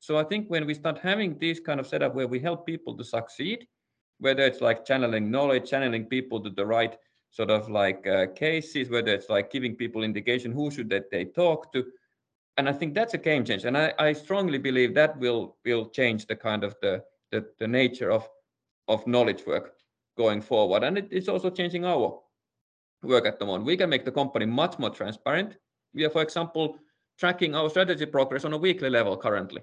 So 0.00 0.18
I 0.18 0.24
think 0.24 0.48
when 0.48 0.66
we 0.66 0.74
start 0.74 0.98
having 0.98 1.38
this 1.38 1.60
kind 1.60 1.78
of 1.78 1.86
setup 1.86 2.14
where 2.14 2.26
we 2.26 2.40
help 2.40 2.66
people 2.66 2.96
to 2.96 3.04
succeed, 3.04 3.66
whether 4.18 4.42
it's 4.42 4.60
like 4.60 4.84
channeling 4.84 5.30
knowledge, 5.30 5.70
channeling 5.70 6.06
people 6.06 6.40
to 6.40 6.50
the 6.50 6.66
right 6.66 6.96
sort 7.30 7.50
of 7.50 7.68
like 7.70 8.06
uh, 8.06 8.26
cases, 8.34 8.90
whether 8.90 9.12
it's 9.12 9.28
like 9.28 9.50
giving 9.50 9.74
people 9.74 10.02
indication 10.02 10.52
who 10.52 10.70
should 10.70 10.90
that 10.90 11.10
they 11.10 11.24
talk 11.24 11.72
to, 11.72 11.84
and 12.56 12.68
I 12.68 12.72
think 12.72 12.94
that's 12.94 13.14
a 13.14 13.18
game 13.18 13.44
changer. 13.44 13.68
And 13.68 13.78
I, 13.78 13.94
I 13.98 14.12
strongly 14.12 14.58
believe 14.58 14.94
that 14.94 15.18
will 15.18 15.56
will 15.64 15.88
change 15.88 16.26
the 16.26 16.36
kind 16.36 16.64
of 16.64 16.74
the 16.82 17.02
the, 17.30 17.46
the 17.58 17.68
nature 17.68 18.10
of 18.10 18.28
of 18.88 19.06
knowledge 19.06 19.46
work 19.46 19.74
going 20.16 20.42
forward, 20.42 20.84
and 20.84 20.98
it, 20.98 21.08
it's 21.10 21.28
also 21.28 21.48
changing 21.50 21.84
our 21.84 22.20
work 23.02 23.26
at 23.26 23.38
the 23.38 23.46
moment. 23.46 23.64
We 23.64 23.76
can 23.76 23.90
make 23.90 24.04
the 24.04 24.12
company 24.12 24.46
much 24.46 24.78
more 24.78 24.90
transparent. 24.90 25.56
We 25.94 26.04
are, 26.04 26.10
for 26.10 26.22
example, 26.22 26.78
tracking 27.18 27.54
our 27.54 27.68
strategy 27.68 28.06
progress 28.06 28.44
on 28.44 28.52
a 28.52 28.58
weekly 28.58 28.90
level 28.90 29.16
currently. 29.16 29.62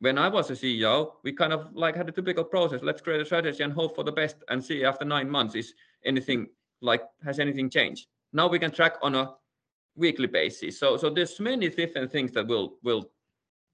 When 0.00 0.18
I 0.18 0.28
was 0.28 0.50
a 0.50 0.54
CEO, 0.54 1.12
we 1.22 1.32
kind 1.32 1.52
of 1.52 1.74
like 1.74 1.94
had 1.94 2.08
a 2.08 2.12
typical 2.12 2.44
process. 2.44 2.80
Let's 2.82 3.02
create 3.02 3.20
a 3.20 3.24
strategy 3.24 3.62
and 3.62 3.72
hope 3.72 3.94
for 3.94 4.04
the 4.04 4.12
best 4.12 4.36
and 4.48 4.64
see 4.64 4.84
after 4.84 5.04
nine 5.04 5.28
months 5.28 5.54
is 5.54 5.74
anything 6.04 6.46
like 6.80 7.02
has 7.24 7.38
anything 7.38 7.68
changed. 7.68 8.06
Now 8.32 8.48
we 8.48 8.58
can 8.58 8.70
track 8.70 8.94
on 9.02 9.14
a 9.14 9.34
weekly 9.96 10.26
basis. 10.26 10.78
So 10.78 10.96
so 10.96 11.10
there's 11.10 11.38
many 11.38 11.68
different 11.68 12.10
things 12.10 12.32
that 12.32 12.46
will 12.46 12.78
will 12.82 13.10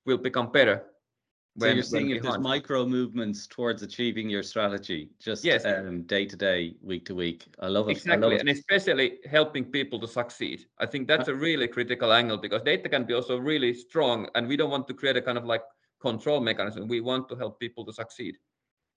will 0.05 0.19
become 0.19 0.51
better 0.51 0.83
so 1.59 1.67
you're 1.67 1.83
seeing 1.83 2.11
if 2.11 2.23
there's 2.23 2.39
micro 2.39 2.85
movements 2.85 3.47
towards 3.47 3.83
achieving 3.83 4.29
your 4.29 4.43
strategy, 4.43 5.11
just 5.19 5.45
yes. 5.45 5.65
um, 5.65 6.03
day 6.03 6.27
to 6.27 6.37
day, 6.37 6.75
week 6.83 7.07
to 7.07 7.15
week. 7.15 7.45
I 7.61 7.69
love 7.69 7.89
it. 7.89 7.93
Exactly, 7.93 8.23
love 8.23 8.33
it. 8.33 8.41
and 8.41 8.49
especially 8.51 9.19
helping 9.31 9.65
people 9.65 9.99
to 10.01 10.09
succeed. 10.09 10.67
I 10.79 10.87
think 10.87 11.09
that's 11.09 11.29
a 11.29 11.35
really 11.35 11.69
critical 11.69 12.13
angle 12.13 12.37
because 12.37 12.63
data 12.63 12.89
can 12.89 13.05
be 13.05 13.15
also 13.15 13.39
really 13.39 13.73
strong, 13.73 14.29
and 14.35 14.47
we 14.47 14.57
don't 14.57 14.71
want 14.71 14.87
to 14.89 14.95
create 14.95 15.17
a 15.17 15.23
kind 15.23 15.39
of 15.39 15.45
like 15.45 15.63
control 16.01 16.41
mechanism. 16.41 16.89
We 16.89 17.01
want 17.01 17.29
to 17.31 17.37
help 17.37 17.59
people 17.59 17.85
to 17.87 17.93
succeed. 17.93 18.37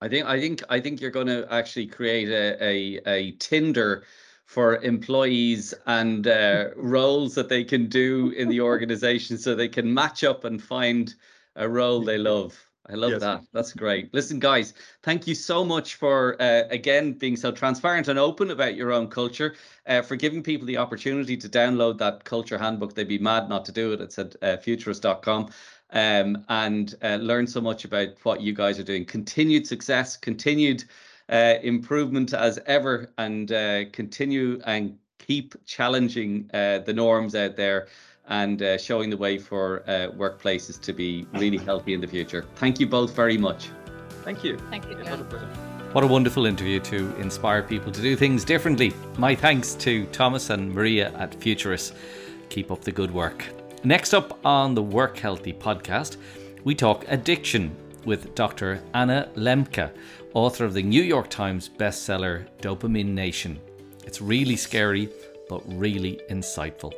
I 0.01 0.07
think 0.07 0.25
I 0.25 0.39
think 0.39 0.63
I 0.69 0.79
think 0.79 1.01
you're 1.01 1.11
going 1.11 1.27
to 1.27 1.47
actually 1.51 1.87
create 1.87 2.29
a 2.29 2.63
a, 2.63 2.99
a 3.05 3.31
Tinder 3.33 4.03
for 4.45 4.77
employees 4.77 5.73
and 5.85 6.27
uh, 6.27 6.69
roles 6.75 7.35
that 7.35 7.49
they 7.49 7.63
can 7.63 7.87
do 7.87 8.31
in 8.31 8.49
the 8.49 8.61
organization, 8.73 9.37
so 9.37 9.55
they 9.55 9.69
can 9.69 9.93
match 9.93 10.23
up 10.23 10.43
and 10.43 10.61
find 10.61 11.15
a 11.59 11.69
role 11.69 12.01
they 12.01 12.17
love. 12.17 12.57
I 12.89 12.95
love 12.95 13.11
yes. 13.11 13.21
that. 13.21 13.43
That's 13.53 13.73
great. 13.73 14.11
Listen, 14.13 14.39
guys, 14.39 14.73
thank 15.03 15.27
you 15.27 15.35
so 15.35 15.63
much 15.63 15.95
for 15.95 16.41
uh, 16.41 16.63
again 16.71 17.13
being 17.13 17.35
so 17.35 17.51
transparent 17.51 18.07
and 18.07 18.17
open 18.17 18.49
about 18.49 18.75
your 18.75 18.91
own 18.91 19.07
culture, 19.09 19.53
uh, 19.85 20.01
for 20.01 20.15
giving 20.15 20.41
people 20.41 20.65
the 20.65 20.77
opportunity 20.77 21.37
to 21.37 21.47
download 21.47 21.99
that 21.99 22.23
culture 22.23 22.57
handbook. 22.57 22.95
They'd 22.95 23.07
be 23.07 23.19
mad 23.19 23.47
not 23.47 23.63
to 23.65 23.71
do 23.71 23.93
it. 23.93 24.01
It's 24.01 24.17
at 24.17 24.35
uh, 24.41 24.57
futurice.com 24.57 25.49
um, 25.91 26.45
and 26.49 26.95
uh, 27.03 27.17
learn 27.17 27.45
so 27.45 27.61
much 27.61 27.85
about 27.85 28.07
what 28.23 28.41
you 28.41 28.53
guys 28.53 28.79
are 28.79 28.83
doing. 28.83 29.05
Continued 29.05 29.67
success, 29.67 30.17
continued 30.17 30.83
uh, 31.29 31.55
improvement 31.61 32.33
as 32.33 32.57
ever, 32.65 33.11
and 33.19 33.51
uh, 33.51 33.85
continue 33.91 34.59
and 34.65 34.97
keep 35.19 35.53
challenging 35.67 36.47
the 36.51 36.93
norms 36.95 37.35
out 37.35 37.55
there 37.55 37.87
and 38.29 38.61
uh, 38.61 38.77
showing 38.77 39.09
the 39.09 39.17
way 39.17 39.37
for 39.37 39.83
uh, 39.87 40.09
workplaces 40.15 40.79
to 40.81 40.93
be 40.93 41.27
really 41.33 41.57
healthy 41.57 41.93
in 41.93 42.01
the 42.01 42.07
future. 42.07 42.45
Thank 42.55 42.79
you 42.79 42.87
both 42.87 43.15
very 43.15 43.37
much. 43.37 43.69
Thank 44.23 44.43
you. 44.43 44.57
Thank 44.69 44.85
you. 44.89 44.95
What 45.91 46.03
a 46.03 46.07
wonderful 46.07 46.45
interview 46.45 46.79
to 46.81 47.15
inspire 47.15 47.63
people 47.63 47.91
to 47.91 48.01
do 48.01 48.15
things 48.15 48.45
differently. 48.45 48.93
My 49.17 49.33
thanks 49.33 49.73
to 49.75 50.05
Thomas 50.07 50.51
and 50.51 50.71
Maria 50.71 51.11
at 51.17 51.31
Futurice. 51.39 51.93
Keep 52.49 52.71
up 52.71 52.81
the 52.81 52.91
good 52.91 53.11
work. 53.11 53.43
Next 53.83 54.13
up 54.13 54.39
on 54.45 54.75
the 54.75 54.83
Work 54.83 55.17
Healthy 55.17 55.53
podcast, 55.53 56.17
we 56.63 56.75
talk 56.75 57.05
addiction 57.07 57.75
with 58.05 58.35
Dr. 58.35 58.83
Anna 58.93 59.29
Lembke, 59.35 59.91
author 60.33 60.65
of 60.65 60.73
the 60.73 60.83
New 60.83 61.01
York 61.01 61.29
Times 61.29 61.69
bestseller 61.69 62.45
Dopamine 62.61 63.13
Nation. 63.13 63.59
It's 64.05 64.21
really 64.21 64.57
scary, 64.57 65.09
but 65.47 65.61
really 65.65 66.19
insightful. 66.29 66.93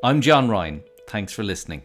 I'm 0.00 0.20
John 0.20 0.48
Ryan. 0.48 0.84
Thanks 1.08 1.32
for 1.32 1.42
listening. 1.42 1.82